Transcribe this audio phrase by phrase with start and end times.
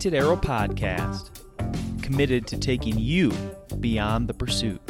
[0.00, 1.28] Painted Arrow Podcast,
[2.00, 3.30] committed to taking you
[3.80, 4.80] beyond the pursuit.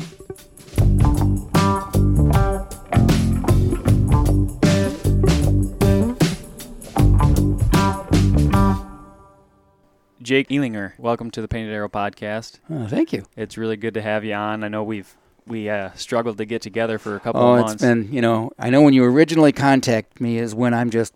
[10.22, 12.58] Jake Ehlinger, welcome to the Painted Arrow Podcast.
[12.68, 13.24] Oh, thank you.
[13.36, 14.62] It's really good to have you on.
[14.62, 17.68] I know we've we uh, struggled to get together for a couple Oh, of it's
[17.68, 17.82] months.
[17.82, 21.14] been, you know, I know when you originally contacted me is when I'm just,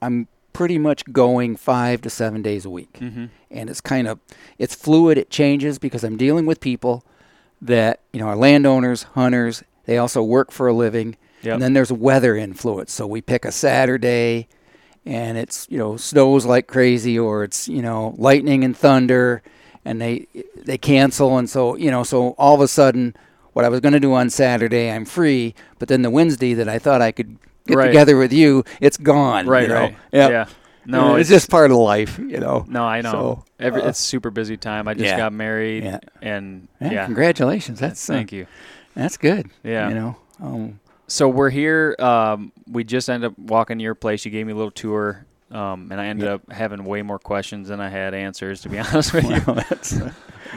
[0.00, 2.96] I'm pretty much going five to seven days a week.
[2.98, 4.18] hmm And it's kind of,
[4.58, 7.04] it's fluid, it changes because I'm dealing with people
[7.60, 11.16] that, you know, are landowners, hunters, they also work for a living.
[11.42, 11.54] Yep.
[11.54, 12.92] And then there's weather influence.
[12.92, 14.48] So we pick a Saturday
[15.04, 19.42] and it's, you know, snows like crazy or it's, you know, lightning and thunder
[19.84, 23.16] and they they cancel and so, you know, so all of a sudden
[23.52, 26.68] what I was going to do on Saturday, I'm free, but then the Wednesday that
[26.68, 27.86] I thought I could get Right.
[27.86, 29.46] together with you, it's gone.
[29.46, 29.74] right, you know?
[29.74, 29.96] right.
[30.12, 30.30] Yep.
[30.30, 30.46] Yeah.
[30.84, 32.64] No, it's, just part of life, you know.
[32.68, 33.12] No, I know.
[33.12, 34.88] So, Every, uh, it's super busy time.
[34.88, 35.16] I just yeah.
[35.16, 36.00] got married, Yeah.
[36.20, 37.78] and Yeah, yeah, congratulations.
[37.78, 38.46] That's uh, thank you.
[38.94, 39.48] That's good.
[39.62, 39.88] Yeah.
[39.88, 40.16] You know.
[40.42, 41.94] Um, So we're here.
[42.00, 44.24] Um, we just ended up walking to your place.
[44.24, 47.68] You gave me a little tour, um, and I ended up having way more questions
[47.68, 49.38] than I had answers, to be honest with you.
[49.54, 50.00] that's,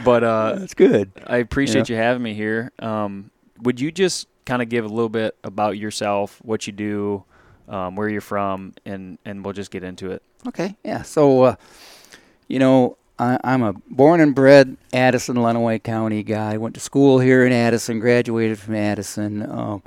[0.03, 1.12] But uh, that's good.
[1.28, 2.72] I appreciate you having me here.
[2.80, 3.30] Um,
[3.62, 7.24] would you just kind of give a little bit about yourself, what you do,
[7.68, 10.22] um, where you're from, and and we'll just get into it.
[10.48, 10.76] Okay.
[10.84, 11.02] Yeah.
[11.02, 11.56] So, uh,
[12.48, 16.58] you know, I, I'm a born and bred Addison, Lenawee County guy.
[16.58, 18.00] Went to school here in Addison.
[18.00, 19.50] Graduated from Addison.
[19.50, 19.84] Um,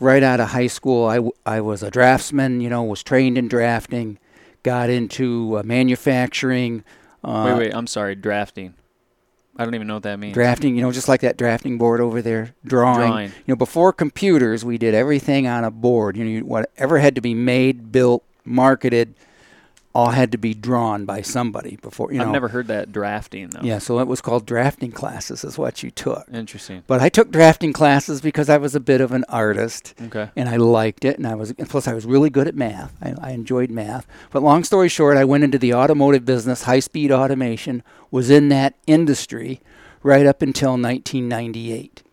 [0.00, 2.60] right out of high school, I, w- I was a draftsman.
[2.60, 4.18] You know, was trained in drafting.
[4.62, 6.84] Got into uh, manufacturing.
[7.24, 7.74] Uh, wait, wait.
[7.74, 8.14] I'm sorry.
[8.14, 8.74] Drafting.
[9.58, 10.34] I don't even know what that means.
[10.34, 13.08] drafting, you know, just like that drafting board over there, drawing.
[13.08, 13.26] Drawing.
[13.28, 16.16] You know, before computers, we did everything on a board.
[16.16, 19.14] You know, you- whatever had to be made, built, marketed,
[19.98, 22.12] all had to be drawn by somebody before.
[22.12, 23.62] You know, I've never heard that drafting though.
[23.62, 26.24] Yeah, so it was called drafting classes, is what you took.
[26.32, 26.84] Interesting.
[26.86, 30.30] But I took drafting classes because I was a bit of an artist Okay.
[30.36, 32.94] and I liked it, and I was and plus I was really good at math.
[33.02, 34.06] I, I enjoyed math.
[34.30, 38.50] But long story short, I went into the automotive business, high speed automation, was in
[38.50, 39.60] that industry
[40.04, 42.04] right up until 1998.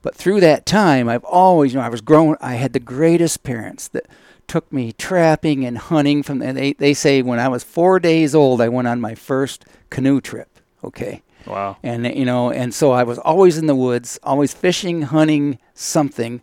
[0.00, 2.36] But through that time, I've always, you know, I was growing.
[2.40, 4.06] I had the greatest parents that
[4.48, 6.22] took me trapping and hunting.
[6.22, 9.14] From and they they say when I was four days old, I went on my
[9.14, 10.48] first canoe trip.
[10.84, 11.76] Okay Wow.
[11.84, 16.40] and you know and so i was always in the woods always fishing hunting something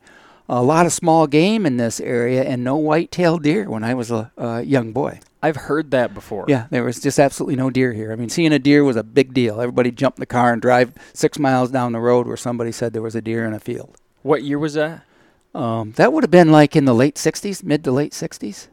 [0.47, 4.12] a lot of small game in this area and no white-tailed deer when i was
[4.12, 6.46] a, a young boy I've heard that before.
[6.47, 9.03] yeah there was just absolutely no deer here i mean seeing a deer was a
[9.03, 12.38] big deal everybody jumped in the car and drive six miles down the road where
[12.38, 15.03] somebody said there was a deer in a field What year was that?
[15.53, 18.68] Um, that would have been like in the late 60s mid to late 60s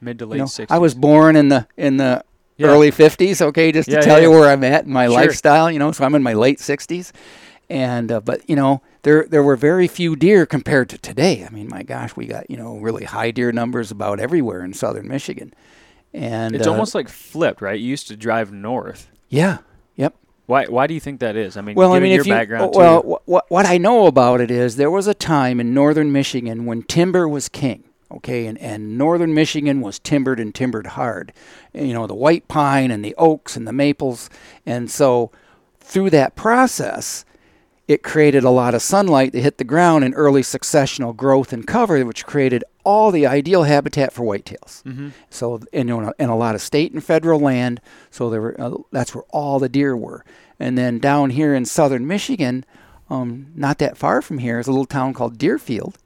[0.00, 0.66] Mid to you late know, 60s.
[0.70, 2.24] i was born in the in the
[2.56, 2.68] Yeah.
[2.68, 5.14] early 50s okay just to Yeah, tell yeah, you where i'm at in my Sure.
[5.14, 7.12] lifestyle you know so i'm in my late 60s
[7.70, 11.50] and uh, but you know there there were very few deer compared to today i
[11.50, 15.08] mean my gosh we got you know really high deer numbers about everywhere in southern
[15.08, 15.52] michigan
[16.12, 17.80] and It's uh, almost like flipped, right?
[17.80, 19.08] You used to drive north.
[19.28, 19.58] yeah
[19.96, 20.14] yep
[20.46, 20.66] Why?
[20.66, 21.56] Why do you think that is?
[21.56, 23.18] I mean, well i mean your if you background well too.
[23.24, 26.82] what what i know about it is there was a time in northern michigan when
[26.82, 31.32] timber was king okay and, and northern michigan was timbered and timbered hard
[31.72, 34.28] you know the white pine and the oaks and the maples
[34.66, 35.30] and so
[35.80, 37.24] through that process
[37.86, 41.66] it created a lot of sunlight that hit the ground and early successional growth and
[41.66, 45.08] cover which created all the ideal habitat for whitetails Mm-hmm.
[45.30, 47.80] so and, you know, and a lot of state and federal land.
[48.10, 50.24] So there were uh, that's where all the deer were.
[50.58, 52.64] And then down here in southern Michigan,
[53.10, 55.98] um, not that far from here, is a little town called Deerfield.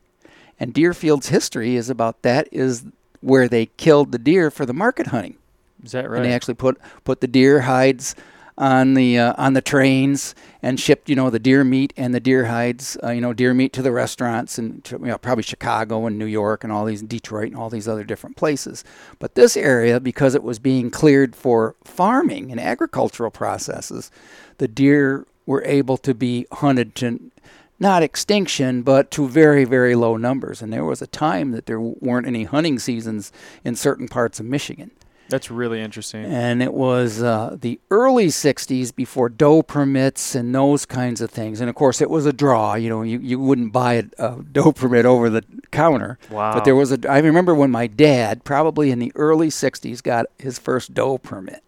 [0.59, 2.85] And Deerfield's history is about that is
[3.21, 5.37] where they killed the deer for the market hunting.
[5.85, 6.17] Is that right?
[6.17, 8.15] And they actually put put the deer hides
[8.59, 12.21] on the uh, on the trains and shipped you know the deer meat and the
[12.21, 15.45] deer hides uh, you know deer meat to the restaurants and to, you know, probably
[15.45, 18.83] Chicago and New York and all these Detroit and all these other different places.
[19.21, 24.11] But this area because it was being cleared for farming and agricultural processes,
[24.59, 27.31] the deer were able to be hunted to
[27.81, 30.61] not extinction, but to very, very low numbers.
[30.61, 33.31] And there was a time that there weren't any hunting seasons
[33.65, 34.91] in certain parts of Michigan
[35.29, 36.25] That's really interesting.
[36.25, 41.61] and it was uh, the early 60s before doe permits and those kinds of things
[41.61, 44.43] and of course it was a draw you know you, you wouldn't buy a, a
[44.43, 46.55] doe permit over the counter Wow.
[46.55, 50.27] but there was a i remember when my dad probably in the early 60s got
[50.39, 51.63] his first doe permit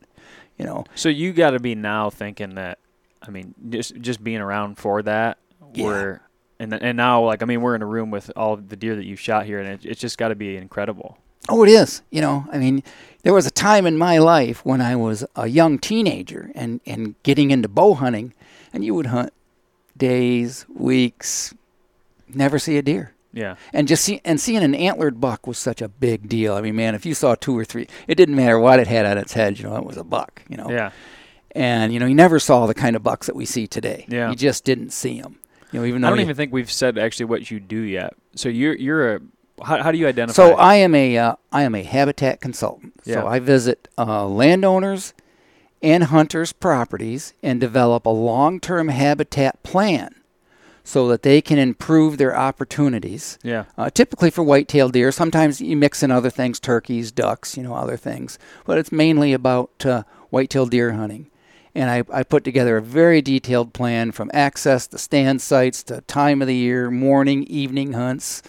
[0.58, 2.78] you know So you got to be now thinking that.
[3.22, 5.36] I mean, just just being around for that.
[5.74, 5.84] Yeah.
[5.84, 6.22] Where
[6.58, 9.04] and and now like I mean we're in a room with all the deer that
[9.04, 11.18] you shot here, and it, it's just got to be incredible.
[11.48, 12.00] Oh, it is.
[12.10, 12.82] You know, I mean,
[13.22, 17.14] there was a time in my life when I was a young teenager and, and
[17.22, 18.32] getting into bow hunting,
[18.72, 19.32] and you would hunt
[19.96, 21.54] days, weeks,
[22.28, 23.12] never see a deer.
[23.32, 23.56] Yeah.
[23.72, 26.54] And just see, and seeing an antlered buck was such a big deal.
[26.54, 29.06] I mean, man, if you saw two or three, it didn't matter what it had
[29.06, 29.58] on its head.
[29.58, 30.42] You know, it was a buck.
[30.48, 30.70] You know.
[30.70, 30.90] Yeah.
[31.52, 34.06] And you know, you never saw the kind of bucks that we see today.
[34.08, 34.30] Yeah.
[34.30, 35.38] You just didn't see them.
[35.72, 38.14] You know, even though I don't even think we've said actually what you do yet.
[38.34, 39.20] So you're you're a
[39.64, 40.34] how, how do you identify?
[40.34, 42.94] So I am a uh, I am a habitat consultant.
[43.04, 43.16] Yeah.
[43.16, 45.14] So I visit uh, landowners
[45.82, 50.14] and hunters' properties and develop a long-term habitat plan
[50.84, 53.38] so that they can improve their opportunities.
[53.42, 53.64] yeah.
[53.78, 55.12] Uh, typically for white-tailed deer.
[55.12, 58.38] Sometimes you mix in other things, turkeys, ducks, you know, other things.
[58.64, 61.30] But it's mainly about uh, white-tailed deer hunting.
[61.74, 66.00] And I, I put together a very detailed plan from access to stand sites to
[66.02, 68.42] time of the year, morning, evening hunts,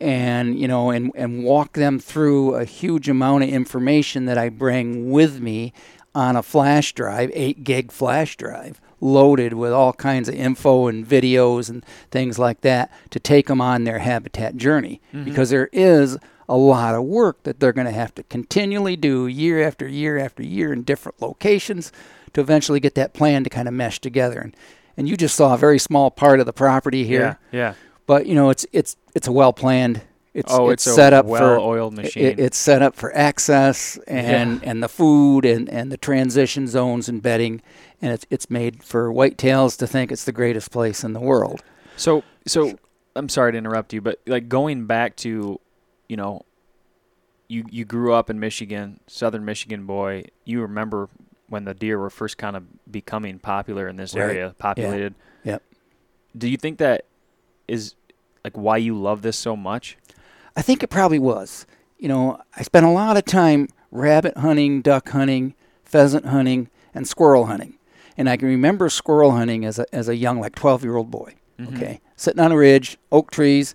[0.00, 4.48] and you know, and, and walk them through a huge amount of information that I
[4.48, 5.72] bring with me
[6.14, 11.06] on a flash drive, eight gig flash drive, loaded with all kinds of info and
[11.06, 15.00] videos and things like that to take them on their habitat journey.
[15.12, 15.24] Mm-hmm.
[15.24, 16.16] Because there is
[16.48, 20.18] a lot of work that they're going to have to continually do year after year
[20.18, 21.92] after year in different locations
[22.32, 24.40] to eventually get that plan to kind of mesh together.
[24.40, 24.56] And
[24.96, 27.58] and you just saw a very small part of the property here Yeah.
[27.60, 27.74] Yeah.
[28.06, 30.00] but you know it's it's it's a well planned
[30.34, 32.34] it's Oh, it's, it's a set up for well-oiled it- machine.
[32.38, 37.20] it's set up for access and and the food and and the transition zones and
[37.22, 37.60] bedding
[38.00, 41.62] and it's it's made for whitetails to think it's the greatest place in the world
[41.96, 42.78] So so
[43.16, 45.58] I'm sorry to interrupt you, but like going back to,
[46.08, 46.42] you know,
[47.48, 50.24] you you grew up in Michigan, Southern Michigan boy.
[50.44, 51.08] You remember
[51.48, 54.22] when the deer were first kind of becoming popular in this Right.
[54.22, 55.14] area, populated.
[55.42, 55.62] Yep.
[56.36, 57.06] Do you think that
[57.66, 57.94] is
[58.48, 59.96] like why you love this so much?
[60.56, 61.66] I think it probably was.
[61.98, 65.54] You know, I spent a lot of time rabbit hunting, duck hunting,
[65.84, 67.74] pheasant hunting, and squirrel hunting.
[68.16, 71.10] And I can remember squirrel hunting as a, as a young, like 12 year old
[71.10, 71.34] boy.
[71.60, 71.76] Mhm.
[71.76, 72.00] Okay.
[72.16, 73.74] Sitting on a ridge, oak trees,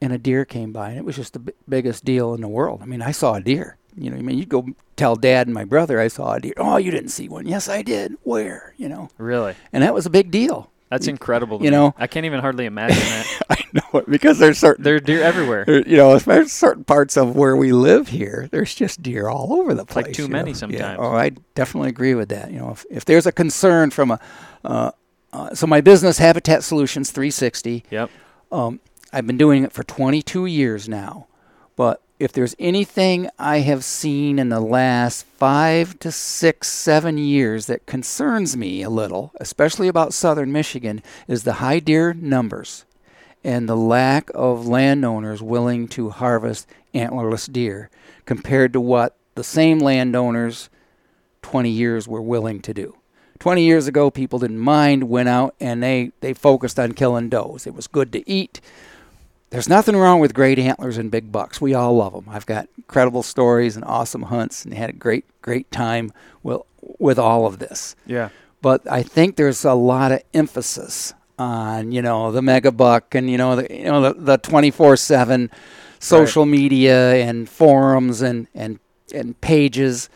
[0.00, 0.90] and a deer came by.
[0.90, 2.80] And it was just the b- biggest deal in the world.
[2.82, 3.76] I mean, I saw a deer.
[3.96, 4.66] You know, I mean, you'd go
[4.96, 6.54] tell dad and my brother I saw a deer.
[6.56, 7.46] Oh, you didn't see one.
[7.46, 8.14] Yes, I did.
[8.22, 8.74] Where?
[8.78, 9.54] You know, Really?
[9.72, 10.71] and that was a big deal.
[10.92, 11.58] That's incredible.
[11.58, 11.70] you me.
[11.70, 13.42] know- I can't even hardly imagine that.
[13.50, 15.64] I know it because there's certain there are deer everywhere.
[15.64, 19.54] There- you know, especially certain parts of where we live here, there's just deer all
[19.54, 20.06] over the place.
[20.06, 20.56] like too many know.
[20.58, 20.98] sometimes.
[21.00, 21.04] Yeah.
[21.04, 22.50] Oh, I definitely agree with that.
[22.52, 24.20] You know, if, if there's a concern from a,
[24.64, 24.90] uh,
[25.32, 28.10] uh, so my business Habitat Solutions 360, Yep.
[28.52, 28.78] um,
[29.14, 31.26] I've been doing it for 22 years now.
[32.22, 37.84] If there's anything I have seen in the last five to six, seven years that
[37.84, 42.84] concerns me a little, especially about southern Michigan, is the high deer numbers
[43.42, 47.90] and the lack of landowners willing to harvest antlerless deer
[48.24, 50.70] compared to what the same landowners
[51.42, 52.94] 20 years were willing to do.
[53.40, 57.66] 20 years ago, people didn't mind, went out, and they, they focused on killing does.
[57.66, 58.60] It was good to eat.
[59.52, 61.60] There's nothing wrong with great antlers and big bucks.
[61.60, 62.24] We all love them.
[62.28, 66.10] I've got incredible stories and awesome hunts and had a great, great time
[66.42, 66.62] with,
[66.98, 68.30] with all of this Yeah.
[68.62, 73.28] but I think there's a lot of emphasis on you know the mega buck and
[73.30, 75.50] you know the you know the, the 24/7
[75.98, 78.78] social media and forums and and
[79.14, 80.08] and pages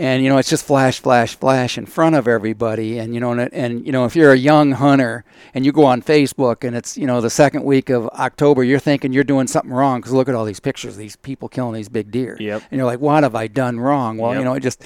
[0.00, 3.32] and you know it's just flash flash flash in front of everybody and you know
[3.32, 6.74] and, and you know if you're a young hunter and you go on Facebook and
[6.74, 10.12] it's you know the second week of October you're thinking you're doing something wrong cuz
[10.12, 12.62] look at all these pictures these people killing these big deer Yep.
[12.70, 14.38] and you're like what have I done wrong well Yep.
[14.40, 14.82] you know it just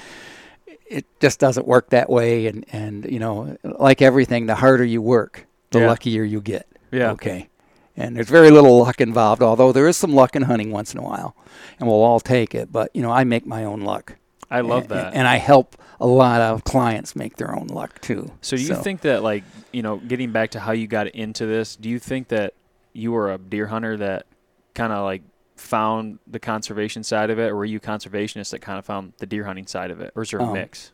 [0.87, 5.01] it just doesn't work that way and and you know like everything the harder you
[5.01, 5.87] work the Yeah.
[5.87, 7.11] luckier you get Yeah.
[7.11, 7.49] okay
[7.97, 10.99] and there's very little luck involved although there is some luck in hunting once in
[10.99, 11.35] a while
[11.79, 14.15] and we'll all take it but you know i make my own luck
[14.57, 15.13] I love that.
[15.13, 18.75] and i help a lot of clients make their own luck too So do you
[18.75, 21.75] think that like you know getting back to how you got into this?
[21.75, 22.53] Do you think that
[22.93, 24.25] you were a deer hunter that
[24.73, 25.21] kind of like
[25.55, 29.25] found the conservation side of it, or were you conservationist that kind of found the
[29.25, 30.91] deer hunting side of it, or is there a Um, mix?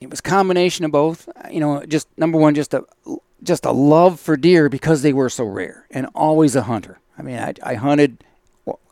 [0.00, 2.82] it was combination of both you know just number one just a
[3.42, 7.22] just a love for deer because they were so rare and always a hunter i
[7.22, 8.22] mean i, I hunted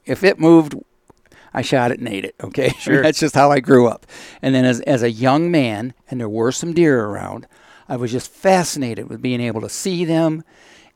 [0.05, 0.75] if it moved
[1.57, 3.03] i shot it and ate it okay Sure.
[3.03, 4.07] that's just how i grew up
[4.43, 7.49] and then as, as a young man and there were some deer around
[7.89, 10.45] i was just fascinated with being able to see them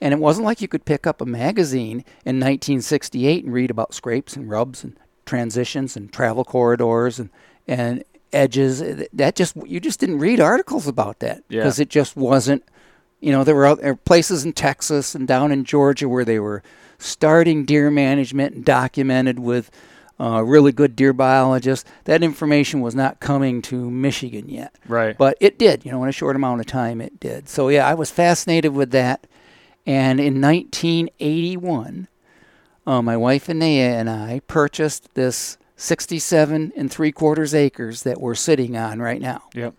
[0.01, 3.93] and it wasn't like you could pick up a magazine in 1968 and read about
[3.95, 7.31] scrapes and rubs and transitions and travel corridors and
[7.67, 8.81] and edges
[9.13, 11.61] that just you just didn't read articles about that Yeah.
[11.61, 12.63] because it just wasn't
[13.21, 16.63] you know there were other places in Texas and down in Georgia where they were
[16.99, 19.71] starting deer management and documented with
[20.21, 21.87] uh, really good deer biologist.
[22.05, 24.77] That information was not coming to Michigan yet.
[24.87, 25.17] Right.
[25.17, 27.49] But it did, you know, in a short amount of time, it did.
[27.49, 29.27] So, yeah, I was fascinated with that.
[29.87, 32.09] And in 1981,
[32.87, 38.35] uh, my wife Anea and I purchased this 67 and three quarters acres that we're
[38.35, 39.45] sitting on right now.
[39.55, 39.75] Yep.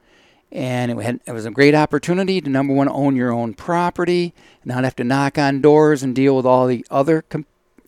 [0.51, 4.33] And it, had, it was a great opportunity to number one own your own property,
[4.65, 7.45] not have to knock on doors and deal with all the other com-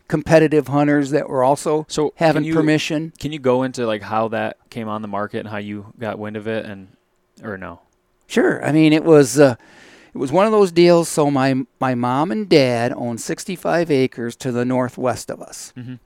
[0.08, 3.14] competitive hunters that were also So having can you, permission.
[3.20, 6.20] Can you go into like how that came on the market and how you got
[6.20, 6.90] wind of it and
[7.44, 7.82] or no?
[8.28, 8.64] Sure.
[8.66, 9.56] I mean, it was uh,
[10.14, 11.10] it was one of those deals.
[11.10, 15.74] So my my mom and dad owned 65 acres to the northwest of us.
[15.78, 16.00] Mhm.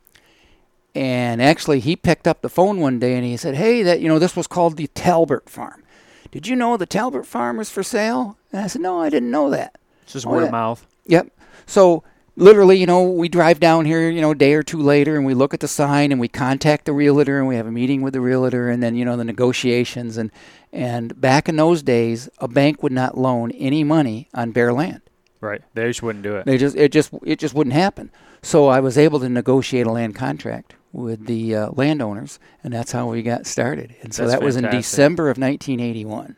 [0.96, 4.08] And actually, he picked up the phone one day and he said, "Hey, that you
[4.08, 5.84] know this was called the Talbert Farm.
[6.32, 9.30] Did you know the Talbert Farm was for sale?" And I said, "No, I didn't
[9.32, 10.46] know that." It's just Oh, word yeah.
[10.48, 10.88] of mouth.
[11.06, 11.28] Yep.
[11.68, 12.04] So
[12.38, 15.26] literally, you know, we drive down here, you know, a day or two later, and
[15.26, 18.02] we look at the sign, and we contact the realtor, and we have a meeting
[18.02, 20.32] with the realtor, and then you know the negotiations, and
[20.72, 25.02] and back in those days, a bank would not loan any money on bare land.
[25.42, 25.62] Right.
[25.74, 26.46] They just wouldn't do it.
[26.46, 28.12] They just it just it just wouldn't happen.
[28.42, 32.92] So I was able to negotiate a land contract with the uh, landowners, and that's
[32.92, 33.96] how we got started.
[34.02, 34.64] And so That's that was in.
[34.70, 36.38] December of 1981.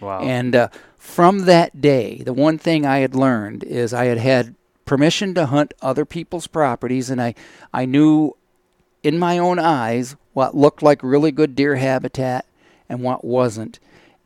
[0.00, 0.20] Wow.
[0.20, 4.56] And uh, from that day, the one thing I had learned is I had had
[4.84, 7.34] permission to hunt other people's properties, and I,
[7.72, 8.36] I knew
[9.02, 12.46] in my own eyes what looked like really good deer habitat
[12.88, 13.78] and what wasn't.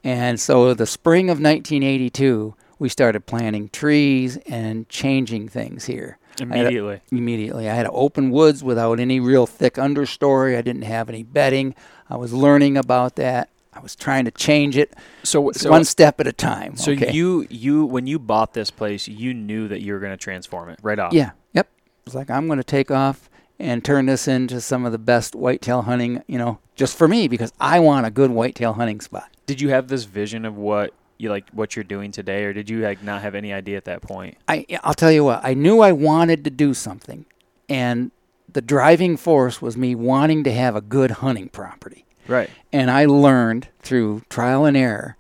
[0.05, 6.19] And so the spring of 1982, we started planting trees and changing things here.
[6.39, 7.01] I had a- Immediately.
[7.11, 7.71] immediately.
[7.71, 10.57] I had open woods without any real thick understory.
[10.57, 11.75] I didn't have any bedding.
[12.11, 13.49] I was learning about that.
[13.77, 16.77] I was trying to change it So so one step at a time.
[16.77, 17.13] so okay?
[17.13, 20.71] you you when you bought this place, you knew that you were going to transform
[20.71, 21.13] it right off.
[21.13, 21.69] yeah, yep.
[22.07, 23.29] It's like I'm going to take off
[23.59, 27.27] and turn this into some of the best whitetail hunting, you know, just for me
[27.29, 29.29] because I want a good whitetail hunting spot.
[29.47, 32.69] Did you have this vision of what you like what you're doing today or did
[32.69, 34.37] you like not have any idea at that point?
[34.49, 37.25] I I'll tell you what, I knew I wanted to do something
[37.69, 38.11] and
[38.53, 42.06] the driving force was me wanting to have a good hunting property.
[42.29, 42.51] Right.
[42.73, 45.17] and I learned through trial and error.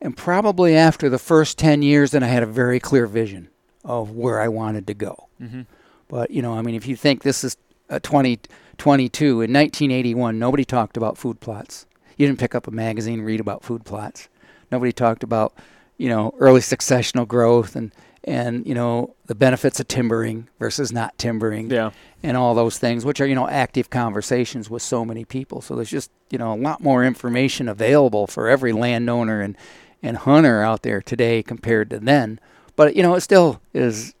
[0.00, 3.48] And probably after the first 10 years, then I had a very clear vision
[3.84, 5.28] of where I wanted to go.
[5.42, 5.66] Mhm.
[6.08, 7.56] But, you know, I mean, if you think this is
[7.90, 11.86] uh, 2022, in 1981, nobody talked about food plots.
[12.16, 14.28] You didn't pick up a magazine and read about food plots.
[14.70, 15.54] Nobody talked about,
[15.98, 17.92] you know, early successional growth and,
[18.26, 21.90] and you know, the benefits of timbering versus not timbering Yeah.
[22.22, 25.60] and all those things, which are, you know, active conversations with so many people.
[25.60, 29.56] So there's just, you know, a lot more information available for every landowner and,
[30.02, 32.40] and hunter out there today compared to then.
[32.76, 34.14] But, you know, it still is,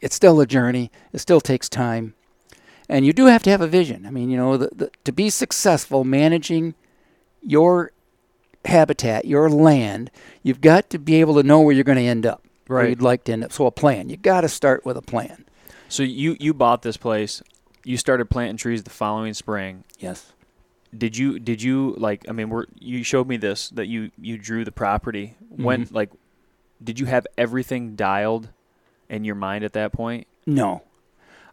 [0.00, 0.90] it's still a journey.
[1.12, 2.14] It still takes time.
[2.88, 4.06] And you do have to have a vision.
[4.06, 6.74] I mean, you know, the, the, to be successful managing
[7.42, 7.90] your
[8.64, 10.10] habitat, your land,
[10.42, 12.42] you've got to be able to know where you're going to end up.
[12.68, 12.88] Where Right.
[12.90, 13.52] you'd like to end up.
[13.52, 14.08] So a plan.
[14.08, 15.44] You got to start with a plan.
[15.88, 17.42] So you you bought this place,
[17.84, 19.84] you started planting trees the following spring.
[19.98, 20.32] Yes.
[20.96, 24.38] Did you did you like I mean we're you showed me this that you you
[24.38, 25.92] drew the property when Mhm.
[25.94, 26.10] like
[26.82, 28.50] did you have everything dialed
[29.08, 30.26] in your mind at that point?
[30.46, 30.82] No.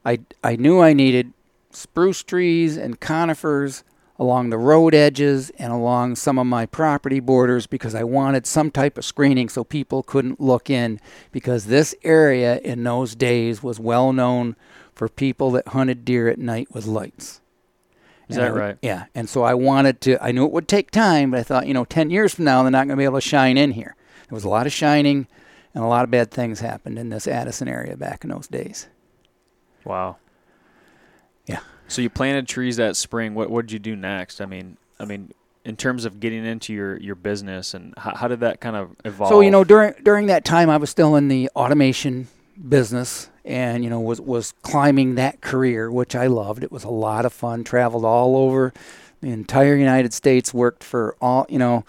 [0.06, 1.34] I, I knew I needed
[1.72, 3.84] spruce trees and conifers
[4.18, 8.72] along the road edges and along some of my property borders because I wanted some
[8.72, 11.00] type of screening so people couldn't look in
[11.32, 14.56] because this area in those days was well known
[14.94, 17.42] for people that hunted deer at night with lights.
[18.30, 18.78] Is And that I- right?
[18.82, 19.06] Yeah.
[19.14, 21.74] And so I wanted to, I knew it would take time, but I thought, you
[21.74, 23.96] know, 10 years from now, they're not going to be able to shine in here.
[24.30, 25.28] There was a lot of shining
[25.74, 28.88] and a lot of bad things happened in this Addison area back in those days.
[29.84, 30.16] Wow.
[31.88, 33.36] So you planted trees that spring.
[33.36, 34.42] What what did you do next?
[34.42, 35.32] I mean, I mean,
[35.65, 38.96] in terms of getting into your, your business and how, how did that kind of
[39.04, 39.30] evolve?
[39.30, 42.27] So you know, during during that time, I was still in the automation
[42.70, 46.63] business, and you know, was was climbing that career, which I loved.
[46.63, 47.63] It was a lot of fun.
[47.63, 48.74] Traveled all over
[49.22, 50.54] the entire United States.
[50.54, 51.84] Worked for all you know.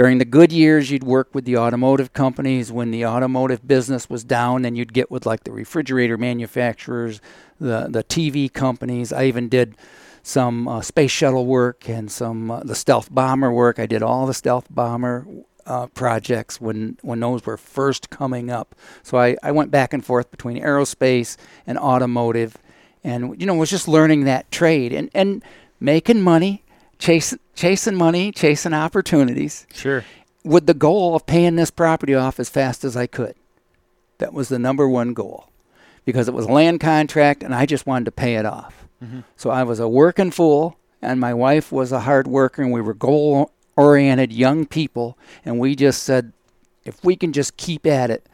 [0.00, 2.72] During the good years, you'd work with the automotive companies.
[2.72, 7.20] When the automotive business was down, then you'd get with like the refrigerator manufacturers,
[7.60, 9.12] the the TV companies.
[9.12, 9.76] I even did
[10.22, 13.78] some uh, space shuttle work and some uh, the stealth bomber work.
[13.78, 15.26] I did all the stealth bomber
[15.66, 18.74] uh, projects when when those were first coming up.
[19.02, 22.56] So I, I went back and forth between aerospace and automotive,
[23.04, 25.44] and you know was just learning that trade and and
[25.78, 26.64] making money,
[27.00, 30.04] chasing chasing money, chasing opportunities sure.
[30.44, 33.34] with the goal of paying this property off as fast as I could.
[34.18, 35.46] That was the number one goal.
[36.06, 38.86] because it was a land contract and I just wanted to pay it off.
[39.04, 39.22] Mhm.
[39.36, 42.80] So I was a working fool, and my wife was a hard worker, and we
[42.80, 46.32] were goal oriented young people, and we just said,
[46.86, 48.26] if we can just keep at it,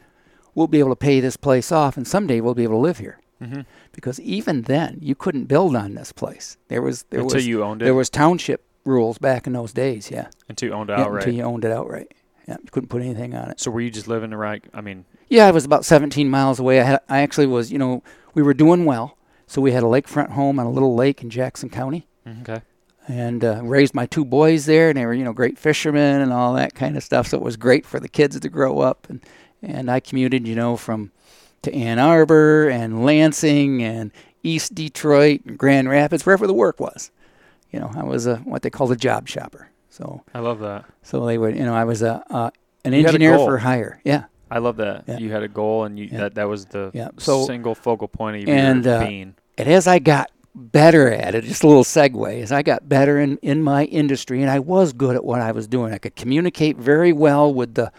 [0.55, 2.99] we'll be able to pay this place off, and someday we'll be able to live
[2.99, 3.19] here.
[3.43, 3.65] Mhm.
[3.97, 6.55] Because even then, you couldn't build on this place.
[6.67, 7.85] There was there Until was you owned it.
[7.85, 10.11] there was township rules back in those days.
[10.11, 11.23] Yeah, until you owned it Yeah, outright.
[11.23, 12.13] until you owned it outright.
[12.47, 13.59] Yeah, you couldn't put anything on it.
[13.59, 14.63] so were you just living the right?
[14.71, 16.79] I mean, Yeah, I was about 17 miles away.
[16.79, 18.03] I had, I actually was, you know,
[18.35, 19.17] we were doing well.
[19.47, 22.07] So we had a lakefront home on a little lake in Jackson County,
[22.43, 22.61] okay.
[23.07, 26.31] and uh, raised my two boys there, and they were, you know, great fishermen and
[26.31, 27.27] all that kind of stuff.
[27.27, 29.21] So it was great for the kids to grow up, and
[29.63, 31.11] and I commuted, you know, from
[31.63, 34.11] to Ann Arbor and Lansing and
[34.43, 37.11] East Detroit and Grand Rapids, wherever the work was.
[37.71, 39.69] You know, I was a what they called a job shopper.
[39.89, 40.85] So I love that.
[41.01, 42.51] so they would, you know, I was a uh,
[42.85, 43.99] an You engineer for hire.
[44.05, 44.25] Yeah.
[44.49, 45.03] I love that.
[45.07, 45.17] Yeah.
[45.17, 46.19] You had a goal, and you Yeah.
[46.19, 47.09] that that was the Yeah.
[47.17, 49.35] So- single focal point of And, your uh, being.
[49.57, 53.19] And as I got better at it, just a little segue, as I got better
[53.19, 56.15] in, in my industry, and I was good at what I was doing, I could
[56.15, 57.91] communicate very well with the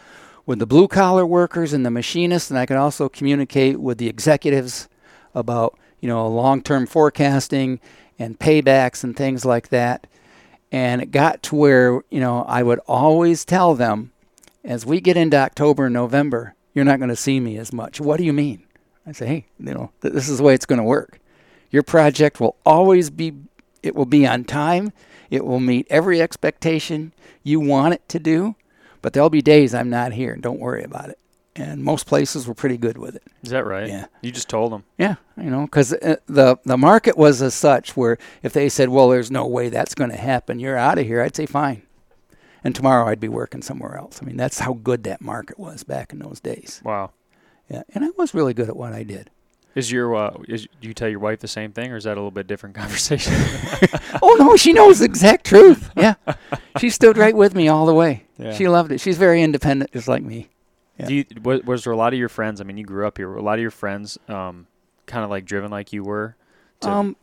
[0.48, 4.08] with the blue collar workers and the machinists, and I could also communicate with the
[4.08, 4.88] executives
[5.34, 7.80] about you know long term forecasting
[8.18, 10.06] and paybacks and things like that.
[10.72, 14.10] And it got to where you know I would always tell them,
[14.64, 18.00] as we get into October and November, you're not going to see me as much.
[18.00, 18.64] What do you mean?
[19.06, 21.20] I say, hey, you know, th- this is the way it's going to work.
[21.70, 23.34] Your project will always be,
[23.82, 24.92] it will be on time.
[25.30, 27.12] It will meet every expectation
[27.42, 28.54] you want it to do.
[29.08, 31.18] But there'll be days I'm not here, don't worry about it.
[31.56, 33.22] And most places were pretty good with it.
[33.42, 33.88] Is that right?
[33.88, 34.04] yeah.
[34.20, 34.84] You just told them.
[34.98, 38.90] Yeah, you know, because uh, the the market was as such where if they said,
[38.90, 41.22] "Well, there's no way that's going to happen," you're out of here.
[41.22, 41.84] I'd say, "Fine,"
[42.62, 44.20] and tomorrow I'd be working somewhere else.
[44.22, 46.82] I mean, that's how good that market was back in those days.
[46.84, 47.12] Wow.
[47.70, 49.30] Yeah, and I was really good at what I did.
[49.74, 52.12] Is your uh, is do you tell your wife the same thing, or is that
[52.12, 53.32] a little bit different conversation?
[54.22, 55.90] oh no, she knows the exact truth.
[55.96, 56.16] Yeah,
[56.78, 58.24] she stood right with me all the way.
[58.38, 58.54] Yeah.
[58.54, 59.00] She loved it.
[59.00, 60.48] She's very independent, just like me.
[60.98, 61.06] Yeah.
[61.06, 62.60] Do you, was, was there a lot of your friends?
[62.60, 63.28] I mean, you grew up here.
[63.28, 64.66] Were a lot of your friends um,
[65.06, 66.36] kind of like driven like you were
[66.80, 67.16] to Um,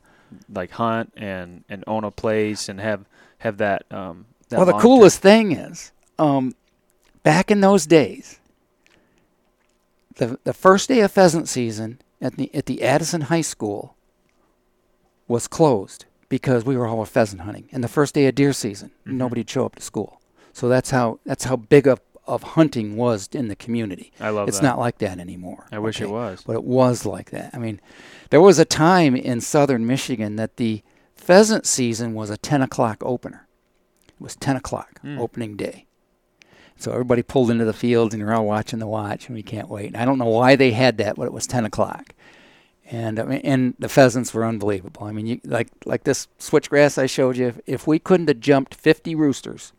[0.54, 3.06] like hunt and, and own a place and have
[3.39, 3.84] have that.
[3.91, 6.54] Um, that well, the long-term- coolest thing is, um,
[7.23, 8.39] back in those days,
[10.15, 13.95] the the first day of pheasant season at the at the Addison High School
[15.28, 18.91] was closed because we were all pheasant hunting, and the first day of deer season,
[19.06, 19.13] Mhm.
[19.13, 20.21] nobody'd show up to school.
[20.55, 24.13] So that's how that's how big of of hunting was in the community.
[24.21, 24.63] I love it's that.
[24.65, 25.67] not like that anymore.
[25.71, 26.41] I wish it was.
[26.47, 27.51] but it was like that.
[27.53, 27.81] I mean,
[28.29, 30.81] there was a time in southern Michigan that the
[31.13, 33.47] pheasant season was a 10 o'clock opener.
[34.07, 35.19] It was 10 o'clock Mm.
[35.19, 35.85] opening day.
[36.77, 39.69] So everybody pulled into the fields and you're all watching the watch and we can't
[39.69, 39.87] wait.
[39.87, 42.15] And I don't know why they had that, but it was 10 o'clock.
[42.89, 45.03] And I mean, and the pheasants were unbelievable.
[45.05, 47.47] I mean, you, like like this switchgrass I showed you.
[47.49, 49.73] If, if we couldn't have jumped 50 roosters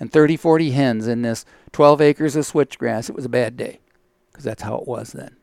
[0.00, 3.80] and 30, 40 hens in this 12 acres of switchgrass, it was a bad day
[4.30, 5.36] because that's how it was then.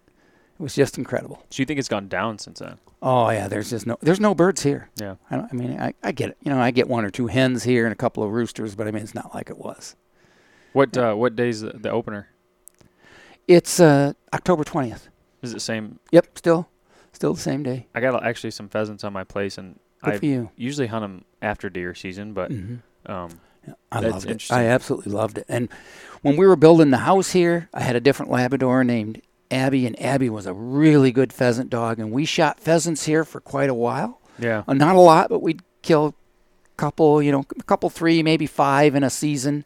[0.60, 1.44] It was just incredible.
[1.50, 2.78] So you think it's gone down since then?
[3.02, 4.90] Oh yeah, there's just no there's no birds here.
[4.98, 5.16] Yeah.
[5.32, 6.38] I, don't, I mean, I, I get it.
[6.44, 8.88] You know, I get one or two hens here and a couple of roosters, but
[8.88, 9.96] I mean, it's not like it was.
[10.74, 12.28] What uh, what day's the, the opener?
[13.48, 15.08] It's uh, October 20th.
[15.42, 16.00] Is it same?
[16.12, 16.70] Yep, still,
[17.14, 17.88] still the same day.
[17.96, 21.70] I got actually some pheasants on my place, and Good I usually hunt them after
[21.70, 23.40] deer season, but hmm um,
[23.92, 24.48] I That's loved it.
[24.52, 25.46] I absolutely loved it.
[25.50, 25.70] And
[26.22, 30.00] when we were building the house here, I had a different Labrador named Abby, and
[30.02, 32.00] Abby was a really good pheasant dog.
[32.00, 34.20] And we shot pheasants here for quite a while.
[34.38, 36.14] yeah, Uh, not a lot, but we'd kill a
[36.78, 39.66] couple, you know, a couple, three, maybe five in a season.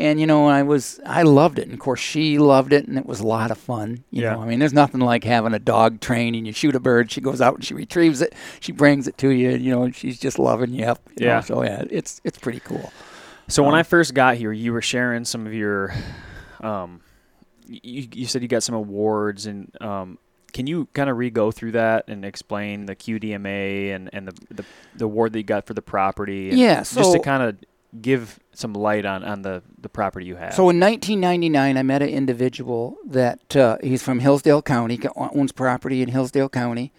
[0.00, 1.64] And you know, I was, I loved it.
[1.64, 4.04] And of course, she loved it, and it was a lot of fun.
[4.12, 4.34] You Yeah.
[4.34, 7.10] know, I mean, there's nothing like having a dog trained, and you shoot a bird,
[7.10, 9.96] she goes out and she retrieves it, she brings it to you, you know, and
[9.96, 11.00] she's just loving you up.
[11.18, 11.32] you know.
[11.32, 11.40] Yeah.
[11.40, 12.92] So yeah, it's it's pretty cool.
[13.48, 15.92] So when Um, I first got here, you were sharing some of your,
[16.60, 17.00] um,
[17.66, 20.18] you, you said you got some awards, and um,
[20.52, 24.64] can you kind of re-go through that and explain the QDMA and, and the, the
[24.96, 26.50] the award that you got for the property?
[26.52, 27.56] Yeah, just to kind of
[28.02, 30.52] give some light on, on the, the property you have.
[30.52, 36.02] So in 1999, I met an individual that uh, he's from Hillsdale County, owns property
[36.02, 36.92] in Hillsdale County,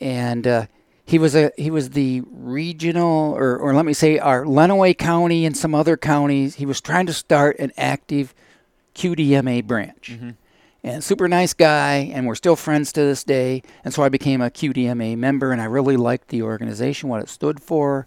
[0.00, 0.66] and uh,
[1.12, 5.44] he was a he was the regional, or or let me say, our Lenawee County
[5.46, 6.56] and some other counties.
[6.56, 8.34] He was trying to start an active
[8.94, 10.34] QDMA branch, Mhm.
[10.82, 13.62] and super nice guy, and we're still friends to this day.
[13.84, 17.28] And so I became a QDMA member, and I really liked the organization, what it
[17.28, 18.06] stood for.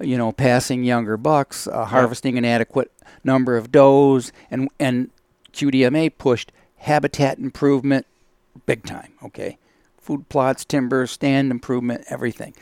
[0.00, 2.90] You know, passing younger bucks, uh, harvesting an adequate
[3.24, 5.10] number of does, and and
[5.52, 8.06] QDMA pushed habitat improvement
[8.66, 9.12] big time.
[9.24, 9.58] Okay,
[10.02, 12.54] food plots, timber, stand improvement, everything.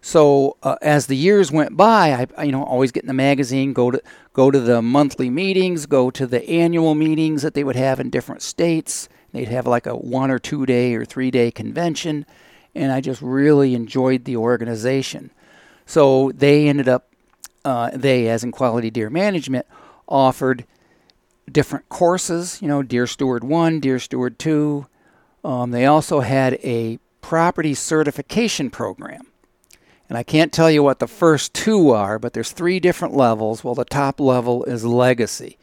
[0.00, 3.72] So uh, as the years went by, I, you know always get in the magazine,
[3.72, 7.76] go to go to the monthly meetings, go to the annual meetings that they would
[7.76, 9.08] have in different states.
[9.32, 12.26] They'd have like a one or two day or three day convention,
[12.74, 15.30] and I just really enjoyed the organization.
[15.84, 17.12] So they ended up,
[17.64, 19.66] uh, they as in quality deer management,
[20.06, 20.64] offered
[21.50, 22.62] different courses.
[22.62, 24.86] You know, Deer Steward One, Deer Steward Two.
[25.44, 29.28] Um, they also had a property certification program
[30.08, 33.62] and I can't tell you what the first two are, but there's three different levels.
[33.62, 35.58] Well, the top level is legacy.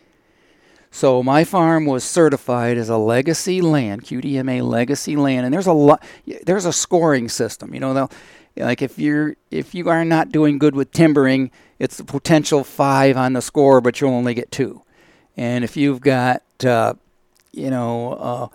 [0.91, 5.73] So my farm was certified as a legacy land, QDMA legacy land, and there's a
[5.73, 6.03] lot.
[6.45, 7.73] There's a scoring system.
[7.73, 8.09] You know,
[8.55, 13.17] like if you're if you are not doing good with timbering, it's a potential five
[13.17, 14.83] on the score, but you'll only get two.
[15.35, 16.93] And if you've got, uh,
[17.51, 18.47] you know, uh,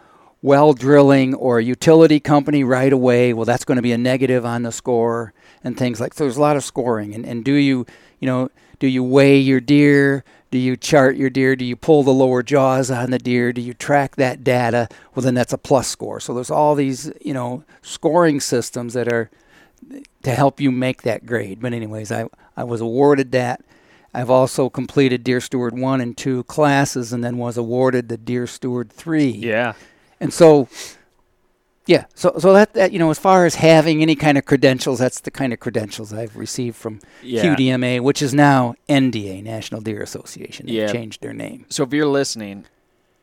[0.43, 4.45] well drilling or a utility company right away, well, that's going to be a negative
[4.47, 7.15] on the score and things like so there's a lot of scoring.
[7.15, 7.87] And, and do you
[8.19, 10.25] you know do you weigh your deer?
[10.51, 11.55] Do you chart your deer?
[11.55, 13.53] Do you pull the lower jaws on the deer?
[13.53, 14.89] Do you track that data?
[15.15, 16.21] Well then that's a plus score.
[16.21, 19.31] So there's all these you know scoring systems that are
[20.23, 21.61] to help you make that grade.
[21.61, 22.27] But anyways i
[22.57, 23.63] i was awarded that.
[24.13, 28.49] I've also completed deer steward 1 and 2 classes and then was awarded the deer
[28.49, 29.75] steward 3 yeah
[30.21, 30.69] and so
[31.91, 35.01] yeah, so so that, that you know, as far as having any kind of credentials,
[35.01, 37.43] that's the kind of credentials I've received from yeah.
[37.43, 40.67] QDMA, which is now NDA, National Deer Association.
[40.67, 40.93] They yeah.
[40.93, 41.67] changed their name.
[41.69, 42.67] So if you're listening,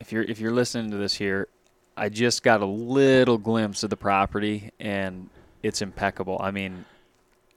[0.00, 1.48] if you're if you're listening to this here,
[1.96, 5.30] I just got a little glimpse of the property, and
[5.62, 6.38] it's impeccable.
[6.38, 6.84] I mean,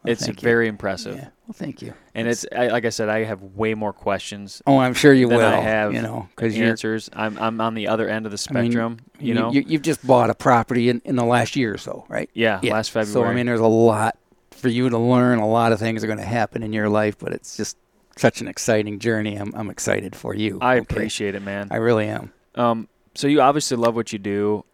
[0.03, 1.15] well, it's very impressive.
[1.15, 1.29] Yeah.
[1.47, 1.93] Well, thank you.
[2.15, 4.61] And it's, it's I, like I said, I have way more questions.
[4.65, 5.41] Oh, I'm sure you will.
[5.41, 7.09] I have you know because answers.
[7.13, 8.99] I'm I'm on the other end of the spectrum.
[9.19, 11.73] I mean, you know, you, have just bought a property in, in the last year
[11.73, 12.29] or so, right?
[12.33, 13.13] Yeah, yeah, last February.
[13.13, 14.17] So I mean, there's a lot
[14.51, 15.39] for you to learn.
[15.39, 17.77] A lot of things are going to happen in your life, but it's just
[18.17, 19.35] such an exciting journey.
[19.35, 20.57] I'm I'm excited for you.
[20.61, 20.79] I okay?
[20.79, 21.67] appreciate it, man.
[21.69, 22.31] I really am.
[22.55, 24.65] Um, so you obviously love what you do.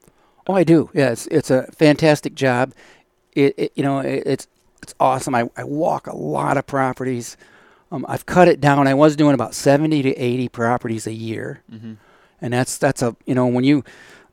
[0.47, 0.89] Oh, I do.
[0.93, 2.73] Yeah, it's it's a fantastic job.
[3.33, 4.47] It, it you know it, it's
[4.81, 5.35] it's awesome.
[5.35, 7.37] I, I walk a lot of properties.
[7.91, 8.87] Um, I've cut it down.
[8.87, 11.61] I was doing about 70 to 80 properties a year.
[11.71, 11.93] Mm-hmm.
[12.41, 13.83] And that's, that's a, you know, when you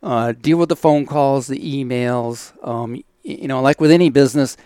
[0.03, 4.57] uh, deal with the phone calls, the emails, um, you know, like with any business,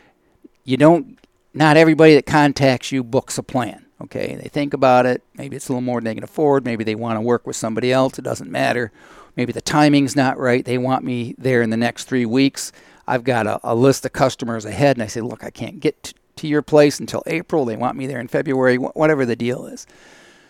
[0.65, 1.19] you don't,
[1.55, 3.85] not everybody that contacts you books a plan.
[4.01, 4.39] Okay.
[4.41, 5.23] They think about it.
[5.35, 6.65] Maybe it's a little more than they can afford.
[6.65, 8.19] Maybe they want to work with somebody else.
[8.19, 8.93] It doesn't matter.
[9.37, 10.65] Maybe the timing's not right.
[10.65, 12.73] They want me there in the next three weeks.
[13.09, 16.03] I've got a, a list of customers ahead, and I say, look, I can't get
[16.05, 17.65] to, to your place until April.
[17.65, 19.87] They want me there in February, wh- whatever the deal is.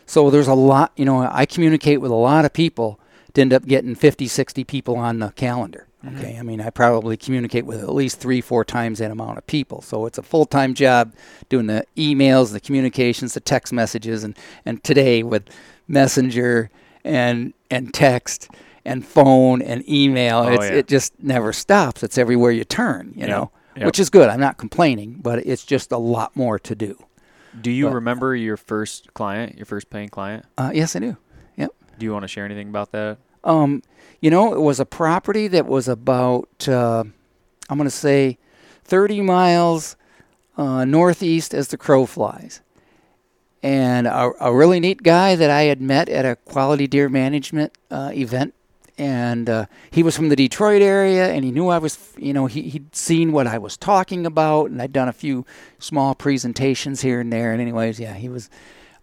[0.06, 2.98] So there's a lot, you know, I communicate with a lot of people
[3.34, 5.86] to end up getting 50, 60 people on the calendar.
[6.04, 6.18] Mm-hmm.
[6.18, 9.46] Okay, I mean, I probably communicate with at least three, four times that amount of
[9.46, 9.82] people.
[9.82, 11.12] So it's a full time job
[11.48, 15.48] doing the emails, the communications, the text messages, and, and today with
[15.88, 16.70] Messenger
[17.04, 18.50] and and text
[18.88, 20.38] and phone and email.
[20.38, 20.72] Oh, yeah.
[20.72, 22.02] It just never stops.
[22.02, 23.86] It's everywhere you turn, you know, yep.
[23.86, 24.28] which is good.
[24.28, 26.98] I'm not complaining, but it's just a lot more to do.
[27.60, 30.46] Do you but, remember your first client, your first paying client?
[30.56, 31.16] Uh, yes, I do.
[31.56, 31.74] Yep.
[31.98, 33.18] Do you want to share anything about that?
[33.44, 33.82] Um,
[34.20, 37.04] you know, it was a property that was about, uh,
[37.68, 38.38] I'm going to say,
[38.84, 39.96] 30 miles
[40.56, 42.62] uh, northeast as the crow flies.
[43.62, 47.76] And a, a, really neat guy that I had met at a quality deer management
[47.90, 48.54] uh, event
[48.98, 52.46] and uh, he was from the Detroit area, and he knew I was, you know,
[52.46, 55.46] he, he'd seen what I was talking about, and I'd done a few
[55.78, 57.52] small presentations here and there.
[57.52, 58.50] And anyways, yeah, he was,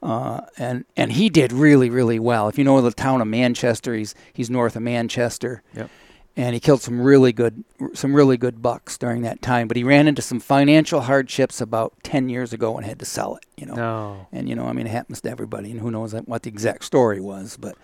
[0.03, 2.49] uh, and and he did really, really well.
[2.49, 5.63] If you know the town of Manchester, he's he's north of Manchester.
[5.73, 5.89] Yep.
[6.37, 9.69] And he killed some really good, some really good bucks during that time.
[9.69, 13.37] But he ran into some financial hardships about ten years ago and had to sell
[13.37, 13.45] it.
[13.55, 13.75] You know.
[13.75, 14.27] No.
[14.33, 16.83] And you know, I mean, it happens to everybody, and who knows what the exact
[16.83, 17.77] story was, but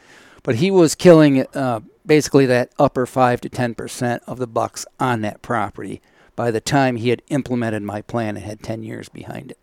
[0.43, 4.86] but he was killing uh, basically that upper five to ten percent of the bucks
[4.99, 6.01] on that property
[6.36, 9.58] by the time he had implemented my plan and had ten years behind it.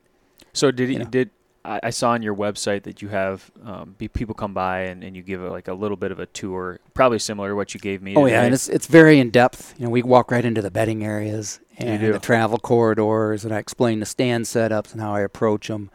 [0.53, 1.05] So did he you know?
[1.07, 1.31] did
[1.65, 5.23] I, saw on your website that you have um, people come by and, and you
[5.23, 8.01] give a, like a little bit of a tour, probably similar to what you gave
[8.01, 8.15] me.
[8.17, 9.75] Oh yeah, and it's it's very in depth.
[9.79, 13.59] You know, we walk right into the bedding areas and the travel corridors, and I
[13.59, 15.91] explain the stand setups and how I approach them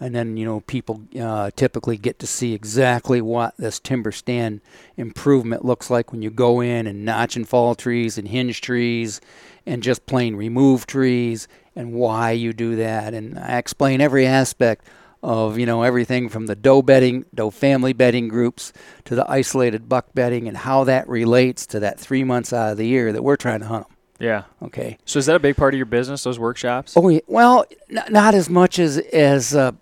[0.00, 4.60] and then you know people uh, typically get to see exactly what this timber stand
[4.96, 9.20] improvement looks like when you go in and notch and fall trees and hinge trees
[9.66, 14.86] and just plain remove trees and why you do that and I explain every aspect
[15.22, 18.72] of you know everything from the doe bedding doe family bedding groups
[19.06, 22.76] to the isolated buck bedding and how that relates to that three months out of
[22.78, 24.42] the year that we're trying to hunt them Yeah.
[24.62, 24.98] Okay.
[25.06, 26.22] So is that a big part of your business?
[26.24, 26.94] Those workshops?
[26.96, 27.20] Oh, yeah.
[27.26, 29.72] well, n- not as much as as uh,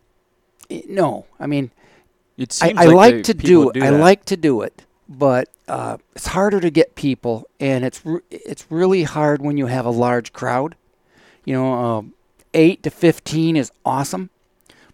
[0.88, 1.26] no.
[1.40, 1.70] I mean,
[2.36, 3.82] It I, I like, the to do, it.
[3.82, 3.98] I that.
[3.98, 8.66] like to do it, but uh, it's harder to get people, and it's re- it's
[8.70, 10.74] really hard when you have a large crowd.
[11.44, 12.02] You know, uh,
[12.54, 14.30] eight to fifteen is awesome,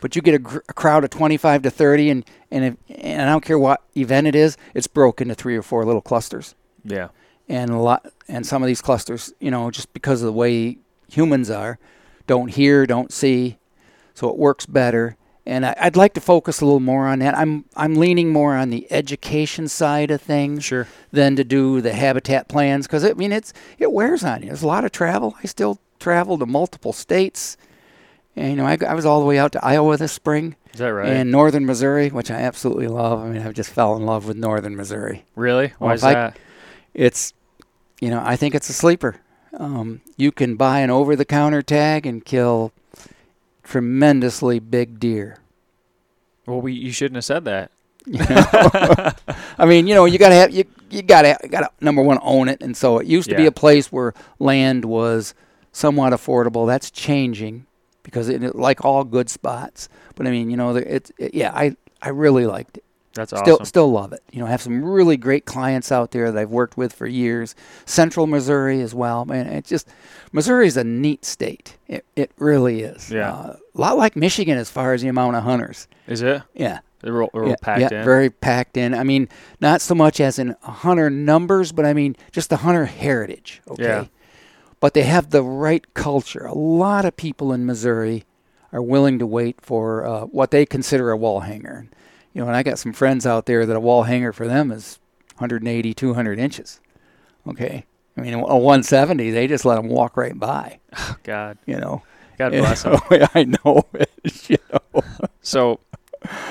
[0.00, 3.22] but you get a, gr- a crowd of twenty-five to thirty, and and if, and
[3.22, 6.54] I don't care what event it is, it's broken into three or four little clusters,
[6.84, 7.08] Yeah.
[7.48, 10.78] and a lot, and some of these clusters, you know, just because of the way
[11.10, 11.78] humans are,
[12.26, 13.58] don't hear, don't see,
[14.14, 15.16] so it works better.
[15.48, 17.34] And I, I'd like to focus a little more on that.
[17.36, 20.86] I'm I'm leaning more on the education side of things Sure.
[21.10, 24.48] than to do the habitat plans because I mean it's it wears on you.
[24.48, 25.36] There's a lot of travel.
[25.42, 27.56] I still travel to multiple states,
[28.36, 30.80] and you know I, I was all the way out to Iowa this spring Is
[30.80, 31.08] that right?
[31.08, 33.20] and northern Missouri, which I absolutely love.
[33.20, 35.24] I mean I just fell in love with northern Missouri.
[35.34, 35.72] really?
[35.78, 36.38] Why if is I- that?
[36.92, 37.32] It's
[38.02, 39.16] you know I think it's a sleeper.
[39.58, 42.70] Um, you can buy an over-the-counter tag and kill
[43.68, 45.38] tremendously big deer.
[46.46, 47.70] Well, we you shouldn't have said that.
[48.06, 49.12] You know?
[49.58, 52.48] I mean, you know, you gotta have you you gotta you gotta number one own
[52.48, 55.34] it, and so it used to be a place where land was
[55.72, 56.66] somewhat affordable.
[56.66, 57.66] That's changing
[58.02, 59.88] because it, like all good spots.
[60.14, 62.84] But I mean, you know, it's it, yeah, I I really liked it.
[63.18, 63.64] That's Still awesome.
[63.66, 64.22] still love it.
[64.32, 67.06] You know, I have some really great clients out there that I've worked with for
[67.06, 67.54] years.
[67.84, 69.24] Central Missouri as well.
[69.24, 69.88] Man, it's just
[70.32, 71.76] Missouri is a neat state.
[71.88, 73.10] It it really is.
[73.10, 73.32] Yeah.
[73.32, 75.86] Uh, a lot like Michigan as far as the amount of hunters.
[76.06, 76.42] Is it?
[76.54, 78.04] Yeah They're real, real yeah, packed yeah, in.
[78.04, 78.94] very packed in.
[78.94, 79.28] I mean,
[79.60, 83.60] not so much as in hunter numbers, but I mean just the hunter heritage.
[83.68, 84.04] Okay, Yeah.
[84.80, 86.44] but they have the right culture.
[86.46, 88.24] A lot of people in Missouri
[88.72, 91.86] are willing to wait for uh, what they consider a wall hanger.
[92.38, 94.70] You know, and I got some friends out there that a wall hanger for them
[94.70, 95.00] is
[95.38, 96.80] 180, 200 inches.
[97.48, 97.84] Okay,
[98.16, 100.78] I mean a 170, they just let them walk right by.
[100.96, 101.58] Oh, God.
[101.66, 102.02] You know,
[102.36, 103.00] God bless them.
[103.34, 103.82] I know.
[103.92, 104.08] it,
[104.50, 105.02] you know.
[105.40, 105.80] So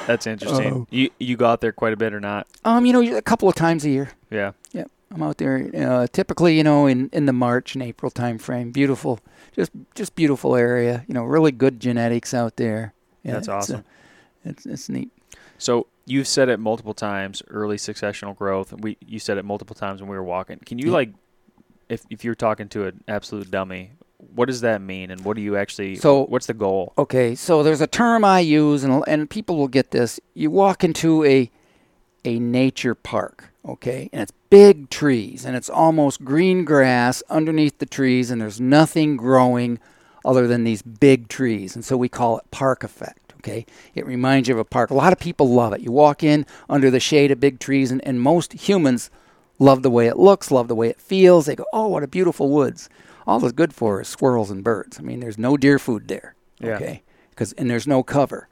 [0.05, 0.73] that's interesting.
[0.73, 0.87] Oh.
[0.89, 2.47] You you go out there quite a bit or not?
[2.65, 4.09] Um, you know, a couple of times a year.
[4.29, 4.51] Yeah.
[4.73, 5.71] Yep, I'm out there.
[5.73, 8.73] Uh, typically, you know, in, in the March and April time frame.
[8.73, 9.21] Beautiful,
[9.55, 11.05] just just beautiful area.
[11.07, 12.93] You know, really good genetics out there.
[13.23, 13.85] Yeah, That's it's, uh, awesome.
[14.43, 15.13] it's it's neat.
[15.57, 17.41] So you've said it multiple times.
[17.49, 18.73] Early successional growth.
[18.73, 20.59] We you said it multiple times when we were walking.
[20.65, 20.93] Can you Yeah.
[20.93, 21.09] like,
[21.89, 23.91] if if you're talking to an absolute dummy,
[24.35, 25.95] what does that mean, and what do you actually?
[25.95, 26.93] So- what's the goal?
[26.97, 30.19] Okay, so there's a term I use, and and people will get this.
[30.33, 31.49] You walk into a
[32.25, 37.85] a nature park, okay, and it's big trees, and it's almost green grass underneath the
[37.85, 39.79] trees, and there's nothing growing
[40.25, 43.26] other than these big trees, and so we call it park effect.
[43.47, 44.89] Okay, it reminds you of a park.
[44.89, 45.81] A lot of people love it.
[45.81, 49.09] You walk in under the shade of big trees, and, and most humans
[49.59, 51.45] love the way it looks, love the way it feels.
[51.45, 52.89] They go, "Oh, what a beautiful woods!"
[53.25, 54.99] All it's good for is squirrels and birds.
[54.99, 56.35] I mean, there's no deer food there.
[56.59, 56.75] Yeah.
[56.75, 58.47] Okay, because and there's no cover.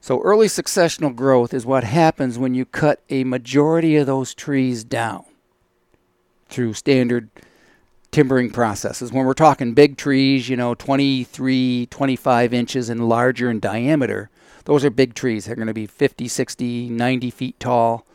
[0.00, 4.84] So early successional growth is what happens when you cut a majority of those trees
[4.84, 5.24] down
[6.48, 7.30] through standard
[8.14, 9.12] timbering processes.
[9.12, 14.30] When we're talking big trees, you know, 23, 25 inches and larger in diameter,
[14.66, 15.46] those are big trees.
[15.46, 18.06] They're going to be 50, 60, 90 feet tall.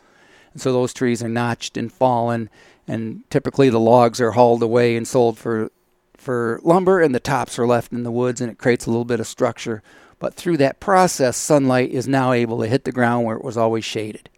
[0.54, 2.48] And so those trees are notched and fallen,
[2.88, 5.70] and typically the logs are hauled away and sold for
[6.16, 9.04] for lumber, and the tops are left in the woods, and it creates a little
[9.04, 9.82] bit of structure.
[10.18, 13.56] But through that process, sunlight is now able to hit the ground where it was
[13.56, 14.28] always shaded.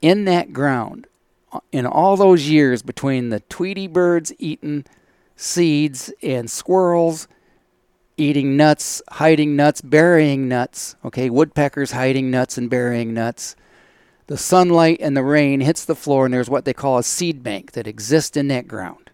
[0.00, 1.06] In that ground,
[1.72, 4.84] in all those years between the Tweety birds eating
[5.36, 7.28] seeds and squirrels
[8.16, 13.56] eating nuts, hiding nuts, burying nuts, okay, woodpeckers hiding nuts and burying nuts,
[14.26, 17.42] the sunlight and the rain hits the floor, and there's what they call a seed
[17.42, 19.10] bank that exists in that ground.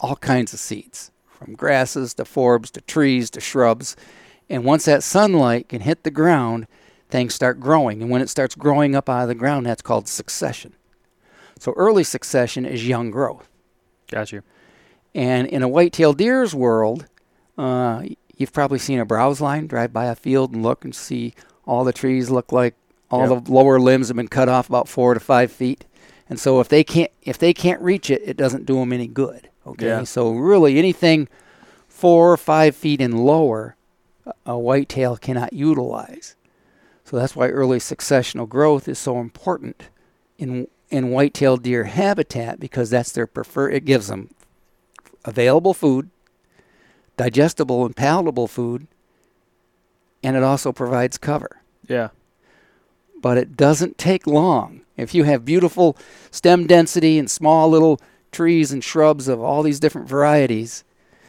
[0.00, 3.96] All kinds of seeds, from grasses to forbs to trees to shrubs.
[4.48, 6.66] And once that sunlight can hit the ground,
[7.08, 8.02] things start growing.
[8.02, 10.74] And when it starts growing up out of the ground, that's called succession.
[11.58, 13.48] So early succession is young growth.
[14.10, 14.42] Got you.
[15.14, 17.06] And in a white-tailed deer's world,
[17.56, 18.02] uh,
[18.36, 21.34] you've probably seen a browse line, drive by a field and look and see
[21.66, 22.74] all the trees look like
[23.10, 23.44] all Yep.
[23.46, 25.84] the lower limbs have been cut off about four to five feet.
[26.28, 29.06] And so if they can't if they can't reach it, it doesn't do them any
[29.06, 29.48] good.
[29.66, 30.04] Okay, Yeah.
[30.04, 31.26] so really anything
[31.88, 33.76] four or five feet and lower,
[34.26, 36.36] a- a whitetail cannot utilize.
[37.04, 39.84] So that's why early successional growth is so important
[40.38, 43.68] in in white-tailed deer habitat because that's their prefer.
[43.70, 44.30] It gives them
[45.24, 46.10] available food,
[47.16, 48.86] digestible and palatable food,
[50.22, 51.60] and it also provides cover.
[51.86, 52.08] Yeah.
[53.20, 54.82] But it doesn't take long.
[54.96, 55.96] If you have beautiful
[56.30, 58.00] stem density and small little
[58.32, 60.84] trees and shrubs of all these different varieties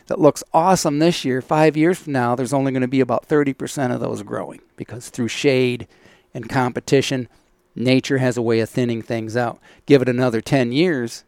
[0.07, 3.27] that looks awesome this year, five years from now, there's only going to be about
[3.27, 5.87] 30% of those growing because through shade
[6.33, 7.27] and competition,
[7.75, 9.59] nature has a way of thinning things out.
[9.85, 11.23] Give it another 10 years,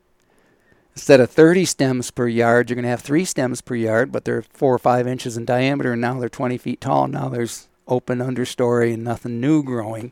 [0.95, 4.25] instead of 30 stems per yard, you're going to have three stems per yard, but
[4.25, 7.07] they're four or five inches in diameter, and now they're 20 feet tall.
[7.07, 10.11] Now there's open understory and nothing new growing.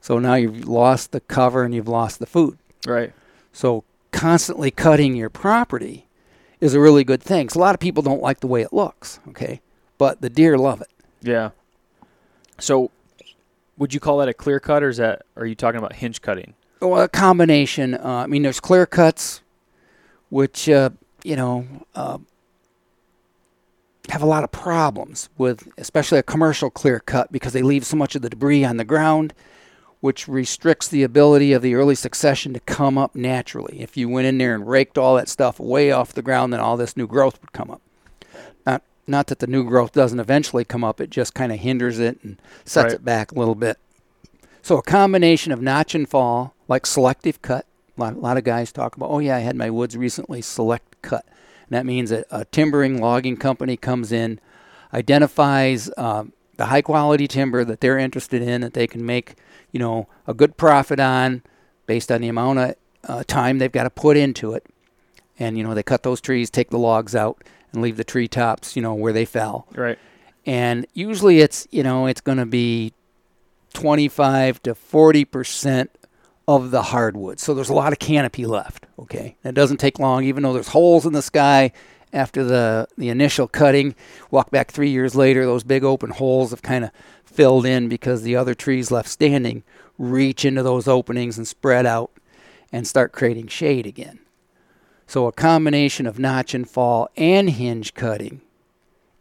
[0.00, 2.58] So now you've lost the cover and you've lost the food.
[2.86, 3.12] Right.
[3.52, 6.06] So constantly cutting your property
[6.60, 7.48] is a really good thing.
[7.48, 9.60] So a lot of people don't like the way it looks, okay?
[9.98, 10.90] But the deer love it.
[11.22, 11.50] Yeah.
[12.58, 12.90] So,
[13.78, 15.22] would you call that a clear cut, or is that?
[15.36, 16.54] Are you talking about hinge cutting?
[16.80, 17.94] Well, a combination.
[17.94, 19.42] Uh, I mean, there's clear cuts,
[20.28, 20.90] which uh,
[21.24, 22.18] you know uh,
[24.10, 27.96] have a lot of problems with, especially a commercial clear cut, because they leave so
[27.96, 29.34] much of the debris on the ground,
[30.00, 33.80] which restricts the ability of the early succession to come up naturally.
[33.80, 36.60] If you went in there and raked all that stuff way off the ground, then
[36.60, 37.82] all this new growth would come up.
[39.06, 42.18] Not that the new growth doesn't eventually come up; it just kind of hinders it
[42.22, 42.94] and sets Right.
[42.94, 43.78] it back a little bit.
[44.62, 47.66] So a combination of notch and fall, like selective cut.
[47.96, 50.42] A lot, a lot of guys talk about, oh yeah, I had my woods recently
[50.42, 51.24] select cut.
[51.68, 54.40] And that means that a timbering logging company comes in,
[54.92, 59.36] identifies um, the high quality timber that they're interested in, that they can make,
[59.72, 61.42] you know, a good profit on,
[61.86, 64.64] based on the amount of uh, time they've got to put into it.
[65.38, 67.42] And you know, they cut those trees, take the logs out,
[67.76, 69.66] and leave the treetops, you know, where they fell.
[69.74, 69.98] Right.
[70.44, 72.92] and usually it's you know it's going to be
[73.74, 75.90] 25 to 40 percent
[76.48, 77.40] of the hardwood.
[77.40, 79.36] So there's a lot of canopy left okay?
[79.44, 81.72] It doesn't take long even though there's holes in the sky
[82.12, 83.94] after the the initial cutting.
[84.30, 86.90] Walk back three years later those big open holes have kind of
[87.24, 89.62] filled in because the other trees left standing
[89.98, 92.10] reach into those openings and spread out
[92.72, 94.18] and start creating shade again
[95.06, 98.40] so a combination of notch and fall and hinge cutting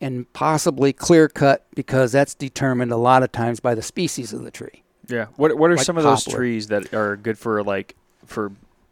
[0.02, 4.44] and possibly clear cut because that's determined a lot of times by the species of
[4.44, 4.84] the tree.
[5.08, 5.28] Yeah.
[5.36, 7.96] What What are Like some of those trees that are good for like
[8.26, 8.52] for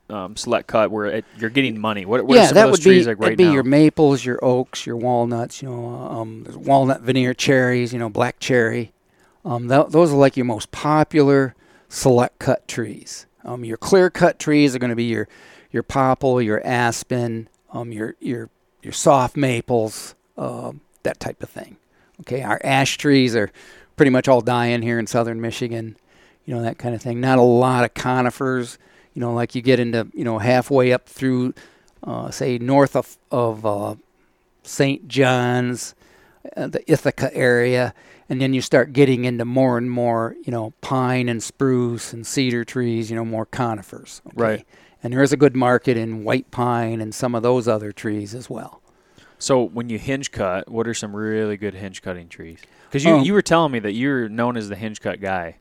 [0.10, 2.06] um, select cut where it, you're getting money?
[2.06, 3.54] What What are yeah, some that of those would trees be like right be now?
[3.54, 5.62] your maples, your oaks, your walnuts.
[5.62, 7.94] You know, um, walnut veneer cherries.
[7.94, 8.94] You know, black cherry.
[9.44, 11.56] Um, th- those are like your most popular
[11.90, 13.26] select cut trees.
[13.44, 15.28] Um, your clear cut trees are going to be your
[15.74, 18.50] your popple, your aspen, um, your your
[18.82, 21.76] your soft maples, um, that type of thing.
[22.22, 23.52] Okay, our ash trees are
[23.98, 25.98] pretty much all dying here in southern Michigan.
[26.46, 27.20] You know that kind of thing.
[27.20, 28.78] Not a lot of conifers.
[29.14, 31.54] You know, like you get into you know halfway up through,
[32.04, 33.96] uh, say north of of uh,
[34.62, 35.08] St.
[35.08, 35.96] John's,
[36.56, 37.94] uh, the Ithaca area,
[38.30, 42.26] and then you start getting into more and more, you know, pine and spruce and
[42.26, 44.22] cedar trees, you know, more conifers.
[44.28, 44.36] okay?
[44.36, 44.66] Right.
[45.04, 48.34] And there is a good market in white pine and some of those other trees
[48.34, 48.82] as well.
[49.38, 52.60] So when you hinge cut, what are some really good hinge cutting trees?
[52.88, 55.58] Because you Um, you were telling me that you're known as the hinge cut guy.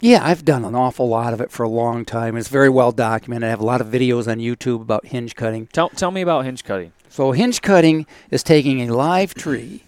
[0.00, 2.36] Yeah, I've done an awful lot of it for a long time.
[2.36, 3.48] It's very well documented.
[3.48, 5.66] I have a lot of videos on YouTube about hinge cutting.
[5.66, 6.92] Tell Tell me about hinge cutting.
[7.10, 9.82] So hinge cutting is taking a live tree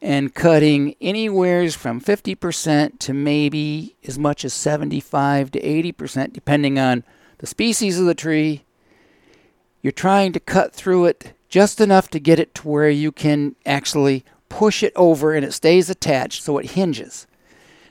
[0.00, 7.04] and cutting anywheres from 50% to maybe as much as 75 to 80% depending on
[7.44, 8.64] the species of the tree.
[9.82, 13.54] You're trying to cut through it just enough to get it to where you can
[13.66, 17.26] actually push it over and it stays attached so it hinges.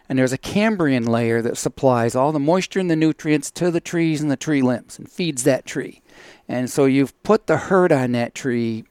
[0.09, 3.79] And there's a cambium layer that supplies all the moisture and the nutrients to the
[3.79, 6.01] trees and the tree limbs and feeds that tree.
[6.47, 8.85] And so you've put the hurt on that tree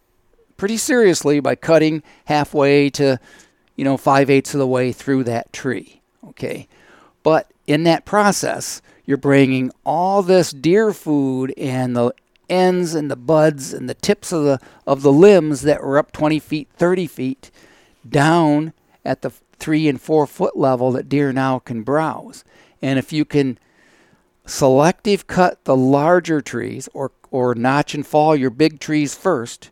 [0.56, 3.18] pretty seriously by cutting halfway to,
[3.74, 6.02] you know, five eighths of the way through that tree.
[6.28, 6.68] Okay.
[7.24, 12.12] But in that process, you're bringing all this deer food and the
[12.48, 16.12] ends and the buds and the tips of the of the limbs that were up
[16.12, 17.50] 20 feet, 30 feet
[18.08, 18.72] down
[19.04, 22.44] at the three and four foot level that deer now can browse.
[22.80, 23.58] And if you can
[24.44, 29.70] selective cut the larger trees or or notch and fall your big trees first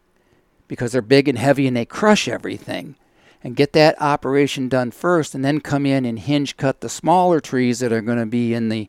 [0.68, 2.94] because they're big and heavy and they crush everything
[3.42, 7.40] and get that operation done first and then come in and hinge cut the smaller
[7.40, 8.88] trees that are going to be in the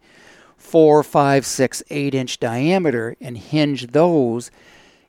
[0.61, 4.51] four, five, six, eight inch diameter and hinge those.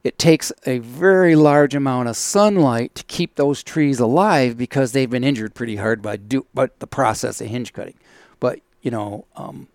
[0.03, 5.09] It takes a very large amount of sunlight to keep those trees alive because they've
[5.11, 7.95] been injured pretty hard by do, by the process of hinge cutting.
[8.41, 9.69] But you know, um,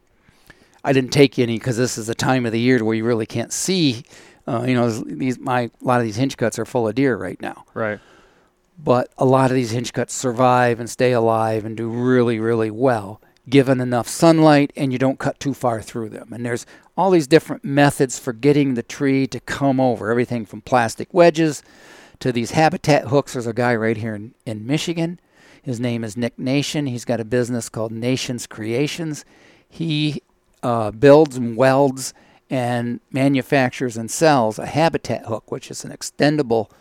[0.84, 3.26] I didn't take any because this is the time of the year where you really
[3.26, 4.04] can't see.
[4.46, 7.16] Uh, you know, these my a lot of these hinge cuts are full of deer
[7.18, 8.00] right now Right.
[8.78, 12.72] but a lot of these hinge cuts survive and stay alive and do really, really
[12.72, 13.22] well.
[13.50, 16.34] Given enough sunlight and you don't cut too far through them.
[16.34, 16.66] And there's
[16.98, 21.64] all these different methods for getting the tree to come over everything from plastic wedges
[22.20, 23.34] to these habitat hooks.
[23.34, 25.20] There's a guy right here in, in Michigan.
[25.62, 26.88] His name is Nick Nation.
[26.88, 29.26] He's got a business called Nations Creations.
[29.70, 30.22] He
[30.64, 32.14] uh, builds and welds
[32.50, 36.72] and manufactures and sells a habitat hook, which is an extendable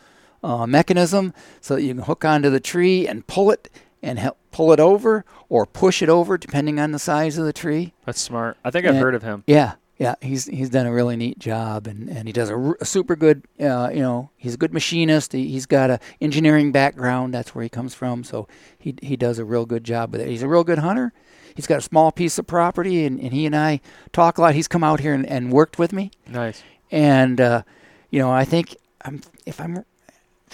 [0.42, 3.68] uh, mechanism so that you can hook onto the tree and pull it
[4.02, 7.52] and help pull it over or push it over depending on the size of the
[7.52, 7.92] tree.
[8.06, 8.56] That's smart.
[8.64, 9.44] I think I've And- heard of him.
[9.46, 12.76] Yeah, yeah, he's he's done a really neat job, and, and he does a, r-
[12.80, 13.44] a super good.
[13.60, 15.32] Uh, you know, he's a good machinist.
[15.32, 17.32] He, he's got a engineering background.
[17.34, 18.24] That's where he comes from.
[18.24, 18.46] So
[18.78, 20.28] he he does a real good job with it.
[20.28, 21.12] He's a real good hunter.
[21.54, 23.80] He's got a small piece of property, and, and he and I
[24.12, 24.54] talk a lot.
[24.54, 26.62] He's come out here and, and worked with me, Nice.
[26.90, 27.62] and uh,
[28.10, 29.84] you know, I think I'm if I'm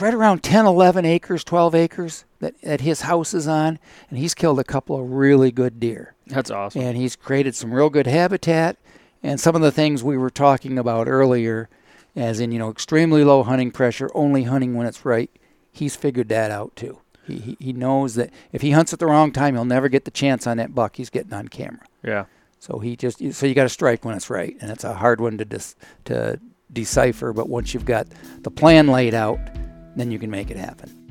[0.03, 3.79] right around 10, 11 acres, 12 acres that, that his house is on,
[4.11, 6.83] and he's killed a couple of really good deer That's awesome.
[6.83, 8.77] and he's created some real good habitat
[9.23, 11.69] and some of the things we were talking about earlier
[12.17, 15.31] as in you know extremely low hunting pressure only hunting when it's right
[15.71, 19.07] he's figured that out too he, he, he knows that if he hunts at the
[19.07, 22.25] wrong time he'll never get the chance on that buck he's getting on camera Yeah.
[22.59, 25.21] so he just so you got to strike when it's right and it's a hard
[25.23, 25.75] one to dis,
[26.07, 26.39] to
[26.73, 28.07] decipher but once you've got
[28.41, 29.39] the plan laid out
[29.97, 31.03] then you can make it happen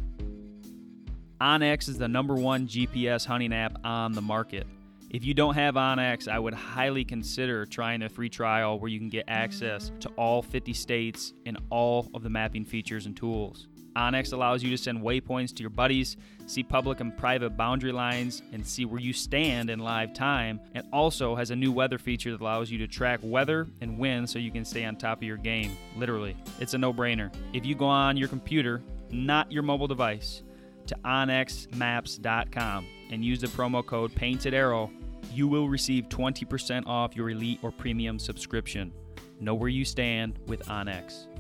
[1.41, 4.67] OnX is the number one GPS hunting app on the market.
[5.09, 8.99] If you don't have OnX, I would highly consider trying a free trial where you
[8.99, 13.67] can get access to all 50 states and all of the mapping features and tools.
[13.95, 16.15] OnX allows you to send waypoints to your buddies,
[16.51, 20.85] see public and private boundary lines, and see where you stand in live time, and
[20.91, 24.37] also has a new weather feature that allows you to track weather and wind so
[24.37, 25.77] you can stay on top of your game.
[25.95, 27.33] Literally, it's a no brainer.
[27.53, 28.81] If you go on your computer,
[29.11, 30.43] not your mobile device,
[30.87, 34.91] to onxmaps.com and use the promo code Painted Arrow,
[35.33, 38.91] you will receive 20% off your elite or premium subscription.
[39.39, 41.30] Know where you stand with OnX.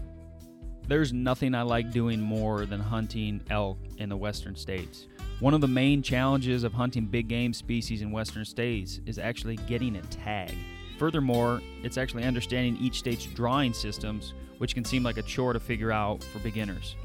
[0.91, 5.07] There's nothing I like doing more than hunting elk in the western states.
[5.39, 9.55] One of the main challenges of hunting big game species in western states is actually
[9.55, 10.53] getting a tag.
[10.99, 15.61] Furthermore, it's actually understanding each state's drawing systems, which can seem like a chore to
[15.61, 16.97] figure out for beginners.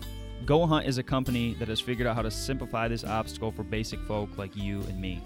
[0.45, 3.62] Go Hunt is a company that has figured out how to simplify this obstacle for
[3.62, 5.22] basic folk like you and me.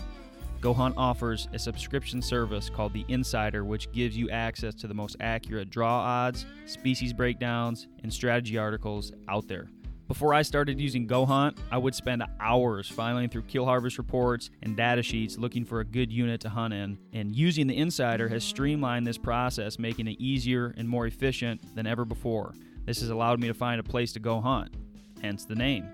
[0.61, 4.93] Go Hunt offers a subscription service called The Insider, which gives you access to the
[4.93, 9.71] most accurate draw odds, species breakdowns, and strategy articles out there.
[10.07, 14.51] Before I started using Go Hunt, I would spend hours filing through kill harvest reports
[14.63, 16.99] and data sheets looking for a good unit to hunt in.
[17.15, 21.87] And using the Insider has streamlined this process, making it easier and more efficient than
[21.87, 22.53] ever before.
[22.85, 24.75] This has allowed me to find a place to go hunt,
[25.23, 25.89] hence the name.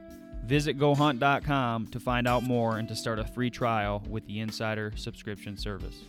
[0.47, 4.93] Visit gohunt.com to find out more and to start a free trial with the Insider
[4.95, 6.05] subscription service.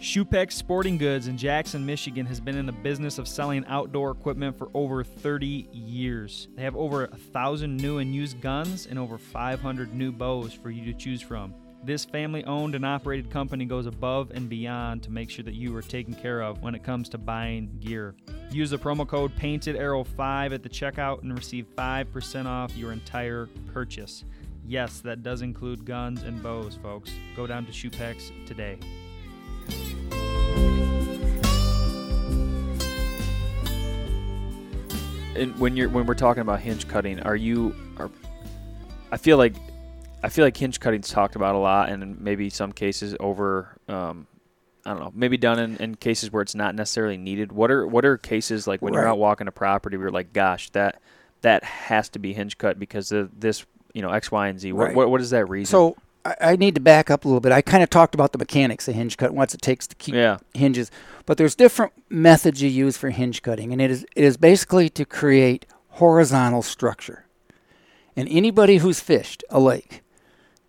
[0.00, 4.58] Schupbach's Sporting Goods in Jackson, Michigan has been in the business of selling outdoor equipment
[4.58, 6.48] for over 30 years.
[6.56, 10.70] They have over a thousand new and used guns and over 500 new bows for
[10.70, 11.54] you to choose from.
[11.84, 15.74] This family owned and operated company goes above and beyond to make sure that you
[15.74, 18.14] are taken care of when it comes to buying gear.
[18.52, 22.92] Use the promo code Painted Arrow 5 at the checkout and receive 5% off your
[22.92, 24.24] entire purchase.
[24.64, 27.10] Yes, that does include guns and bows, folks.
[27.34, 28.78] Go down to Schupbach's today.
[35.34, 38.08] And when you're when we're talking about hinge cutting, are you are
[39.10, 39.54] I feel like
[40.22, 44.26] I feel like hinge cutting's talked about a lot and maybe some cases over um,
[44.84, 47.52] I don't know, maybe done in, in cases where it's not necessarily needed.
[47.52, 50.32] What are what are cases like when you're out walking a property where you're like,
[50.32, 51.00] gosh, that
[51.42, 53.64] that has to be hinge cut because of this,
[53.94, 54.72] you know, X, Y, and Z.
[54.72, 54.96] What Right.
[54.96, 55.70] what, what is that reason?
[55.70, 58.32] so I, I need to back up a little bit i kind of talked about
[58.32, 60.90] the mechanics of hinge cut what it takes to keep yeah, hinges.
[61.26, 64.88] But there's different methods you use for hinge cutting, and it is it is basically
[64.90, 67.26] to create horizontal structure.
[68.16, 70.01] And anybody who's fished a lake,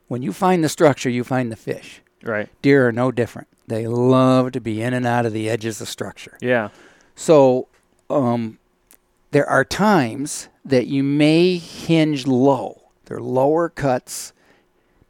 [0.08, 2.02] when you find the structure, you find the fish.
[2.24, 3.48] right, Deer are no different.
[3.68, 6.38] They love to be in and out of the edges of structure.
[6.42, 6.70] yeah,
[7.16, 7.68] So
[8.10, 8.60] um,
[9.32, 12.82] there are times that you may hinge low.
[13.06, 14.34] They're lower cuts.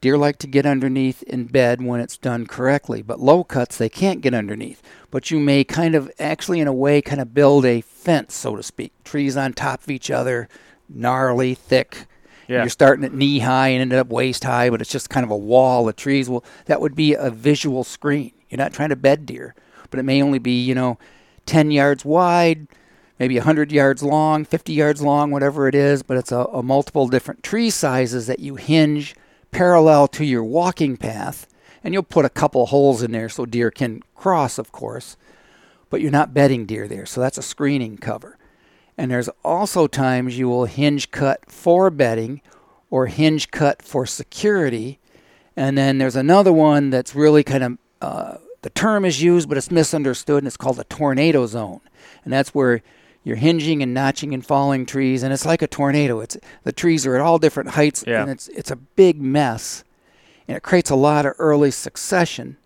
[0.01, 3.89] Deer like to get underneath in bed when it's done correctly, but low cuts they
[3.89, 4.81] can't get underneath.
[5.11, 8.55] But you may kind of actually, in a way, kind of build a fence, so
[8.55, 8.91] to speak.
[9.03, 10.49] Trees on top of each other,
[10.89, 12.05] gnarly, thick.
[12.47, 15.23] Yeah, You're starting at knee high and ended up waist high, but it's just kind
[15.23, 16.29] of a wall of trees.
[16.29, 18.31] Well, that would be a visual screen.
[18.49, 19.55] You're not trying to bed deer,
[19.89, 20.97] but it may only be, you know,
[21.45, 22.67] 10 yards wide,
[23.19, 27.07] maybe 100 yards long, 50 yards long, whatever it is, but it's a, a multiple
[27.07, 29.15] different tree sizes that you hinge
[29.51, 31.47] parallel to your walking path.
[31.83, 35.17] and you'll put a couple holes in there so deer can cross, of course,
[35.89, 38.37] but you're not bedding deer there, so that's a screening cover.
[38.97, 42.41] And there's also times you will hinge cut for bedding
[42.89, 44.99] or hinge cut for security.
[45.57, 49.57] And then there's another one that's really kind of uh, the term is used, but
[49.57, 51.81] it's misunderstood, and it's called a tornado zone.
[52.23, 52.81] And that's where
[53.23, 56.19] you're hinging and notching and falling trees, and it's like a tornado.
[56.19, 58.21] It's the trees are at all different heights, Yeah.
[58.21, 59.83] and it's it's a big mess,
[60.47, 62.57] and it creates a lot of early succession.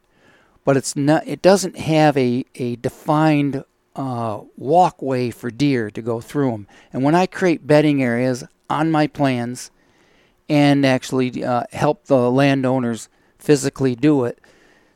[0.66, 1.28] But it's not.
[1.28, 3.64] It doesn't have a a defined
[3.98, 6.68] uh, walkway for deer to go through them.
[6.94, 9.72] And when I create bedding areas on my plans,
[10.50, 14.40] and actually uh, help the landowners physically do it,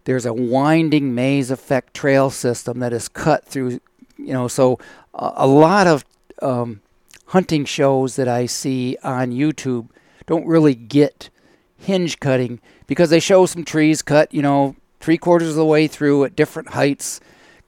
[0.05, 3.79] there's a winding maze effect trail system that is cut through
[4.17, 4.79] you know so
[5.13, 6.05] uh, a lot of
[6.41, 6.81] um,
[7.27, 9.89] hunting shows that i see on youtube
[10.25, 11.29] don't really get
[11.77, 15.87] hinge cutting because they show some trees cut you know three quarters of the way
[15.87, 17.19] through at different heights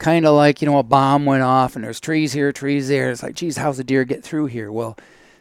[0.04, 3.10] kind of like you know a bomb went off and there's trees here trees there
[3.10, 4.72] it's like geez how's the deer get through here?
[4.72, 4.98] Well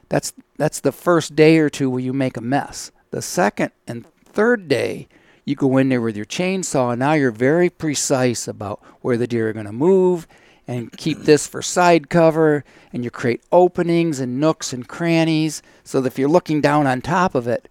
[0.08, 2.92] that's that's the first day or two where you make a mess.
[3.10, 5.08] The second and third day
[5.44, 9.26] you go in there with your chainsaw and now you're very precise about where the
[9.26, 10.28] deer are going to move
[10.68, 11.24] and keep mm.
[11.24, 16.18] this for side cover and you create openings and nooks and crannies so that if
[16.20, 17.68] you're looking down on top of it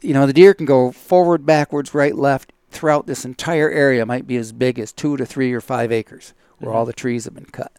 [0.00, 4.26] you know the deer can go forward backwards right left throughout this entire area might
[4.26, 6.88] be as big as two to three or five acres where all mm-hmm.
[6.88, 7.72] the trees have been cut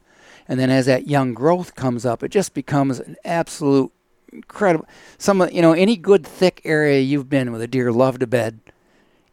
[0.47, 3.91] and then as that young growth comes up it just becomes an absolute
[4.31, 4.87] incredible
[5.17, 8.27] some of you know any good thick area you've been with a deer love to
[8.27, 8.59] bed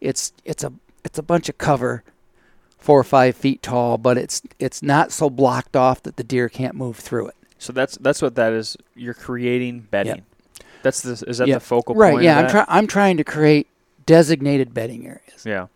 [0.00, 0.72] it's it's a
[1.04, 2.02] it's a bunch of cover
[2.78, 6.48] four or five feet tall but it's it's not so blocked off that the deer
[6.48, 8.76] can't move through it So that's that's what that is.
[8.94, 10.24] You're creating bedding.
[10.82, 11.56] That's the is that Yeah.
[11.56, 12.24] the focal right point?
[12.24, 13.66] yeah of i'm trying i'm trying to create
[14.10, 15.68] designated bedding areas Yeah.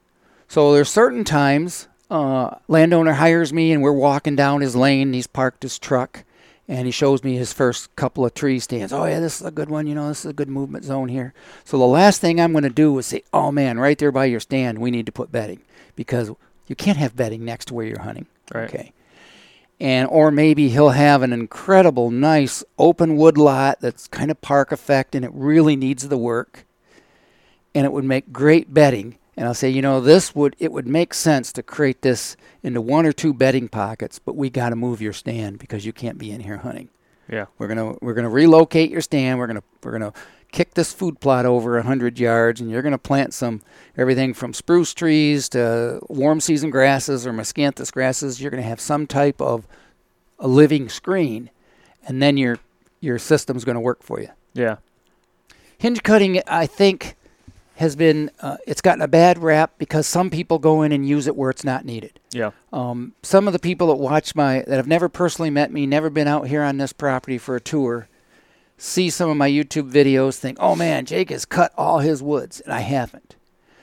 [0.49, 5.13] So there's certain times uh, landowner hires me and we're walking down his lane.
[5.13, 6.25] He's parked his truck
[6.67, 8.93] and he shows me his first couple of tree stands.
[8.93, 9.87] Oh yeah, this is a good one.
[9.87, 11.33] You know, this is a good movement zone here.
[11.65, 14.25] So the last thing I'm going to do is say, oh man, right there by
[14.25, 15.61] your stand, we need to put bedding
[15.95, 16.31] because
[16.67, 18.27] you can't have bedding next to where you're hunting.
[18.53, 18.69] Right.
[18.69, 18.93] Okay.
[19.79, 24.73] And or maybe he'll have an incredible, nice open wood lot that's kind of park
[24.73, 26.65] effect and it really needs the work
[27.75, 29.19] and it would make great bedding.
[29.37, 32.81] And I'll say, you know, this would it would make sense to create this into
[32.81, 36.19] one or two bedding pockets, but we got to move your stand because you can't
[36.19, 36.89] be in here hunting.
[37.29, 37.47] Yeah.
[37.59, 39.39] We're gonna we're gonna relocate your stand.
[39.39, 40.13] We're gonna we're gonna
[40.53, 43.61] kick this food plot over a hundred yards, and you're gonna plant some
[43.97, 48.41] everything from spruce trees to warm season grasses or miscanthus grasses.
[48.41, 49.67] You're gonna have some type of
[50.39, 51.51] a living screen,
[52.07, 52.59] and then your
[53.01, 54.77] your system's gonna work for you Yeah.
[55.79, 57.17] hinge cutting i think
[57.77, 61.27] has been uh, it's gotten a bad rap because some people go in and use
[61.27, 62.51] it where it's not needed Yeah.
[62.73, 66.09] um, some of the people that watch my that have never personally met me never
[66.11, 68.09] been out here on this property for a tour
[68.79, 72.61] see some of my youtube videos think oh man jake has cut all his woods
[72.61, 73.37] and i haven't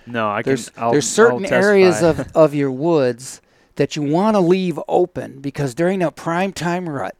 [0.05, 0.83] No, I there's can.
[0.83, 3.41] I'll, there's certain areas of, of your woods
[3.75, 7.15] that you want to leave open because during a prime time rut,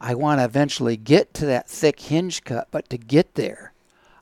[0.00, 3.72] I want to eventually get to that thick hinge cut, but to get there,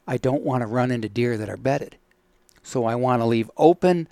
[0.06, 1.96] I don't want to run into deer that are bedded.
[2.62, 4.08] So I want to leave open.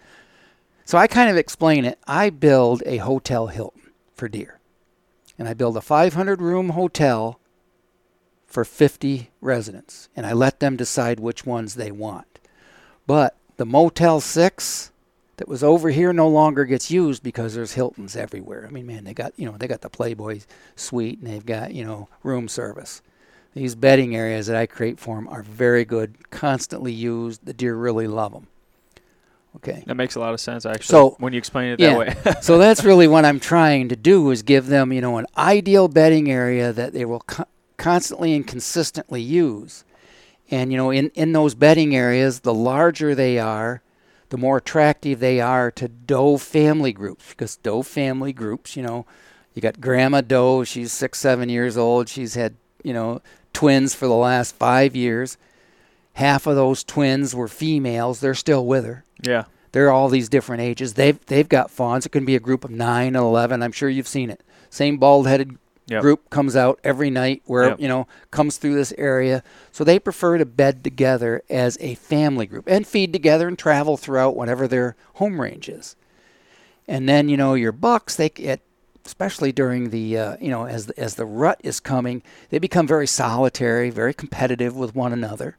[0.84, 1.98] So I kind of explain it.
[2.06, 3.82] I build a hotel Hilton
[4.14, 4.58] for deer.
[5.38, 7.40] And I build a 500 room hotel
[8.46, 10.08] for 50 residents.
[10.16, 12.40] And I let them decide which ones they want.
[13.06, 14.90] But the Motel 6
[15.36, 18.66] that was over here no longer gets used because there's Hiltons everywhere.
[18.66, 20.40] I mean, man, they got, you know, they got the Playboy
[20.76, 23.00] suite and they've got, you know, room service.
[23.54, 27.44] These bedding areas that I create for them are very good, constantly used.
[27.44, 28.46] The deer really love them.
[29.56, 29.82] Okay.
[29.86, 30.84] That makes a lot of sense, actually.
[30.84, 31.90] So- when you explain it Yeah.
[31.90, 32.34] that way.
[32.42, 35.88] so that's really what I'm trying to do is give them, you know, an ideal
[35.88, 37.46] bedding area that they will co-
[37.76, 39.84] constantly and consistently use.
[40.52, 43.82] And you know, in in those bedding areas, the larger they are,
[44.30, 49.06] the more attractive they are to doe family groups because doe family groups, you know,
[49.54, 53.20] you got grandma doe, she's 6 7 years old, she's had, you know,
[53.52, 55.36] twins for the last 5 years.
[56.14, 59.44] Half of those twins were females, they're still with her yeah.
[59.72, 60.94] they're all these different ages.
[60.94, 62.04] They've they've got fawns.
[62.04, 63.62] It can be a group of nine and eleven.
[63.62, 64.42] I'm sure you've seen it.
[64.70, 66.02] Same bald headed Yep.
[66.02, 67.80] group comes out every night where Yep.
[67.80, 69.42] you know comes through this area.
[69.72, 73.96] So they prefer to bed together as a family group and feed together and travel
[73.96, 75.96] throughout whatever their home range is.
[76.86, 78.60] And then you know your bucks they get
[79.10, 82.86] especially during the uh, you know as the, as the rut is coming, they become
[82.86, 85.56] very solitary, very competitive with one another.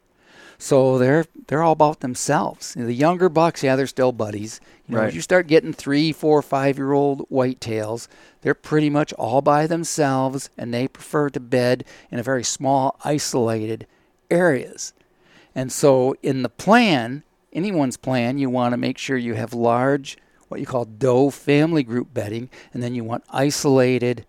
[0.57, 2.73] So they're they're all about themselves.
[2.75, 4.61] The younger bucks, yeah, they're still buddies.
[4.87, 5.13] You know, Right.
[5.13, 8.07] you start getting three, four, five year old whitetails,
[8.41, 12.95] they're pretty much all by themselves, and they prefer to bed in a very small,
[13.03, 13.85] isolated
[14.29, 14.93] areas.
[15.55, 20.17] And so, in the plan, anyone's plan, you want to make sure you have large,
[20.51, 24.25] what you call doe family group bedding, and then you want isolated,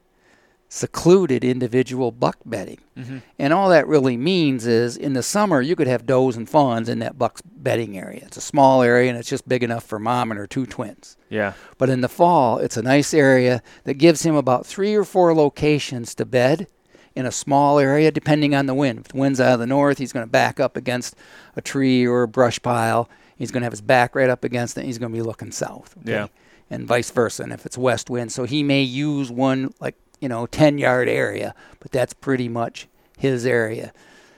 [0.68, 2.78] secluded individual buck bedding.
[2.96, 3.18] Mm-hmm.
[3.38, 6.88] And all that really means is in the summer, you could have does and fawns
[6.88, 8.22] in that buck's bedding area.
[8.24, 11.16] It's a small area and it's just big enough for mom and her two twins.
[11.28, 11.52] Yeah.
[11.76, 15.34] But in the fall, it's a nice area that gives him about three or four
[15.34, 16.68] locations to bed
[17.14, 19.00] in a small area, depending on the wind.
[19.00, 21.14] If the wind's out of the north, he's going to back up against
[21.56, 23.08] a tree or a brush pile.
[23.36, 24.80] He's going to have his back right up against it.
[24.80, 25.94] And he's going to be looking south.
[26.02, 26.12] okay?
[26.12, 26.26] Yeah.
[26.70, 27.42] And vice versa.
[27.42, 31.08] And if it's west wind, so he may use one like you know 10 yard
[31.08, 33.92] area, but that's pretty much his area.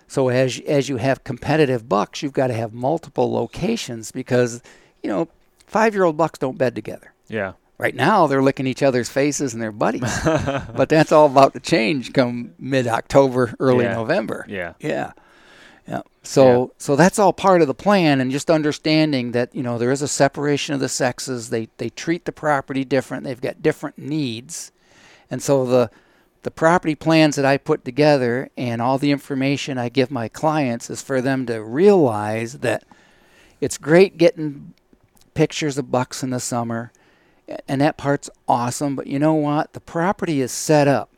[0.09, 4.63] So as as you have competitive bucks, you've got to have multiple locations because
[5.03, 5.29] you know
[5.67, 7.13] five year old bucks don't bed together.
[7.29, 7.53] Yeah.
[7.77, 10.03] Right now, they're licking each other's faces and they're buddies.
[10.25, 13.95] but that's all about to change come mid October, early Yeah.
[13.95, 14.47] November.
[14.49, 14.75] Yeah.
[14.79, 15.13] Yeah.
[16.25, 16.31] Yeah.
[16.31, 19.93] So so that's all part of the plan and just understanding that, you know, there
[19.93, 21.51] is a separation of the sexes.
[21.51, 23.25] They they treat the property different.
[23.25, 24.73] They've got different needs.
[25.31, 25.91] And so the
[26.43, 30.91] the property plans that I put together and all the information I give my clients
[30.91, 32.85] is for them to realize that
[33.61, 34.75] it's great getting
[35.33, 36.93] pictures of bucks in the summer
[37.69, 39.73] and that part's awesome, but you know what?
[39.73, 41.11] The property is set up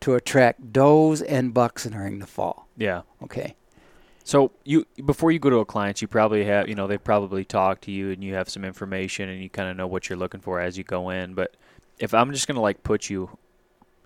[0.00, 2.68] to attract does and bucks during the fall.
[2.76, 3.02] Yeah.
[3.22, 3.54] Okay.
[4.26, 7.44] So you before you go to a client, you probably have you know they probably
[7.44, 10.18] talk to you and you have some information and you kind of know what you're
[10.18, 11.34] looking for as you go in.
[11.34, 11.56] But
[11.98, 13.38] if I'm just gonna like put you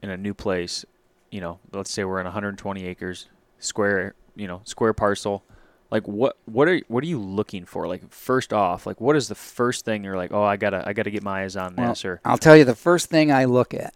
[0.03, 0.85] in a new place,
[1.31, 3.29] you know, let's say we're in 120 acres,
[3.61, 5.45] square, you know, square parcel.
[5.91, 7.87] Like what what are what are you looking for?
[7.87, 10.95] Like first off, like what is the first thing you're like, oh, I gotta I
[10.95, 13.45] gotta get my eyes on Well, this or I'll tell you the first thing I
[13.45, 13.95] look at,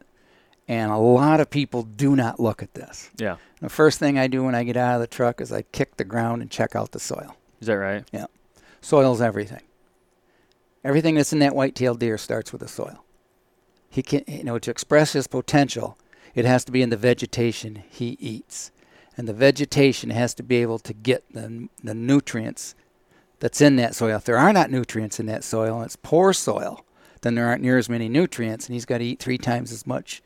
[0.68, 3.10] and a lot of people do not look at this.
[3.18, 5.62] yeah, The first thing I do when I get out of the truck is I
[5.62, 7.36] kick the ground and check out the soil.
[7.60, 8.04] is that right?
[8.12, 8.26] Yeah.
[8.80, 9.62] Soil's everything.
[10.82, 13.04] Everything that's in that white-tailed deer starts with the soil.
[13.88, 15.96] He can, you know, to express his potential,
[16.34, 18.72] it has to be in the vegetation he eats,
[19.16, 22.74] and the vegetation has to be able to get the, the nutrients
[23.38, 24.16] that's in that soil.
[24.16, 26.84] If there are not nutrients in that soil and it's poor soil,
[27.20, 29.86] then there aren't near as many nutrients, and he's got to eat three times as
[29.86, 30.20] much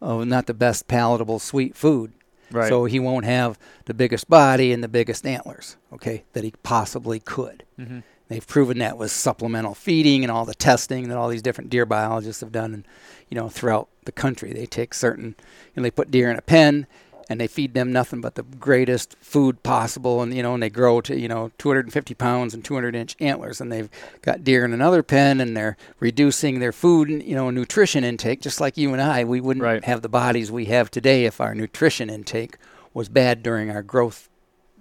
[0.00, 2.12] of not the best palatable sweet food.
[2.54, 2.68] Right.
[2.68, 7.20] So he won't have the biggest body and the biggest antlers, okay, that he possibly
[7.20, 7.64] could.
[7.78, 8.00] mm-hmm.
[8.28, 11.84] They've proven that with supplemental feeding and all the testing that all these different deer
[11.84, 12.88] biologists have done, and
[13.28, 14.52] you know throughout the country.
[14.52, 16.86] They take certain, you know, they put deer in a pen,
[17.28, 20.70] and they feed them nothing but the greatest food possible, and you know, and they
[20.70, 23.88] grow to you know 250 pounds and 200 inch antlers, and they've
[24.22, 28.40] got deer in another pen, and they're reducing their food, and, you know, nutrition intake,
[28.40, 29.24] just like you and I.
[29.24, 29.84] We wouldn't Right.
[29.84, 32.56] have the bodies we have today if our nutrition intake
[32.92, 34.28] was bad during our growth,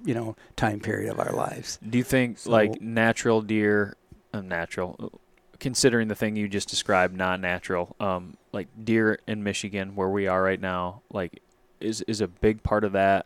[0.05, 1.79] you know, time period of our lives.
[1.87, 3.95] Do you think So- like natural deer,
[4.33, 5.19] uh, natural,
[5.59, 10.27] considering the thing you just described, not natural, um, like deer in Michigan where we
[10.27, 11.41] are right now, like
[11.83, 13.25] is is a big part of that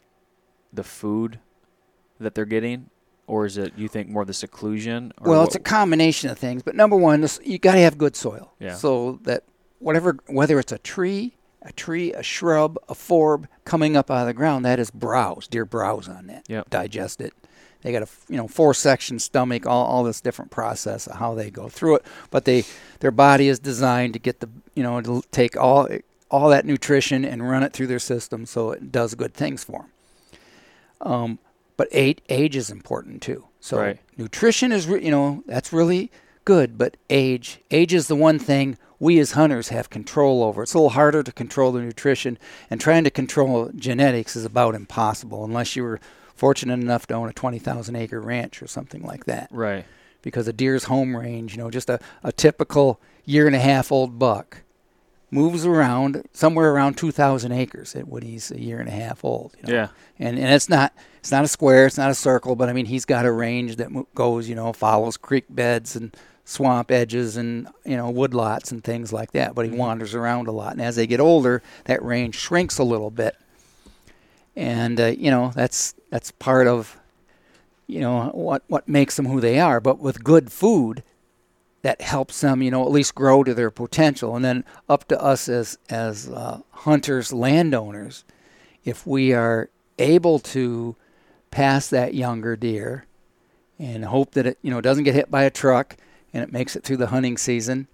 [0.74, 1.40] the food
[2.20, 2.90] that they're getting,
[3.28, 5.14] or is it you think more the seclusion?
[5.22, 7.80] Or Well, what- it's a combination of things, but number one, this, you got to
[7.80, 8.54] have good soil.
[8.60, 8.76] Yeah.
[8.76, 9.44] So that
[9.80, 14.28] whatever, whether it's a tree, a tree, a shrub, a forb coming up out of
[14.28, 15.48] the ground, that is browse.
[15.48, 16.46] Deer browse on that.
[16.50, 16.70] Yep.
[16.70, 17.34] Digest it.
[17.84, 21.36] They got a you know four section stomach, all, all this different process of how
[21.36, 22.06] they go through it.
[22.32, 22.66] But they
[23.00, 25.88] their body is designed to get the you know to take all
[26.30, 29.82] all that nutrition and run it through their system, so it does good things for
[31.02, 31.12] them.
[31.12, 31.40] Um,
[31.78, 33.46] but age, age is important too.
[33.60, 34.00] So Right.
[34.18, 36.12] nutrition is re- you know that's really
[36.46, 40.64] good, but age age is the one thing we as hunters have control over.
[40.64, 42.38] It's a little harder to control the nutrition,
[42.70, 46.00] and trying to control genetics is about impossible unless you were
[46.36, 49.48] fortunate enough to own a 20,000 acre ranch or something like that.
[49.52, 49.86] right.
[50.24, 53.92] Because a deer's home range, you know, just a, a typical year and a half
[53.92, 54.62] old buck
[55.30, 59.56] moves around somewhere around 2,000 acres at when he's a year and a half old.
[59.58, 59.74] You know?
[59.80, 59.88] Yeah.
[60.20, 62.86] and and it's not it's not a square, it's not a circle, but I mean
[62.86, 66.16] he's got a range that goes, you know, follows creek beds and
[66.46, 69.54] swamp edges and you know woodlots and things like that.
[69.54, 69.78] But he Mhm.
[69.78, 73.36] wanders around a lot, and as they get older, that range shrinks a little bit.
[74.56, 76.98] And uh, you know that's that's part of
[77.86, 79.80] you know what what makes them who they are.
[79.80, 81.04] But with good food,
[81.82, 84.36] that helps them, you know, at least grow to their potential.
[84.36, 88.24] And then up to us as as uh, hunters, landowners,
[88.84, 89.70] if we are
[90.00, 90.96] able to
[91.52, 93.06] pass that younger deer
[93.80, 95.96] and hope that it you know doesn't get hit by a truck
[96.34, 97.88] and it makes it through the hunting season.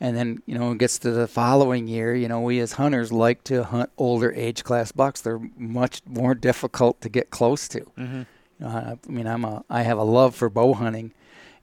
[0.00, 2.14] And then you know gets to the following year.
[2.14, 5.20] You know we as hunters like to hunt older age class bucks.
[5.20, 7.80] They're much more difficult to get close to.
[7.80, 8.22] Mm-hmm.
[8.60, 11.12] You know, I, I mean, I'm a I have a love for bow hunting,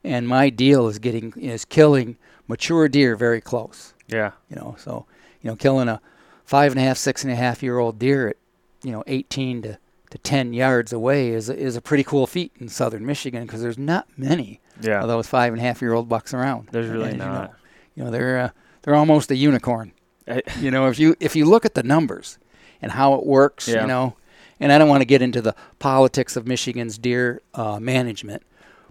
[0.06, 2.16] and my deal is getting is killing
[2.48, 3.92] mature deer very close.
[4.08, 4.32] Yeah.
[4.48, 5.06] You know, so
[5.42, 6.00] you know, killing a
[6.44, 8.36] five and a half, six and a half year old deer at
[8.82, 9.78] you know 18 to
[10.10, 13.60] to 10 yards away is a, is a pretty cool feat in southern Michigan because
[13.60, 15.00] there's not many Yeah.
[15.02, 16.68] of those five and a half year old bucks around.
[16.70, 17.26] There's really As you know.
[17.26, 17.54] not.
[17.96, 18.50] You know, they're uh,
[18.82, 19.92] they're almost a unicorn.
[20.28, 22.38] I- You know, if you if you look at the numbers
[22.80, 23.80] and how it works, Yeah.
[23.82, 24.14] you know,
[24.60, 28.42] and I don't want to get into the politics of Michigan's deer uh, management,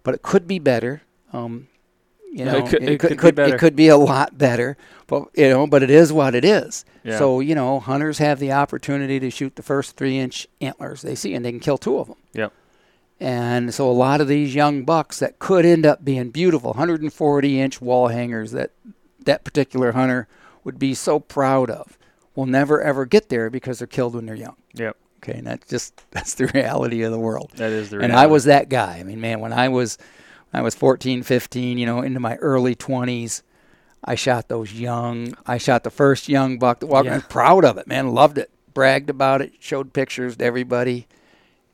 [0.03, 1.01] but it could be better.
[1.35, 1.67] Um,
[2.31, 3.55] you know, it could- it could be could better.
[3.55, 4.75] it could be a lot better,
[5.07, 6.83] but you know, but it is what it is.
[7.03, 7.17] Yeah.
[7.17, 11.15] So you know, hunters have the opportunity to shoot the first three inch antlers they
[11.15, 12.17] see, and they can kill two of them.
[12.33, 12.51] Yep.
[13.19, 17.61] And so a lot of these young bucks that could end up being beautiful 140
[17.61, 18.71] inch wall hangers that
[19.23, 20.27] that particular hunter
[20.65, 21.97] would be so proud of
[22.35, 24.57] will never ever get there because they're killed when they're young.
[24.73, 24.97] Yep.
[25.23, 27.51] Okay, and that's just that's the reality of the world.
[27.55, 28.11] That is the And.
[28.11, 28.97] I was that guy.
[28.99, 29.97] I mean, man, when I was
[30.55, 33.41] I was 14, 15, you know, into my early 20s,
[34.03, 35.35] I shot those young.
[35.45, 37.07] I shot the first young buck that walked.
[37.07, 37.13] Yeah.
[37.13, 38.13] I was proud of it, man.
[38.13, 38.51] Loved it.
[38.73, 39.53] Bragged about it.
[39.59, 41.07] Showed pictures to everybody.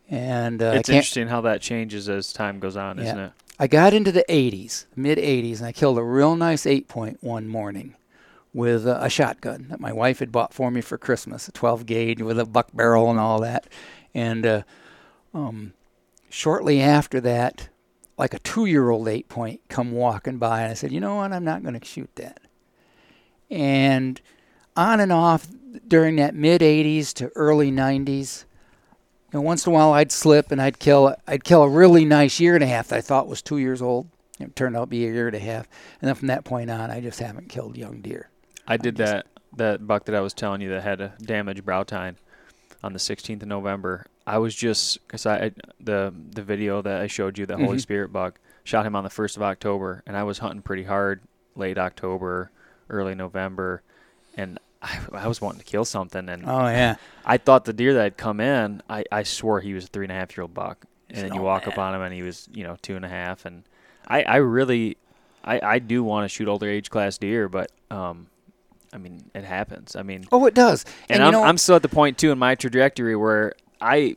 [0.10, 3.32] And uh, It's interesting how that changes as time goes on, isn't it?
[3.60, 7.20] I got into the 80s, mid 80s, and I killed a real nice eight point
[7.22, 7.96] one morning
[8.54, 11.86] with a, a shotgun that my wife had bought for me for Christmas, a 12
[11.86, 13.68] gauge with a buck barrel and all that.
[14.14, 14.64] And uh,
[15.34, 15.74] um,
[16.30, 17.70] shortly after that,
[18.22, 21.16] like a two year old eight point come walking by, and I said, you know
[21.16, 22.40] what, I'm not going to shoot that.
[23.50, 24.22] And
[24.78, 25.48] on and off
[25.88, 28.46] during that mid 80s to early 90s,
[29.34, 32.06] you know, once in a while I'd slip and I'd kill I'd kill a really
[32.06, 34.08] nice year and a half that I thought was two years old.
[34.40, 35.68] It turned out to be a year and a half,
[36.00, 38.30] and then from that point on, I just haven't killed young deer.
[38.68, 39.26] I did just- that
[39.58, 42.18] that buck that I was telling you that had a damaged brow tine
[42.84, 44.06] on the 16th of November.
[44.28, 47.82] I was just because I the the video that I showed you, the Holy Mhm.
[47.82, 51.22] Spirit buck, shot him on the first of October, and I was hunting pretty hard
[51.56, 52.52] late October,
[52.90, 53.82] early November,
[54.38, 56.96] and I, I was wanting to kill something, and Oh yeah,
[57.26, 60.06] I thought the deer that had come in, I, I swore he was a three
[60.06, 60.86] and a half year old buck.
[61.14, 63.10] And then you walk up on him and he was, you know, two and a
[63.10, 63.44] half.
[63.46, 63.64] And
[64.08, 64.96] I, I really,
[65.44, 68.28] I, I do want to shoot older age class deer, but, um,
[68.94, 69.98] I mean, it happens.
[69.98, 70.86] I mean, oh it does.
[71.10, 73.52] and, you I'm, know, I'm still at the point too in my trajectory where
[73.82, 74.16] I,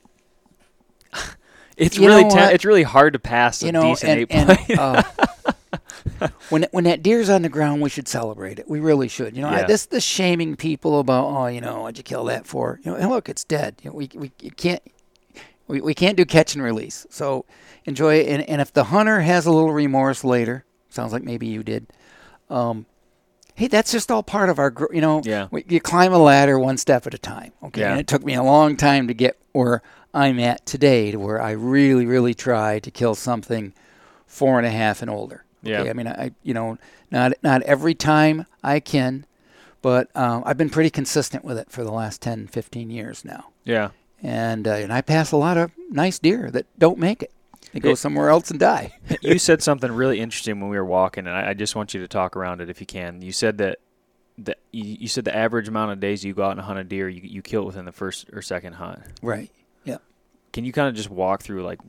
[1.77, 2.53] it's You really, what?
[2.55, 5.03] it's really hard to pass a know, decent and, eight and, uh,
[6.51, 8.69] when when that deer's on the ground, we should celebrate it.
[8.69, 9.35] We really should.
[9.37, 12.47] You know, I, this this shaming people about oh, you know, what'd you kill that
[12.47, 12.79] for?
[12.85, 13.77] You know, and look, it's dead.
[13.83, 14.83] You know, we we you can't
[15.67, 17.07] we, we can't do catch and release.
[17.11, 17.47] So
[17.87, 18.29] enjoy it.
[18.29, 21.87] And, and if the hunter has a little remorse later, sounds like maybe you did.
[22.51, 22.87] Um,
[23.55, 24.73] hey, that's just all part of our.
[24.93, 25.49] You know, Yeah.
[25.51, 27.53] we, you climb a ladder one step at a time.
[27.63, 27.93] Okay, Yeah.
[27.93, 29.83] and it took me a long time to get where
[30.13, 33.73] I'm at today, to where I really, really try to kill something
[34.27, 35.45] four and a half and older.
[35.63, 35.81] Yeah.
[35.81, 35.91] Okay?
[35.91, 36.77] I mean, I you know,
[37.11, 39.25] not not every time I can,
[39.81, 43.47] but um, I've been pretty consistent with it for the last 10, 15 years now.
[43.65, 43.91] yeah.
[44.23, 47.31] And uh, and I pass a lot of nice deer that don't make it.
[47.73, 48.95] They go It- somewhere else and die.
[49.21, 52.01] you said something really interesting when we were walking, and I, I just want you
[52.01, 53.21] to talk around it if you can.
[53.21, 53.79] You said that
[54.39, 56.85] that you, you said the average amount of days you go out and hunt a
[56.85, 59.01] deer, you you kill it within the first or second hunt.
[59.23, 59.51] right.
[59.85, 59.99] Yeah.
[60.53, 61.81] Can you kind of just walk through like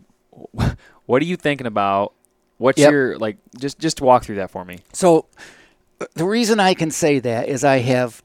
[1.06, 2.14] what are you thinking about?
[2.58, 2.92] What's Yep.
[2.92, 3.38] your like?
[3.60, 4.80] Just just walk through that for me.
[4.94, 5.28] So
[6.14, 8.22] the reason I can say that is I have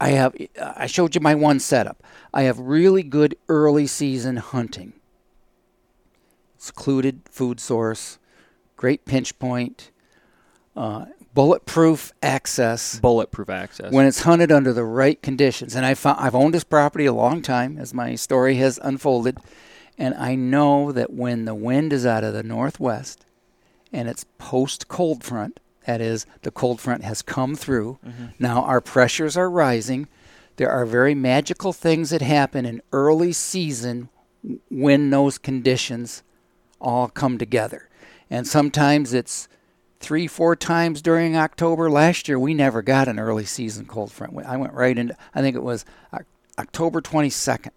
[0.00, 2.02] I have I showed you my one setup.
[2.32, 4.92] I have really good early season hunting.
[6.58, 8.18] Secluded food source,
[8.76, 9.90] great pinch point,
[10.74, 13.92] uh, bulletproof access Bulletproof access.
[13.92, 15.74] when it's hunted under the right conditions.
[15.74, 19.38] And I found, I've owned this property a long time as my story has unfolded,
[19.98, 23.26] and I know that when the wind is out of the northwest
[23.92, 27.98] and it's post cold front, that is, the cold front has come through.
[28.06, 28.26] Mm-hmm.
[28.38, 30.08] Now our pressures are rising.
[30.56, 34.08] There are very magical things that happen in early season
[34.70, 36.22] when those conditions
[36.80, 37.88] all come together.
[38.30, 39.48] And sometimes it's
[40.04, 41.90] three, four times during October.
[41.90, 44.36] Last year, we never got an early season cold front.
[44.44, 45.86] I went right into, I think it was
[46.58, 47.70] October 22nd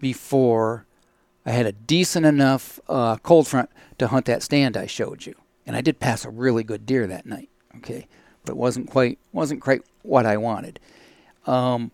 [0.00, 0.86] before
[1.44, 5.34] I had a decent enough uh, cold front to hunt that stand I showed you.
[5.66, 7.48] And I did pass a really good deer that night,
[7.78, 8.06] okay?
[8.44, 10.78] But it wasn't quite, wasn't quite what I wanted.
[11.44, 11.90] Um,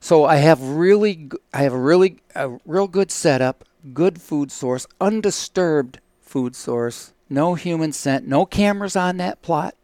[0.00, 4.88] so I have really, I have a really, a real good setup, good food source,
[5.00, 9.74] undisturbed food source, no human scent, no cameras on that plot.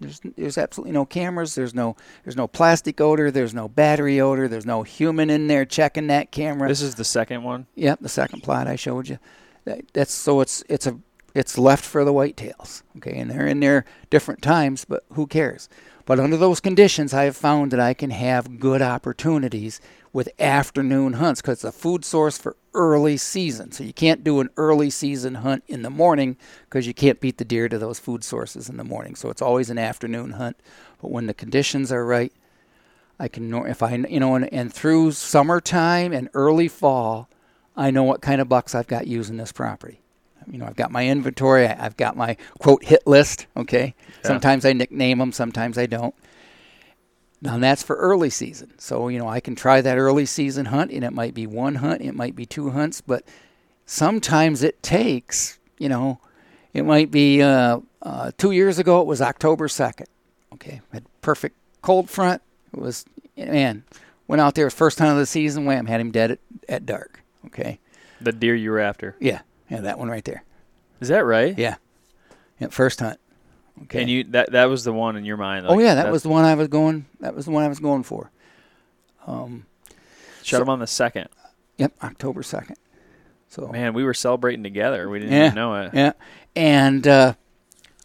[0.00, 1.54] There's, there's absolutely no cameras.
[1.54, 3.30] There's no there's no plastic odor.
[3.30, 4.48] There's no battery odor.
[4.48, 6.68] There's no human in there checking that camera.
[6.68, 7.66] This is the second one.
[7.76, 9.18] Yep, the second plot I showed you.
[9.64, 10.98] That, that's so it's it's a
[11.34, 12.82] it's left for the whitetails.
[12.96, 15.68] Okay, and they're in there different times, but who cares?
[16.04, 19.80] But under those conditions, I have found that I can have good opportunities
[20.12, 23.72] with afternoon hunts because it's a food source for early season.
[23.72, 27.38] So you can't do an early season hunt in the morning because you can't beat
[27.38, 29.14] the deer to those food sources in the morning.
[29.14, 30.56] So it's always an afternoon hunt.
[31.00, 32.32] But when the conditions are right,
[33.18, 37.28] I can if I you know and, and through summertime and early fall,
[37.76, 40.02] I know what kind of bucks I've got using this property
[40.50, 41.66] you know, I've got my inventory.
[41.66, 43.46] I, have got my quote hit list.
[43.56, 43.94] Okay.
[44.22, 44.28] Yeah.
[44.28, 45.32] Sometimes I nickname them.
[45.32, 46.14] Sometimes I don't.
[47.42, 48.72] Now that's for early season.
[48.78, 51.76] So you know, I can try that early season hunt, and it might be one
[51.76, 53.24] hunt, it might be two hunts, but
[53.84, 55.58] sometimes it takes.
[55.78, 56.20] You know,
[56.72, 59.00] it might be uh, uh, two years ago.
[59.00, 60.06] It was October second.
[60.54, 62.40] Okay, had perfect cold front.
[62.72, 63.04] It was
[63.36, 63.84] man
[64.32, 65.66] went out there first hunt of the season.
[65.66, 67.22] Wham, had him dead at, at dark.
[67.46, 67.78] Okay.
[68.20, 69.16] The deer you were after.
[69.20, 69.40] Yeah.
[69.68, 70.42] Yeah, that one right there.
[71.00, 71.56] Is that right?
[71.58, 71.76] Yeah.
[72.58, 73.18] yeah first hunt.
[73.84, 74.02] Okay.
[74.02, 75.66] And you that that was the one in your mind.
[75.66, 77.06] Like, oh yeah, that was the one I was going.
[77.20, 78.30] That was the one I was going for.
[79.26, 79.66] Um,
[80.42, 81.28] Shut so, him on the second.
[81.78, 82.76] Yep, October second.
[83.48, 85.08] So man, we were celebrating together.
[85.08, 85.90] We didn't yeah, even know it.
[85.94, 86.12] Yeah,
[86.54, 87.34] and uh,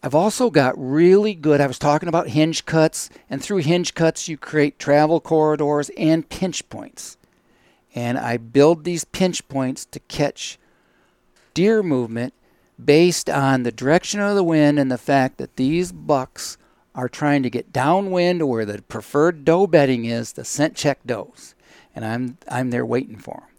[0.03, 1.59] I've also got really good.
[1.59, 6.27] I was talking about hinge cuts, and through hinge cuts, you create travel corridors and
[6.27, 7.17] pinch points.
[7.95, 10.59] And I build these pinch points to catch
[11.53, 12.33] deer movement
[12.83, 16.57] based on the direction of the wind and the fact that these bucks
[16.93, 20.99] are trying to get downwind to where the preferred doe bedding is, the scent check
[21.05, 21.55] does.
[21.95, 23.57] And I'm I'm there waiting for them.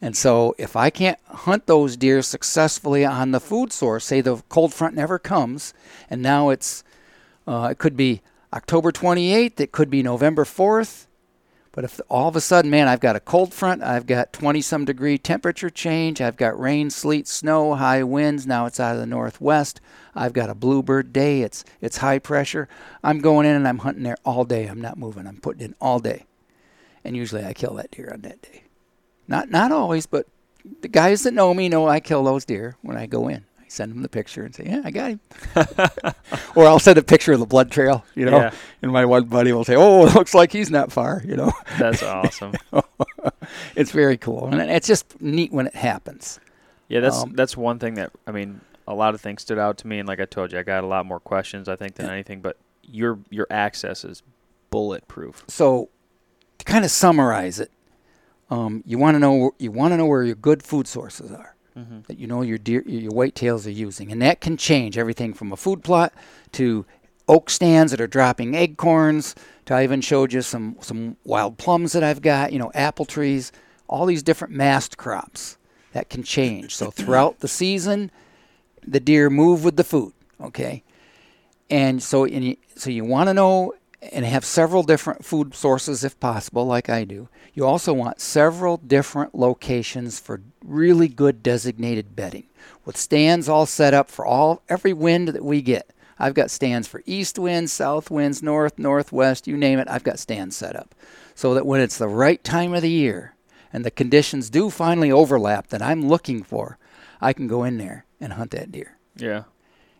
[0.00, 4.42] And so if I can't hunt those deer successfully on the food source, say the
[4.48, 5.72] cold front never comes,
[6.10, 6.84] and now it's
[7.46, 11.05] uh, it could be October 28th, it could be November 4th,
[11.76, 14.62] but if all of a sudden, man, I've got a cold front, I've got 20
[14.62, 19.00] some degree temperature change, I've got rain, sleet, snow, high winds, now it's out of
[19.00, 19.82] the northwest,
[20.14, 22.66] I've got a bluebird day, it's it's high pressure.
[23.04, 24.66] I'm going in and I'm hunting there all day.
[24.66, 25.26] I'm not moving.
[25.26, 26.24] I'm putting in all day.
[27.04, 28.62] And usually I kill that deer on that day.
[29.28, 30.26] Not not always, but
[30.80, 33.92] the guys that know me know I kill those deer when I go in send
[33.92, 35.20] him the picture and say, "Yeah, I got him."
[36.54, 38.54] or I'll send a picture of the blood trail, you know, yeah.
[38.82, 41.52] and my one buddy will say, "Oh, it looks like he's not far," you know.
[41.78, 42.54] That's awesome.
[43.74, 46.40] it's very cool, and it's just neat when it happens.
[46.88, 49.78] Yeah, that's um, that's one thing that I mean, a lot of things stood out
[49.78, 51.96] to me, and like I told you, I got a lot more questions I think
[51.96, 52.12] than yeah.
[52.12, 52.40] anything.
[52.40, 54.22] But your your access is
[54.70, 55.44] bulletproof.
[55.48, 55.88] So,
[56.58, 57.72] to kind of summarize it,
[58.50, 61.55] um, you want to know you want to know where your good food sources are
[61.76, 62.00] mm-hmm.
[62.06, 65.52] that you know your deer, your whitetails are using, and that can change everything from
[65.52, 66.12] a food plot
[66.52, 66.86] to
[67.28, 69.34] oak stands that are dropping acorns.
[69.66, 72.52] To I even showed you some some wild plums that I've got.
[72.52, 73.52] You know, apple trees,
[73.88, 75.58] all these different mast crops
[75.92, 76.74] that can change.
[76.74, 78.10] So throughout the season,
[78.86, 80.12] the deer move with the food.
[80.40, 80.82] Okay,
[81.70, 86.04] and so and you, so you want to know and have several different food sources
[86.04, 87.28] if possible, like I do.
[87.54, 92.46] You also want several different locations for really good designated bedding
[92.84, 95.92] with stands all set up for all every wind that we get.
[96.18, 100.18] I've got stands for east winds, south winds, north, northwest, you name it, I've got
[100.18, 100.94] stands set up.
[101.34, 103.34] So that when it's the right time of the year
[103.72, 106.78] and the conditions do finally overlap that I'm looking for,
[107.20, 108.96] I can go in there and hunt that deer.
[109.16, 109.44] Yeah.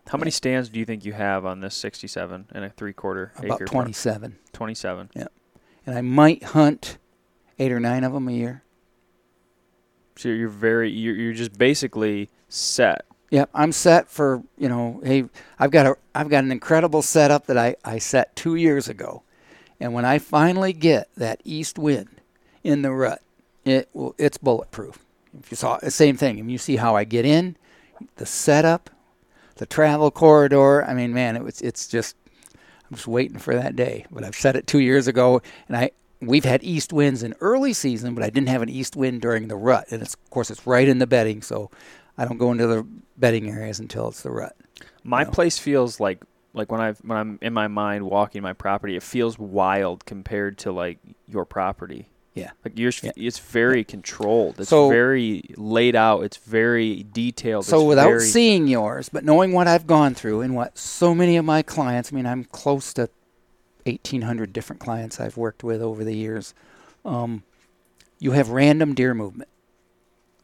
[0.09, 3.33] How many stands do you think you have on this 67 and a three quarter
[3.39, 3.47] acre?
[3.47, 4.31] About 27.
[4.31, 4.41] Farm?
[4.53, 5.11] 27.
[5.15, 5.27] Yeah.
[5.85, 6.99] And I might hunt
[7.59, 8.63] eight or nine of them a year.
[10.17, 13.05] So you're very, you're, you're just basically set.
[13.31, 15.25] Yep, I'm set for, you know, hey,
[15.59, 19.25] I've got a, I've got an incredible setup that I, I set two years ago.
[19.81, 22.21] And when I finally get that east wind
[22.63, 23.21] in the rut,
[23.65, 25.01] it will, it's bulletproof.
[25.39, 27.57] If you saw the same thing, and you see how I get in,
[28.17, 28.91] the setup,
[29.57, 30.85] the travel corridor.
[30.85, 32.17] I mean, man, it was it's just
[32.91, 34.07] I'm just waiting for that day.
[34.11, 35.91] But I've said it two years ago, and I
[36.21, 39.49] we've had east winds in early season, but I didn't have an east wind during
[39.49, 41.71] the rut, and it's of course it's right in the bedding, so
[42.17, 42.87] I don't go into the
[43.17, 44.57] bedding areas until it's the rut.
[45.05, 45.33] My you know?
[45.33, 46.23] place feels like
[46.55, 50.59] like when I when I'm in my mind walking my property, it feels wild compared
[50.59, 52.09] to like your property.
[52.37, 52.51] Yeah.
[52.67, 53.13] Like yours, yeah.
[53.17, 53.85] it's very yeah.
[53.85, 54.61] controlled.
[54.61, 56.21] It's so, very laid out.
[56.21, 57.65] It's very detailed.
[57.65, 61.39] So it's without seeing yours, but knowing what I've gone through and what so many
[61.39, 63.09] of my clients, I mean, I'm close to
[63.85, 66.53] 1,800 different clients I've worked with over the years.
[67.07, 67.43] Um,
[68.19, 69.49] you have random deer movement.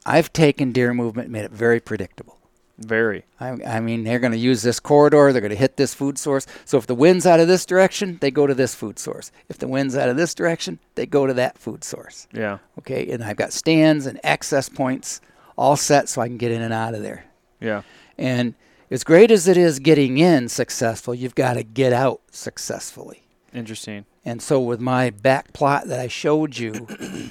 [0.06, 2.38] I've taken deer movement and made it very predictable.
[2.78, 3.24] Very.
[3.38, 5.32] I, I mean, they're going to use this corridor.
[5.32, 6.46] They're going to hit this food source.
[6.64, 9.30] So if the wind's out of this direction, they go to this food source.
[9.48, 12.26] If the wind's out of this direction, they go to that food source.
[12.32, 12.58] Yeah.
[12.78, 15.20] Okay, and I've got stands and access points
[15.56, 17.24] all set so I can get in and out of there.
[17.60, 17.82] Yeah.
[18.18, 18.54] And
[18.90, 23.22] as great as it is getting in successful, you've got to get out successfully.
[23.54, 24.06] Interesting.
[24.24, 26.86] And so with my back plot that I showed you,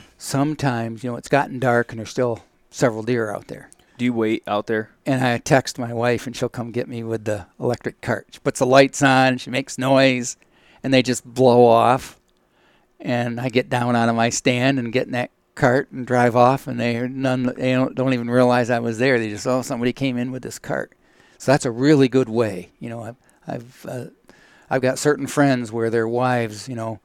[0.17, 3.69] sometimes, you know, it's gotten dark and there's still several deer out there.
[4.01, 4.89] Do you wait out there?
[5.05, 8.29] And I text my wife and she'll come get me with the electric cart.
[8.31, 10.37] She puts the lights on, she makes noise,
[10.81, 12.19] and they just blow off.
[12.99, 16.35] And I get down out of my stand and get in that cart and drive
[16.35, 19.19] off and they none they don't, don't even realize I was there.
[19.19, 20.93] They just oh somebody came in with this cart.
[21.37, 22.71] So that's a really good way.
[22.79, 24.05] You know, I've I've uh,
[24.67, 27.01] I've got certain friends where their wives, you know,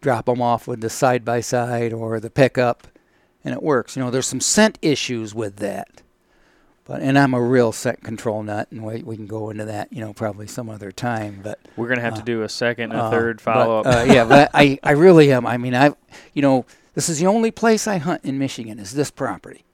[0.00, 2.88] drop them off with the side by side or the pickup,
[3.44, 3.96] and it works.
[3.96, 6.00] You know, there's some scent issues with that,
[6.92, 9.90] but and I'm a real scent control nut, and we we can go into that,
[9.90, 11.40] you know, probably some other time.
[11.42, 13.80] But We're gonna have Uh, to do a second and a uh, third but, follow
[13.80, 13.86] up.
[13.86, 15.46] uh, yeah, but I I really am.
[15.46, 15.94] I mean, I
[16.34, 19.64] you know this is the only place I hunt in Michigan is this property,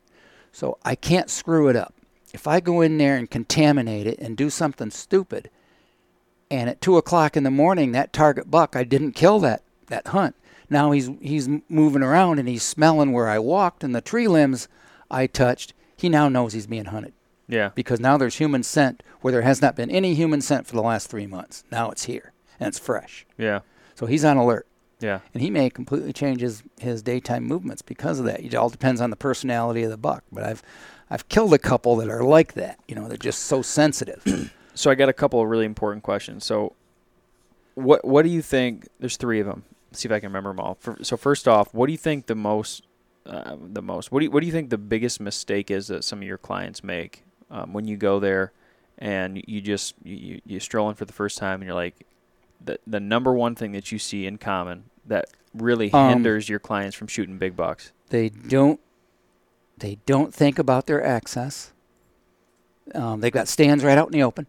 [0.52, 1.92] so I can't screw it up.
[2.32, 5.50] If I go in there and contaminate it and do something stupid,
[6.52, 10.06] and at two o'clock in the morning that target buck I didn't kill that that
[10.06, 10.36] hunt.
[10.70, 14.68] Now he's he's moving around and he's smelling where I walked and the tree limbs
[15.10, 15.74] I touched.
[15.98, 17.12] He now knows he's being hunted
[17.48, 17.70] yeah.
[17.74, 20.82] because now there's human scent where there has not been any human scent for the
[20.82, 21.64] last three months.
[21.70, 23.26] Now it's here and it's fresh.
[23.36, 23.60] Yeah.
[23.96, 24.66] So he's on alert.
[25.00, 25.20] Yeah.
[25.34, 28.40] And he may completely change his, his daytime movements because of that.
[28.40, 30.24] It all depends on the personality of the buck.
[30.30, 30.62] But I've
[31.10, 32.78] I've killed a couple that are like that.
[32.86, 34.22] You know, they're just so sensitive.
[34.74, 36.44] So I got a couple of really important questions.
[36.44, 36.76] So,
[37.74, 38.86] what what do you think?
[39.00, 39.64] There's three of them.
[39.90, 40.76] Let's see if I can remember them all.
[40.78, 42.84] For, so first off, what do you think the most
[43.28, 46.02] uh, the most what do you, what do you think the biggest mistake is that
[46.02, 48.52] some of your clients make um, when you go there
[48.98, 52.06] and you just you, you you're strolling for the first time and you're like
[52.64, 56.58] the the number one thing that you see in common that really Um, hinders your
[56.58, 57.92] clients from shooting big bucks.
[58.10, 58.80] they don't
[59.76, 61.72] they don't think about their access.
[62.94, 64.46] Um, they've got stands right out in the open.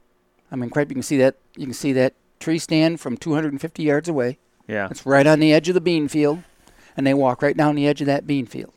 [0.51, 3.83] I mean, crap, you can see that you can see that tree stand from 250
[3.83, 4.37] yards away.
[4.67, 4.87] Yeah.
[4.89, 6.43] It's right on the edge of the bean field,
[6.97, 8.73] and they walk right down the edge of that bean field.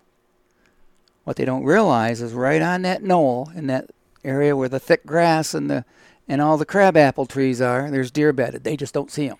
[1.24, 3.90] What they don't realize is right on that knoll in that
[4.24, 5.84] area where the thick grass and the
[6.28, 8.64] and all the crabapple trees are, there's deer bedded.
[8.64, 9.38] They just don't see them,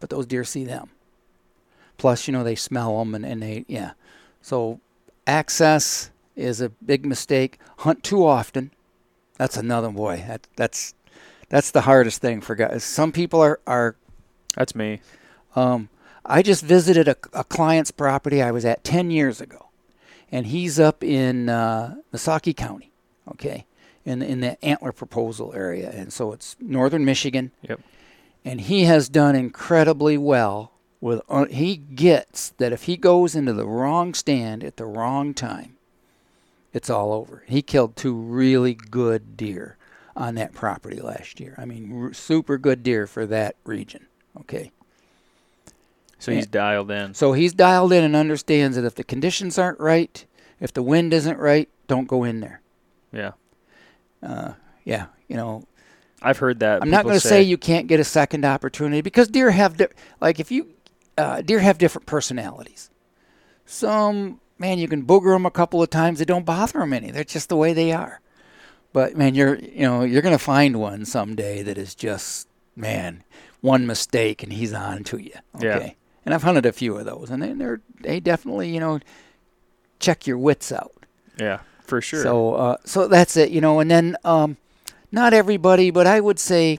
[0.00, 0.90] but those deer see them.
[1.98, 3.92] Plus, you know, they smell them and, and they yeah.
[4.42, 4.80] So
[5.26, 7.58] access is a big mistake.
[7.78, 8.72] Hunt too often.
[9.36, 10.24] That's another boy.
[10.26, 10.94] That that's
[11.48, 12.84] that's the hardest thing for guys.
[12.84, 13.96] Some people are are
[14.56, 15.00] That's me.
[15.56, 15.88] um,
[16.24, 19.68] I just visited a, a client's property I was at 10 years ago,
[20.30, 22.92] and he's up in uh, Missaukee County,
[23.28, 23.66] okay,
[24.04, 25.90] in, in the antler proposal area.
[25.90, 27.52] And so it's northern Michigan.
[27.68, 27.80] Yep.
[28.44, 33.52] And he has done incredibly well with, uh, he gets that if he goes into
[33.52, 35.76] the wrong stand at the wrong time,
[36.72, 37.42] it's all over.
[37.46, 39.76] He killed two really good deer
[40.14, 41.54] on that property last year.
[41.58, 44.06] I mean, r- super good deer for that region,
[44.38, 44.70] okay.
[46.20, 47.14] So he's dialed in.
[47.14, 50.24] So he's dialed in and understands that if the conditions aren't right,
[50.60, 52.60] if the wind isn't right, don't go in there.
[53.12, 53.32] Yeah.
[54.22, 54.52] Uh,
[54.84, 55.64] yeah, you know,
[56.22, 56.82] I've heard that.
[56.82, 59.88] I'm not going to say you can't get a second opportunity because deer have di-
[60.20, 60.68] like if you
[61.16, 62.90] uh, deer have different personalities.
[63.64, 67.10] Some man, you can booger them a couple of times; they don't bother them any.
[67.10, 68.20] They're just the way they are.
[68.92, 72.46] But man, you're you know you're going to find one someday that is just
[72.76, 73.24] man
[73.60, 75.32] one mistake and he's on to you.
[75.56, 75.66] Okay.
[75.66, 75.92] Yeah.
[76.24, 79.00] And I've hunted a few of those, and they, they're they definitely you know
[79.98, 80.92] check your wits out.
[81.38, 82.22] Yeah, for sure.
[82.22, 83.80] So, uh, so that's it, you know.
[83.80, 84.56] And then, um,
[85.10, 86.78] not everybody, but I would say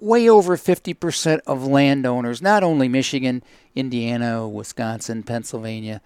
[0.00, 3.42] way over 50% of landowners, not only Michigan,
[3.74, 6.00] Indiana, Wisconsin, Pennsylvania,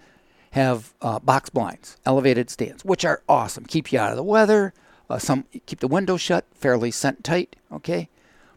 [0.51, 3.65] have uh, box blinds, elevated stands, which are awesome.
[3.65, 4.73] Keep you out of the weather.
[5.09, 7.55] Uh, some keep the window shut, fairly scent tight.
[7.71, 8.09] Okay,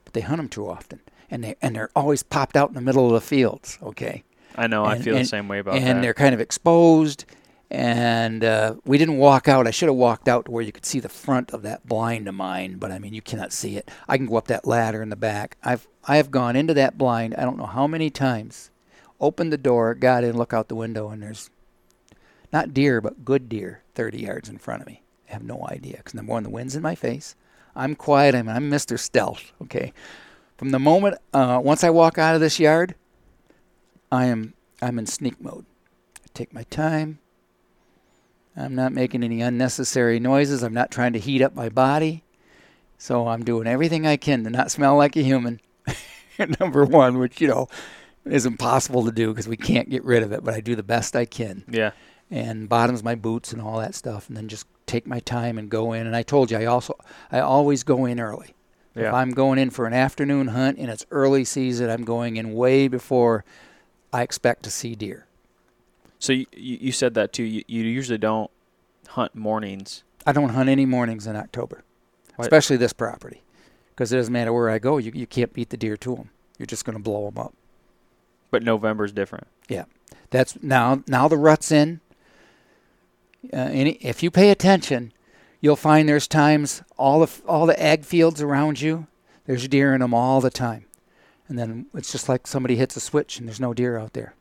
[0.05, 1.01] but they hunt them too often,
[1.35, 3.79] and they and they're always popped out in the middle of the fields.
[3.83, 4.25] Okay
[4.57, 4.85] I know.
[4.85, 6.03] I and- feel the same way about and that.
[6.03, 7.25] they're kind of exposed.
[7.71, 9.67] And uh, we didn't walk out.
[9.67, 12.29] I should have walked out to where you could see the front of that blind
[12.29, 13.91] of mine, but I mean, you cannot see it.
[14.07, 15.57] I can go up that ladder in the back.
[15.65, 17.35] I've I have gone into that blind.
[17.35, 18.71] I don't know how many times.
[19.19, 21.51] Opened the door, got in, look out the window, and there's
[22.53, 25.03] not deer, but good deer, 30 yards in front of me.
[25.29, 27.35] I have no idea because number one, the wind's in my face.
[27.75, 28.37] I'm quiet.
[28.37, 28.99] I'm I'm Mr.
[28.99, 29.53] Stealth.
[29.63, 29.93] Okay.
[30.57, 32.95] From the moment uh, once I walk out of this yard,
[34.11, 35.65] I am I'm in sneak mode.
[36.23, 37.19] I take my time.
[38.57, 40.63] I'm not making any unnecessary noises.
[40.63, 42.23] I'm not trying to heat up my body.
[42.99, 45.61] So I'm doing everything I can to not smell like a human.
[46.61, 47.69] Number one, which, you know,
[48.25, 50.83] is impossible to do because we can't get rid of it, but I do the
[50.83, 51.65] best I can.
[51.69, 51.91] Yeah.
[52.31, 55.69] And bottoms my boots and all that stuff, and then just take my time and
[55.69, 56.07] go in.
[56.07, 56.97] And I told you, I also,
[57.31, 58.55] I always go in early.
[58.95, 59.09] Yeah.
[59.09, 62.55] If I'm going in for an afternoon hunt and it's early season, I'm going in
[62.55, 63.45] way before
[64.13, 65.27] I expect to see deer.
[66.21, 67.43] So you, you said that too.
[67.43, 68.51] You, you usually don't
[69.09, 70.05] hunt mornings.
[70.27, 71.83] I don't hunt any mornings in October,
[72.37, 73.43] Why- especially this property,
[73.91, 74.99] because it doesn't matter where I go.
[74.99, 76.31] You, you can't beat the deer to them.
[76.59, 77.53] You're just going to blow them up.
[78.51, 79.49] But November's different.
[79.69, 79.85] Yeah,
[80.31, 82.01] that's now now the rut's in.
[83.53, 85.13] Uh, any, if you pay attention,
[85.65, 89.07] you'll find there's times all the all the ag fields around you,
[89.47, 90.85] there's deer in them all the time,
[91.49, 94.35] and then it's just like somebody hits a switch and there's no deer out there.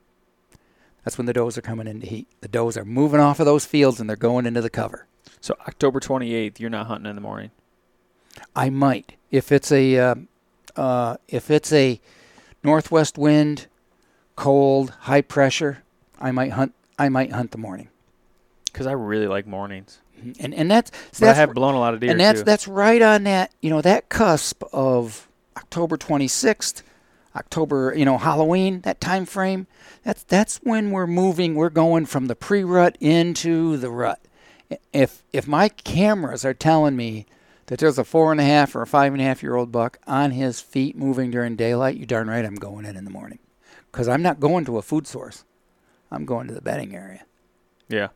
[1.06, 2.28] That's when the does are coming into heat.
[2.42, 5.08] The does are moving off of those fields and they're going into the cover.
[5.40, 7.52] So October 28th, you're not hunting in the morning.
[8.54, 10.16] I might if it's a uh,
[10.76, 12.02] uh, if it's a
[12.64, 13.68] northwest wind,
[14.36, 15.84] cold, high pressure.
[16.20, 16.74] I might hunt.
[17.00, 17.88] I might hunt the morning,
[18.66, 20.00] Because I really like mornings.
[20.40, 22.46] And and that's that's I have blown a lot of deer and that's too.
[22.46, 26.82] that's right on that you know that cusp of October 26th,
[27.36, 29.68] October you know Halloween that time frame.
[30.04, 31.56] That's that's when we're moving.
[31.56, 34.20] We're going from the pre-rut into the rut.
[34.92, 37.26] If if my cameras are telling me
[37.68, 39.72] that there's a four and a half or a five and a half year old
[39.72, 43.12] buck on his feet moving during daylight, you darn right I'm going in in the
[43.12, 43.40] morning,
[43.92, 45.46] because I'm not going to a food source.
[46.12, 47.26] I'm going to the bedding area
[47.90, 48.10] yeah.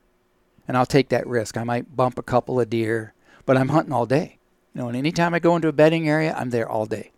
[0.67, 1.57] And I'll take that risk.
[1.57, 3.13] I might bump a couple of deer,
[3.45, 4.37] but I'm hunting all day.
[4.73, 7.11] You know, and anytime I go into a bedding area, I'm there all day.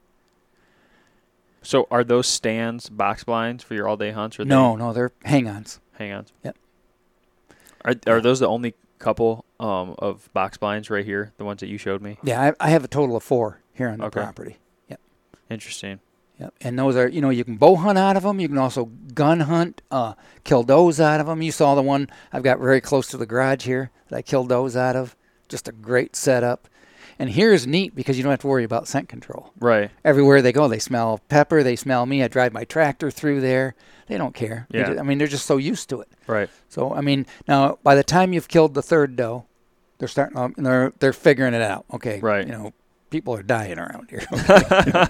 [1.61, 4.39] So are those stands box blinds for your all day hunts?
[4.39, 5.79] Or No, no, they're hang-ons.
[5.93, 6.31] Hang-ons?
[6.43, 6.55] Yep.
[7.85, 11.33] Are are those the only couple um, of box blinds right here?
[11.37, 12.17] The ones that you showed me?
[12.23, 14.21] Yeah, I, I have a total of four here on the Okay.
[14.21, 14.57] property.
[14.89, 14.99] Yep.
[15.49, 15.99] Interesting.
[16.39, 16.53] Yep.
[16.61, 18.39] And those are, you know, you can bow hunt out of them.
[18.39, 20.13] You can also gun hunt, uh,
[20.43, 21.41] kill does out of them.
[21.41, 24.49] You saw the one I've got very close to the garage here that I killed
[24.49, 25.15] does out of.
[25.49, 26.69] Just a great setup.
[27.21, 29.51] And here's neat because you don't have to worry about scent control.
[29.59, 29.91] Right.
[30.05, 31.63] everywhere they go, they smell pepper.
[31.63, 32.23] They smell me.
[32.23, 33.75] I drive my tractor through there.
[34.07, 34.67] They don't care.
[34.71, 34.93] Yeah.
[34.93, 36.07] ju- I mean, they're just so used to it.
[36.27, 36.49] Right.
[36.69, 39.45] So I mean, now by the time you've killed the third doe,
[39.97, 40.37] they're starting.
[40.37, 41.83] Um, they're they're figuring it out.
[41.93, 42.21] Okay.
[42.21, 42.45] Right.
[42.47, 42.73] You know,
[43.09, 44.25] people are dying around here,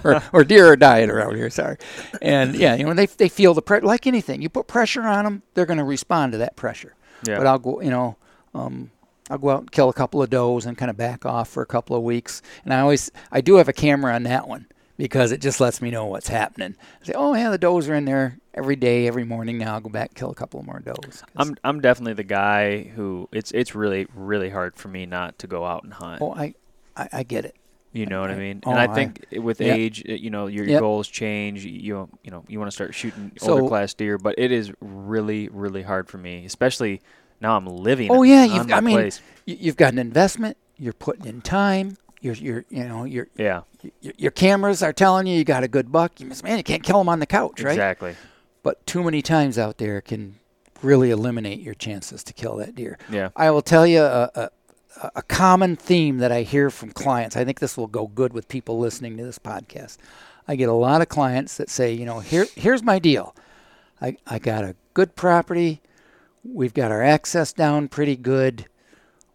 [0.04, 1.50] or, or deer are dying around here.
[1.50, 1.76] Sorry.
[2.22, 4.42] And yeah, you know, they they feel the pressure like anything.
[4.42, 6.94] You put pressure on them, they're going to respond to that pressure.
[7.26, 7.38] Yeah.
[7.38, 8.16] But I'll go, you know,
[8.54, 8.90] um,
[9.28, 11.62] I'll go out and kill a couple of does and kind of back off for
[11.62, 12.42] a couple of weeks.
[12.64, 15.80] And I always, I do have a camera on that one because it just lets
[15.80, 16.76] me know what's happening.
[17.02, 19.58] I say, oh yeah, the does are in there every day, every morning.
[19.58, 21.22] Now I'll go back and kill a couple more does.
[21.36, 25.46] I'm I'm definitely the guy who it's it's really really hard for me not to
[25.46, 26.20] go out and hunt.
[26.20, 26.54] oh, I,
[26.96, 27.56] I, I get it.
[27.92, 28.60] You know what I I- mean?
[28.64, 29.76] oh, and I I- think with Yep.
[29.76, 30.80] age, uh, you know, your, your Yep.
[30.80, 31.64] goals change.
[31.64, 34.72] You you know, you want to start shooting So- older class deer, but it is
[34.80, 37.00] really really hard for me, especially
[37.40, 38.10] now I'm living.
[38.10, 38.68] Oh yeah, you've.
[38.68, 39.20] my I mean, place.
[39.46, 40.56] you, you've got an investment.
[40.78, 41.96] You're putting in time.
[42.22, 43.62] You're, you're, you know, your Yeah,
[44.02, 46.20] your your cameras are telling you you got a good buck.
[46.20, 47.72] You must, man, you can't kill him on the couch, right?
[47.72, 48.14] exactly.
[48.62, 50.34] But too many times out there can
[50.82, 52.98] really eliminate your chances to kill that deer.
[53.10, 54.50] Yeah, I will tell you a, a,
[55.14, 57.36] a common theme that I hear from clients.
[57.36, 59.96] I think this will go good with people listening to this podcast.
[60.48, 63.34] I get a lot of clients that say, you know, here here's my deal.
[64.00, 65.80] I, I got a good property.
[66.42, 68.66] We've got our access down pretty good.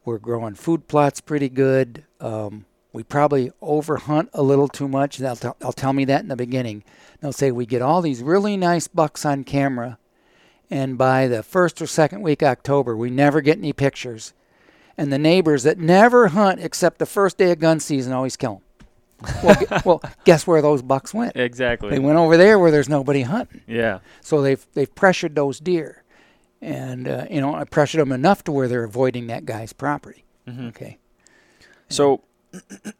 [0.04, 2.04] We're growing food plots pretty good.
[2.20, 5.18] Um, we probably overhunt a little too much.
[5.18, 6.84] They'll, tell they'll tell me that in the beginning.
[7.20, 10.00] They'll say we get all these really nice bucks on camera,
[10.70, 14.34] and by the first or second week October, we never get any pictures.
[14.98, 18.62] And the neighbors that never hunt except the first day of gun season always kill
[19.20, 19.32] them.
[19.44, 21.34] well, well, guess where those bucks went?
[21.36, 21.90] exactly.
[21.90, 23.62] They went over there where there's nobody hunting.
[23.68, 26.04] yeah, So they've they've pressured those deer,
[26.62, 30.24] and uh, you know I pressured them enough to where they're avoiding that guy's property.
[30.48, 30.70] Mhm.
[30.70, 30.98] Okay.
[31.90, 32.22] So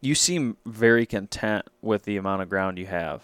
[0.00, 3.22] you seem very content with the amount of ground you have.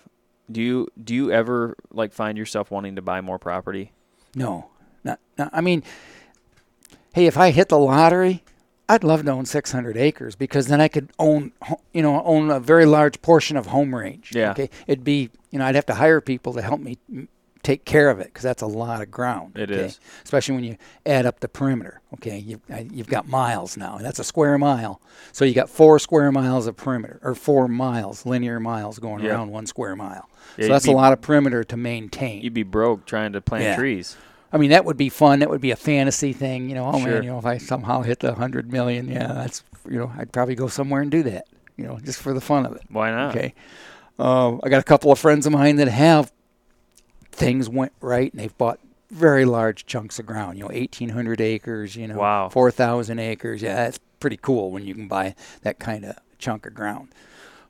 [0.50, 3.92] Do you do you ever like find yourself wanting to buy more property?
[4.34, 4.70] No,
[5.04, 5.50] not, not.
[5.52, 5.82] I mean,
[7.12, 8.42] hey, if I hit the lottery,
[8.88, 11.52] I'd love to own 600 acres because then I could own,
[11.92, 14.32] you know, own a very large portion of home range.
[14.34, 14.50] Yeah.
[14.52, 14.68] Okay.
[14.86, 16.98] It'd be, you know, I'd have to hire people to help me
[17.62, 19.52] take care of it because that's a lot of ground.
[19.56, 22.00] It It is, especially when you add up the perimeter.
[22.14, 25.00] Okay, you've you've got miles now, and that's a square mile.
[25.30, 29.32] So you got four square miles of perimeter, or four miles, linear miles going Yeah.
[29.32, 30.28] around one square mile.
[30.56, 32.42] Yeah, so that's be- a lot of perimeter to maintain.
[32.42, 33.76] You'd be broke trying to plant Yeah.
[33.76, 34.16] trees.
[34.52, 35.38] I mean, that would be fun.
[35.40, 36.68] That would be a fantasy thing.
[36.68, 37.08] You know, oh Sure.
[37.14, 40.32] man, you know, if I somehow hit the hundred million, yeah, that's you know, I'd
[40.32, 41.46] probably go somewhere and do that.
[41.76, 42.82] You know, just for the fun of it.
[42.90, 43.34] Why not?
[43.34, 43.54] Okay.
[44.18, 46.30] Uh, I got a couple of friends of mine that have
[47.32, 48.78] things went right and they've bought
[49.10, 50.58] very large chunks of ground.
[50.58, 51.96] You know, 1,800 acres.
[51.96, 52.48] You know, Wow.
[52.50, 53.62] 4,000 acres.
[53.62, 57.08] Yeah, that's pretty cool when you can buy that kind of chunk of ground.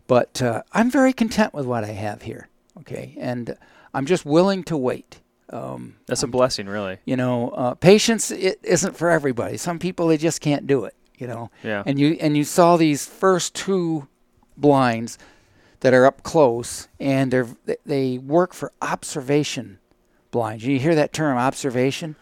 [0.08, 2.48] But uh, I'm very content with what I have here.
[2.80, 3.56] Okay, and
[3.94, 5.20] I'm just willing to wait.
[5.52, 6.98] Um, That's a blessing, really.
[7.04, 9.56] you know, uh, patience it isn't for everybody.
[9.56, 10.94] Some people they just can't do it.
[11.18, 11.82] You know, Yeah.
[11.84, 14.06] and you and you saw these first two
[14.56, 15.18] blinds
[15.80, 17.48] that are up close, and they're
[17.84, 19.78] they work for observation
[20.30, 20.64] blinds.
[20.64, 22.16] You hear that term, observation?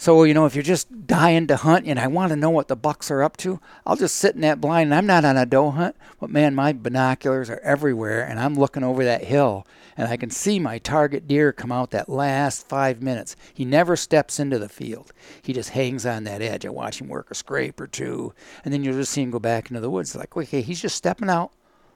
[0.00, 2.68] So you know, if you're just dying to hunt, and I want to know what
[2.68, 4.86] the bucks are up to, I'll just sit in that blind.
[4.86, 8.54] And I'm not on a doe hunt, but man, my binoculars are everywhere, and I'm
[8.54, 9.66] looking over that hill,
[9.98, 13.36] and I can see my target deer come out that last five minutes.
[13.52, 15.12] He never steps into the field.
[15.42, 16.64] He just hangs on that edge.
[16.64, 18.32] I watch him work a scrape or two,
[18.64, 20.16] and then you'll just see him go back into the woods.
[20.16, 21.52] Like, okay, he's just stepping out,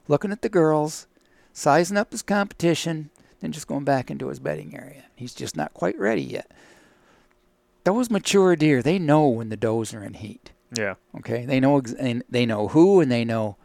[0.07, 1.07] looking at the girls,
[1.53, 3.09] sizing up his competition,
[3.39, 5.05] then just going back into his bedding area.
[5.15, 6.51] He's just not quite ready yet.
[7.85, 10.51] Those mature deer, they know when the does are in heat.
[10.75, 10.95] Yeah.
[11.17, 13.55] Okay, they know ex- and they know who and they know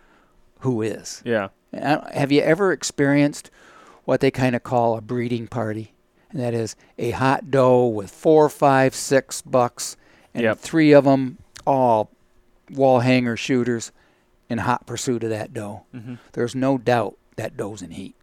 [0.61, 1.23] who is.
[1.25, 1.49] Yeah.
[1.77, 3.51] Uh, Have you ever experienced
[4.05, 5.93] what they kind of call a breeding party?
[6.31, 9.97] And that is a hot doe with four, five, six bucks,
[10.35, 10.59] and Yep.
[10.59, 12.11] three of them all
[12.71, 13.91] wall hanger shooters
[14.49, 15.83] in hot pursuit of that doe.
[15.95, 16.19] Mhm.
[16.33, 18.15] There's no doubt that doe's in heat.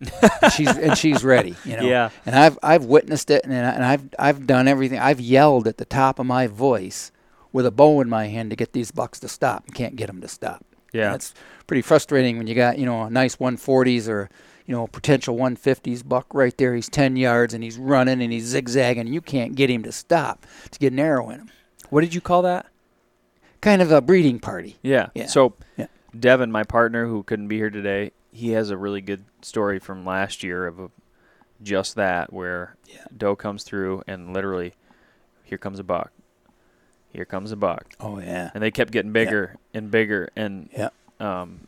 [0.56, 1.56] she's and she's ready.
[1.66, 1.84] You know.
[1.84, 2.10] Yeah.
[2.26, 5.00] And I've I've witnessed it, and, and I've I've done everything.
[5.00, 7.12] I've yelled at the top of my voice
[7.52, 10.08] with a bow in my hand to get these bucks to stop, and can't get
[10.08, 10.64] them to stop.
[10.94, 11.12] Yeah.
[11.12, 11.34] That's
[11.68, 14.30] pretty frustrating when you got, you know, a nice 140s or,
[14.66, 16.74] you know, a potential 150s buck right there.
[16.76, 19.02] He's 10 yards and he's running and he's zigzagging.
[19.02, 21.50] And you can't get him to stop to get an arrow in him.
[21.90, 22.68] What did you call that?
[23.62, 24.78] Kind of a breeding party.
[24.82, 25.10] Yeah.
[25.14, 25.28] Yeah.
[25.28, 25.88] So, Yeah.
[26.18, 30.06] Devin, my partner who couldn't be here today, he has a really good story from
[30.06, 30.90] last year of a,
[31.64, 33.06] just that, where Yeah.
[33.16, 34.74] doe comes through and literally,
[35.44, 36.12] here comes a buck,
[37.10, 38.52] here comes a buck, Oh, yeah.
[38.54, 40.90] and they kept getting bigger and bigger, and Yeah.
[41.20, 41.62] um,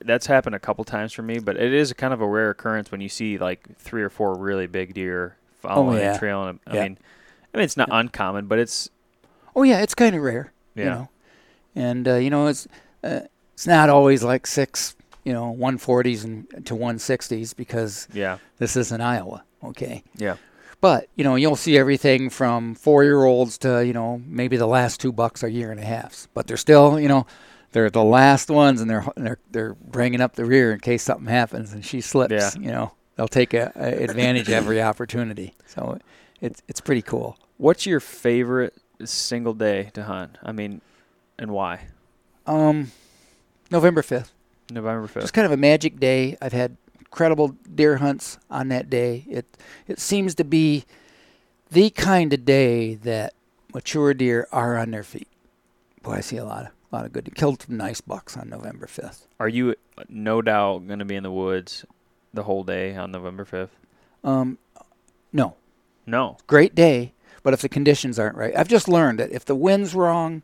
[0.00, 1.38] that's happened a couple times for me.
[1.38, 4.34] But it is kind of a rare occurrence when you see like three or four
[4.34, 6.12] really big deer following Oh, yeah.
[6.48, 6.60] and.
[6.66, 6.82] I Yeah.
[6.84, 6.98] mean,
[7.52, 8.88] I mean it's not uncommon, but it's
[9.54, 9.80] Oh, yeah.
[9.82, 10.52] It's kind of rare.
[10.74, 11.08] yeah, You know?
[11.74, 12.66] And, uh, you know, it's,
[13.04, 13.20] uh,
[13.54, 14.94] it's not always like six,
[15.26, 19.42] you know, 140s and to 160s because yeah, this isn't Iowa.
[19.64, 20.04] Okay.
[20.14, 20.36] yeah,
[20.80, 25.12] But you know, you'll see everything from four-year-olds to you know maybe the last two
[25.12, 26.28] bucks are year and a halfs.
[26.32, 27.26] But they're still you know
[27.72, 31.26] they're the last ones, and they're they're they're bringing up the rear in case something
[31.26, 32.32] happens and she slips.
[32.32, 32.50] Yeah.
[32.60, 35.54] You know, they'll take a, a advantage of every opportunity.
[35.66, 35.98] So
[36.40, 37.36] it's it's pretty cool.
[37.56, 38.74] What's your favorite
[39.04, 40.38] single day to hunt?
[40.42, 40.80] I mean,
[41.38, 41.86] and why?
[42.46, 42.92] Um,
[43.70, 44.32] November fifth,
[44.70, 45.22] November fifth.
[45.24, 46.36] It's kind of a magic day.
[46.42, 49.24] I've had incredible deer hunts on that day.
[49.28, 49.46] It
[49.86, 50.84] it seems to be
[51.70, 53.34] the kind of day that
[53.74, 55.28] mature deer are on their feet.
[56.02, 57.34] Boy, I see a lot of a lot of good.
[57.34, 59.26] Killed some nice bucks on November fifth.
[59.40, 59.74] Are you
[60.08, 61.84] no doubt going to be in the woods
[62.34, 63.76] the whole day on November fifth?
[64.24, 64.58] Um,
[65.32, 65.56] no,
[66.06, 66.38] No.
[66.46, 67.12] great day,
[67.42, 70.42] but if the conditions aren't right, I've just learned that if the wind's wrong,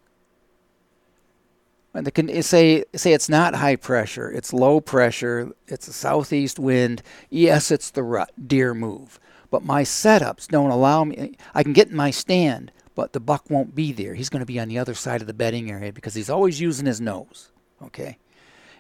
[1.95, 6.59] and the con- say say it's not high pressure, it's low pressure, it's a southeast
[6.59, 7.03] wind.
[7.31, 9.19] Yes, it's the rut, deer move,
[9.51, 11.35] but my setups don't allow me.
[11.55, 14.15] I can get in my stand, but the buck won't be there.
[14.15, 16.61] He's going to be on the other side of the bedding area because he's always
[16.61, 17.51] using his nose.
[17.83, 18.19] Okay,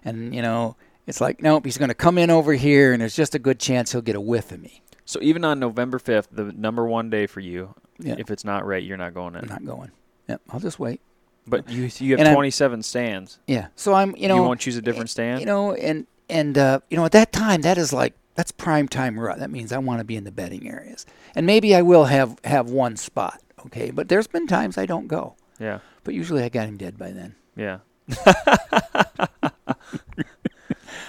[0.05, 0.77] and you know
[1.07, 3.59] it's like nope, he's going to come in over here, and there's just a good
[3.59, 4.83] chance he'll get a whiff of me.
[5.05, 8.15] So even on November fifth, the number one day for you, Yeah.
[8.19, 9.49] if it's not right, you're not going I'm in.
[9.49, 9.91] not going.
[10.29, 11.01] Yep, I'll just wait.
[11.47, 13.39] But you you have and 27 I'm, stands.
[13.47, 13.69] Yeah.
[13.75, 15.41] So I'm you know you want to choose a different stand.
[15.41, 18.89] You know and and uh, you know at that time that is like that's prime
[18.89, 19.39] time rut.
[19.39, 21.05] That means I want to be in the bedding areas
[21.35, 23.41] and maybe I will have have one spot.
[23.67, 25.37] Okay, but there's been times I don't go.
[25.59, 25.79] Yeah.
[26.05, 27.37] But usually I got him dead by then.
[27.57, 27.79] Yeah.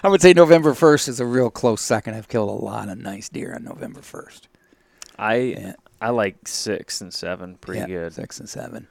[0.04, 2.16] I would say November 1st is a real close second.
[2.16, 4.42] I've killed a lot of nice deer on November 1st.
[5.18, 5.74] I yeah.
[6.02, 8.14] I like 6 and 7 pretty yeah, good.
[8.14, 8.88] 6 and 7.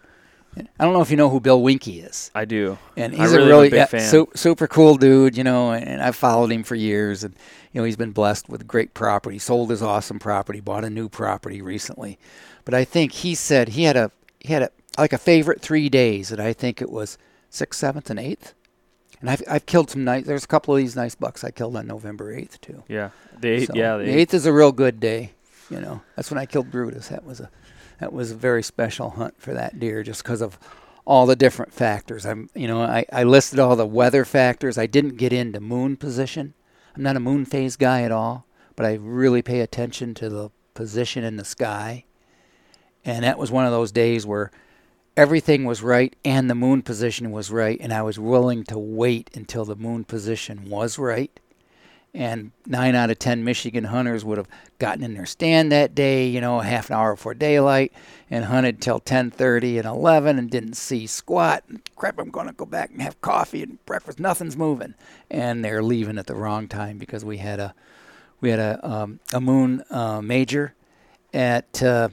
[0.57, 2.31] I don't know if you know who Bill Winke is.
[2.35, 2.77] I do.
[2.97, 4.01] and he's really a a really big yeah, fan.
[4.09, 5.73] su- super cool dude, you know.
[5.73, 7.35] And, I've followed him for years, and
[7.73, 9.39] you know he's been blessed with great property.
[9.39, 12.19] Sold his awesome property, bought a new property recently.
[12.65, 14.11] But I think he said he had a
[14.41, 17.17] he had a like a favorite three days, and I think it was
[17.49, 18.55] sixth, seventh, and eighth.
[19.21, 20.27] And I've I've killed some nice.
[20.27, 22.83] There's a couple of these nice bucks I killed on November eighth too.
[22.89, 23.11] Yeah.
[23.41, 25.33] The eight, So, yeah, the the eighth is a real good day.
[25.71, 27.09] You know, that's when I killed Brutus.
[27.09, 27.49] That was a
[28.03, 30.59] that was a very special hunt for that deer, just because of
[31.05, 32.27] all the different factors.
[32.27, 34.77] I'm, you know, I, I listed all the weather factors.
[34.77, 36.55] I didn't get into moon position.
[36.97, 40.51] I'm not a moon phase guy at all, but I really pay attention to the
[40.75, 42.05] position in the sky.
[43.05, 44.51] And that was one of those days where
[45.17, 49.31] everything was right and the moon position was right, and I was willing to wait
[49.33, 51.39] until the moon position was right.
[52.15, 54.49] And nine out of ten Michigan hunters would have
[54.79, 57.91] gotten in their stand that day, you know, half an hour before daylight,
[58.31, 61.65] and hunted till 10:30 and 11, and didn't see squat.
[61.97, 64.21] Crap, I'm going to go back and have coffee and breakfast.
[64.21, 64.95] Nothing's moving,
[65.31, 67.75] and they're leaving at the wrong time because we had a
[68.43, 70.75] we had a um, a moon uh, major
[71.33, 72.11] at uh,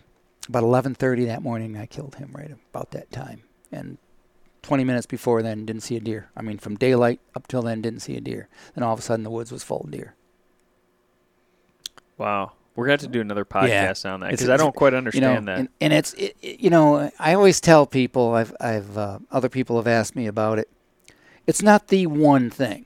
[0.47, 1.75] about 11:30 that morning.
[1.75, 3.97] I killed him right about that time, and
[4.61, 6.29] 20 minutes before then didn't see a deer.
[6.35, 8.47] I mean, from daylight up till then didn't see a deer.
[8.75, 10.15] Then all of a sudden the woods was full of deer.
[12.17, 12.53] Wow.
[12.75, 14.97] We're going to have to do another podcast on that because I don't quite You
[14.99, 15.59] understand know, that.
[15.59, 19.49] and, and it's it, it- you know I always tell people I've I've uh, other
[19.49, 20.69] people have asked me about it.
[21.45, 22.85] It's not the one thing,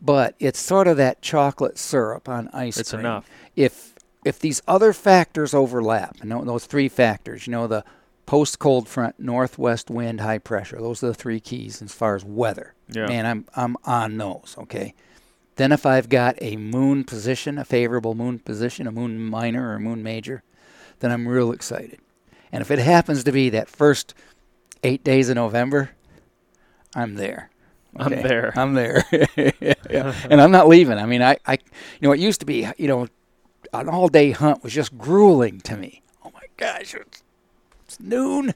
[0.00, 3.00] but it's sort of that chocolate syrup on ice it's cream.
[3.00, 3.26] enough.
[3.56, 3.94] if
[4.24, 7.84] if these other factors overlap, and tho- those three factors, you know, the
[8.28, 12.22] post cold front, northwest wind, high pressure, those are the three keys as far as
[12.22, 12.74] weather.
[12.92, 13.06] Yeah.
[13.06, 14.94] Man, I'm I'm on those, okay?
[15.56, 19.76] Then if I've got a moon position, a favorable moon position, a moon minor or
[19.76, 20.42] a moon major,
[21.00, 22.00] then I'm real excited.
[22.52, 24.12] And if it happens to be that first
[24.84, 25.92] eight days of November,
[26.94, 27.48] I'm there.
[27.96, 28.52] I'm there.
[28.54, 29.04] I'm there.
[29.90, 30.14] Yeah.
[30.30, 30.98] And I'm not leaving.
[30.98, 33.06] I mean, I, I, you know, it used to be, you know,
[33.72, 36.02] an all day hunt was just grueling to me.
[36.22, 37.22] Oh my gosh, it's,
[37.98, 38.54] it's noon.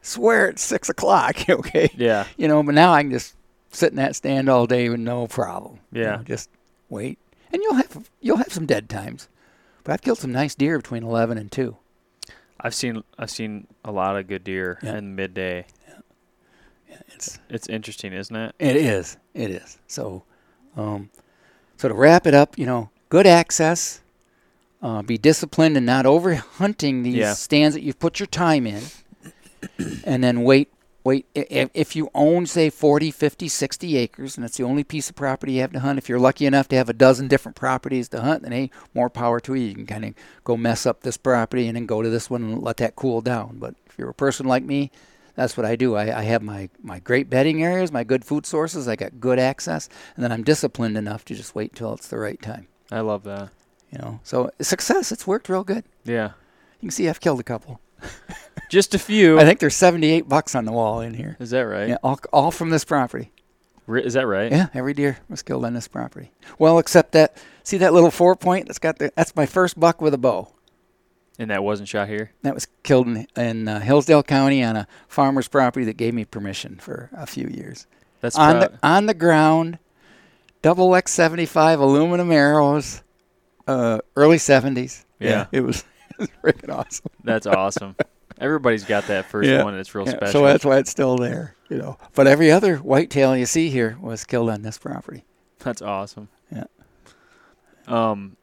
[0.00, 1.36] Swear it's six o'clock.
[1.48, 1.90] Okay.
[1.96, 2.26] Yeah.
[2.36, 3.34] You know, but now I can just
[3.70, 5.78] sit in that stand all day with no problem.
[5.92, 6.16] You Yeah.
[6.16, 6.50] know, just
[6.88, 7.18] wait,
[7.52, 9.28] and you'll have you'll have some dead times.
[9.84, 11.76] But I've killed some nice deer between eleven and two.
[12.60, 14.96] I've seen I've seen a lot of good deer Yeah.
[14.98, 15.66] in midday.
[17.14, 18.54] It's It's interesting, isn't it?
[18.58, 19.16] It is.
[19.34, 19.78] It is.
[19.86, 20.24] So,
[20.76, 21.10] um,
[21.78, 24.01] so to wrap it up, you know, good access.
[24.82, 27.34] Uh, be disciplined and not over hunting these Yeah.
[27.34, 28.82] stands that you've put your time in,
[30.04, 30.68] and then wait.
[31.04, 35.10] Wait, if, if you own, say, 40, 50, 60 acres, and it's the only piece
[35.10, 37.56] of property you have to hunt, if you're lucky enough to have a dozen different
[37.56, 39.66] properties to hunt, then hey, more power to you.
[39.66, 40.14] You can kind of
[40.44, 43.20] go mess up this property and then go to this one and let that cool
[43.20, 43.56] down.
[43.58, 44.92] But if you're a person like me,
[45.34, 45.96] that's what I do.
[45.96, 48.86] I, I have my, my great bedding areas, my good food sources.
[48.86, 52.18] I got good access, and then I'm disciplined enough to just wait till it's the
[52.18, 52.68] right time.
[52.92, 53.48] I love that.
[53.92, 55.12] You know, so success.
[55.12, 55.84] It's worked real good.
[56.04, 56.30] Yeah.
[56.80, 57.80] You can see I've killed a couple.
[58.70, 59.38] Just a few.
[59.38, 61.36] I think there's 78 bucks on the wall in here.
[61.38, 61.90] Is that right?
[61.90, 63.30] Yeah, all, all from this property.
[63.86, 64.50] Ri- Is that right?
[64.50, 66.32] Yeah, every deer was killed on this property.
[66.58, 67.36] Well, except that.
[67.64, 69.12] See that little four point that's got the.
[69.14, 70.48] That's my first buck with a bow.
[71.38, 72.32] And that wasn't shot here.
[72.42, 76.24] That was killed in, in uh, Hillsdale County on a farmer's property that gave me
[76.24, 77.86] permission for a few years.
[78.20, 78.72] That's on proud.
[78.72, 79.78] the on the ground,
[80.60, 83.02] double X75 aluminum arrows,
[83.66, 85.04] uh, early 70s.
[85.20, 85.46] Yeah.
[85.52, 87.10] it was, it was freaking awesome.
[87.24, 87.96] That's awesome.
[88.40, 89.62] Everybody's got that first Yeah.
[89.62, 89.76] one.
[89.76, 90.32] that's real Yeah, special.
[90.32, 91.96] So that's why it's still there, you know.
[92.14, 95.24] But every other whitetail you see here was killed on this property.
[95.60, 96.28] That's awesome.
[96.50, 96.64] Yeah.
[97.86, 98.36] Um.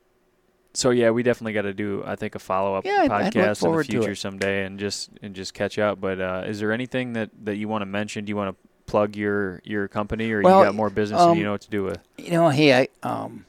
[0.73, 2.03] So yeah, we definitely got to do.
[2.05, 4.11] I think a follow up Yeah, I'd- I'd look podcast in the forward to future
[4.11, 4.15] it.
[4.17, 5.99] someday, and just and just catch up.
[5.99, 8.23] But uh, is there anything that that you want to mention?
[8.25, 11.35] Do you want to plug your your company, or Well, you got more business and
[11.35, 11.97] you um, know what to do with?
[12.17, 13.45] You know, hey, I um,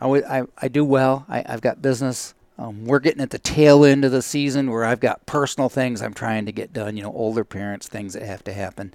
[0.00, 1.26] I I, I do well.
[1.28, 2.34] I, I've got business.
[2.58, 6.02] Um, we're getting at the tail end of the season where I've got personal things
[6.02, 6.96] I'm trying to get done.
[6.96, 8.94] You know, older parents, things that have to happen.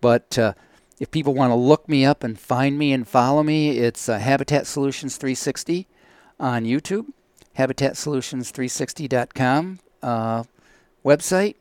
[0.00, 0.54] But uh,
[1.00, 4.18] if people want to look me up and find me and follow me, it's uh,
[4.18, 5.88] Habitat Solutions 360
[6.38, 7.06] on YouTube,
[7.58, 10.44] HabitatSolutions360.com uh,
[11.04, 11.56] website,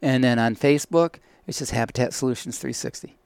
[0.00, 1.16] and then on Facebook,
[1.46, 3.18] it's just Habitat Solutions 360.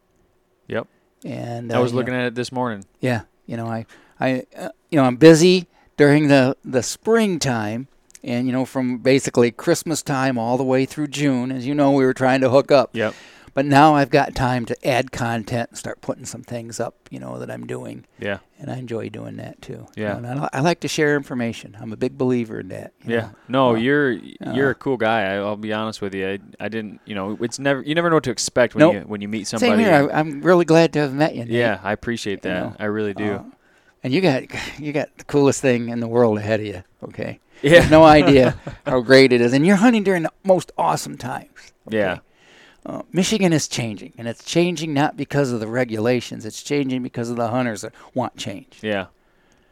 [0.69, 0.89] Yep.
[1.25, 2.85] And I was uh, know, looking at it this morning.
[3.01, 3.87] yeah, you know, I,
[4.27, 5.67] I, uh, you know, I'm busy
[5.97, 7.89] during the the springtime,
[8.25, 11.53] and you know, from basically Christmas time all the way through June.
[11.53, 13.15] As you know, we were trying to hook up, Yep.
[13.55, 17.19] but now I've got time to add content and start putting some things up, you
[17.21, 18.39] know, that I'm doing, Yeah.
[18.59, 19.87] and I enjoy doing that too.
[19.97, 20.19] you Yeah.
[20.19, 21.77] know, and I, I like to share information.
[21.81, 22.93] I'm a big believer in that.
[23.05, 23.21] you Yeah.
[23.21, 23.31] know.
[23.49, 24.13] No, Uh, you're
[24.55, 25.21] you're uh, a cool guy.
[25.33, 26.27] I, I'll be honest with you.
[26.29, 27.01] I, I didn't.
[27.05, 27.83] You know, it's never.
[27.83, 28.95] You never know what to expect when Nope.
[28.95, 29.73] you when you meet somebody.
[29.73, 30.11] Same here.
[30.13, 31.45] I, I'm really glad to have met you.
[31.45, 31.53] Nate.
[31.53, 32.61] yeah, I appreciate You that.
[32.63, 33.33] know, I really do.
[33.35, 33.43] Uh,
[34.03, 34.45] and you got
[34.79, 36.85] you got the coolest thing in the world ahead of you.
[37.05, 37.41] Okay.
[37.63, 37.89] yeah.
[37.89, 39.53] no idea how great it is.
[39.53, 41.73] And you're hunting during the most awesome times.
[41.89, 42.19] Yeah.
[42.85, 46.45] Uh, Michigan is changing, and it's changing not because of the regulations.
[46.45, 48.79] It's changing because of the hunters that want change.
[48.83, 49.07] Yeah.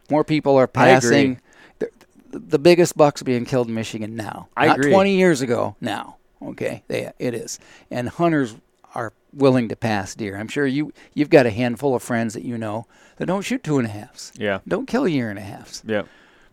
[0.09, 1.01] More people are I agree.
[1.01, 1.41] passing.
[1.81, 1.91] The,
[2.31, 4.49] the biggest bucks being killed in Michigan now.
[4.57, 4.93] I Not agree.
[4.93, 5.75] 20 years ago.
[5.81, 7.59] Now, okay, they, it is,
[7.91, 8.55] and hunters
[8.95, 10.37] are willing to pass deer.
[10.37, 12.87] I'm sure you you've got a handful of friends that you know
[13.17, 14.61] that don't shoot two and a halves, Yeah.
[14.67, 15.83] don't kill year and a halves.
[15.87, 16.03] Yeah.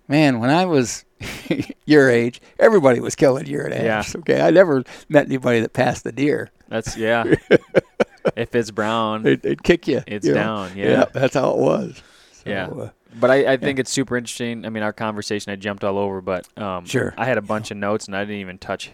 [0.08, 1.04] Man, when I was
[1.86, 3.96] your age, everybody was killing year and a Yeah.
[3.96, 4.16] halves.
[4.18, 6.50] Okay, I never met anybody that passed the deer.
[6.70, 7.24] That's yeah.
[8.36, 10.02] if it's brown, They'd, they'd kick you.
[10.08, 10.72] it's you down.
[10.76, 11.06] Yeah.
[11.14, 12.02] that's how it was.
[12.32, 12.68] So, Yeah.
[12.68, 12.90] uh,
[13.20, 14.66] But I, I think it's super interesting.
[14.66, 17.14] I mean, our conversation I jumped all over, but um, Sure.
[17.18, 18.92] I had a bunch of notes and I didn't even touch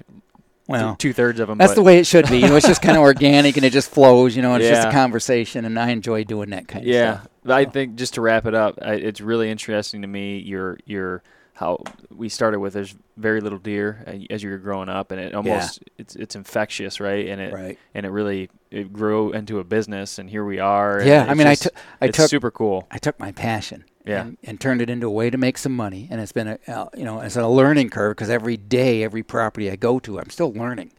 [0.68, 1.58] well, two thirds of them.
[1.58, 2.40] That's but, the way it should be.
[2.40, 4.36] You know, it's just kind of organic and it just flows.
[4.36, 7.28] You know, it's just a conversation, and I enjoy doing that kind of Yeah, stuff.
[7.44, 10.40] but I think just to wrap it up, I, it's really interesting to me.
[10.40, 11.22] Your your
[11.56, 15.20] how we started with there's very little deer uh, as you were growing up, and
[15.20, 17.28] it almost it's it's infectious, right?
[17.28, 17.78] And it Right.
[17.94, 21.02] and it really it grew into a business, and here we are.
[21.04, 22.88] Yeah, I it's mean, I took I it's took super cool.
[22.90, 23.84] I took my passion.
[24.06, 24.22] Yeah.
[24.22, 26.60] And, and turned it into a way to make some money, and it's been a
[26.68, 30.20] uh, you know it's a learning curve because every day, every property I go to,
[30.20, 30.92] I'm still learning.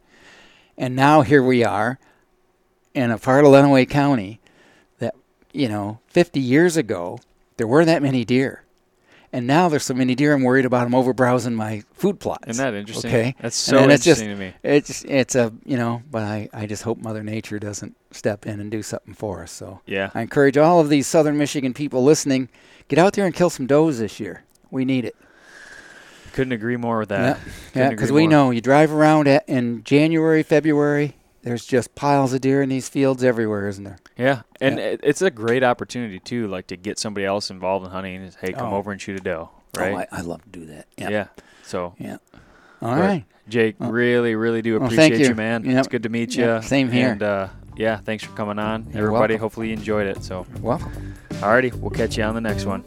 [0.77, 1.99] And now here we are,
[2.93, 4.39] in a part of Lenawee County,
[4.99, 5.13] that
[5.53, 7.19] you know 50 years ago
[7.57, 8.63] there weren't that many deer,
[9.31, 12.47] and now there's so many deer I'm worried about them over browsing my food plots.
[12.47, 13.11] Isn't that interesting?
[13.11, 13.35] Okay.
[13.39, 14.75] that's And so then it's just- interesting to me.
[14.77, 18.59] It's it's a you know, but I, I just hope Mother Nature doesn't step in
[18.59, 19.51] and do something for us.
[19.51, 22.49] So Yeah, I encourage all of these Southern Michigan people listening,
[22.87, 24.43] get out there and kill some does this year.
[24.71, 25.15] We need it.
[26.33, 27.37] couldn't agree more with that.
[27.37, 27.43] yeah,
[27.73, 28.29] Couldn't yeah, because we more.
[28.31, 31.15] know you drive around at, in January, February.
[31.43, 33.97] There's just piles of deer in these fields everywhere, isn't there?
[34.17, 34.95] Yeah, and Yeah.
[35.03, 38.23] it's a great opportunity too, like to get somebody else involved in hunting.
[38.23, 38.77] and Hey, come Oh.
[38.77, 39.93] over and shoot a doe, right?
[39.93, 40.87] Oh, I, I love to do that.
[40.97, 41.09] Yeah.
[41.09, 41.27] yeah.
[41.63, 42.17] So Yeah.
[42.81, 43.89] All right, Jake, Oh.
[43.89, 45.29] really, really do Well, appreciate thank you.
[45.29, 45.35] you.
[45.35, 45.63] man.
[45.63, 45.77] Yep.
[45.77, 46.43] It's good to meet you.
[46.45, 47.11] Yeah, same here.
[47.11, 48.83] And uh, yeah, thanks for coming on.
[48.91, 49.39] You're Everybody, welcome.
[49.39, 50.23] hopefully you enjoyed it.
[50.23, 50.79] So, well,
[51.29, 52.83] alrighty, we'll catch you on the next one.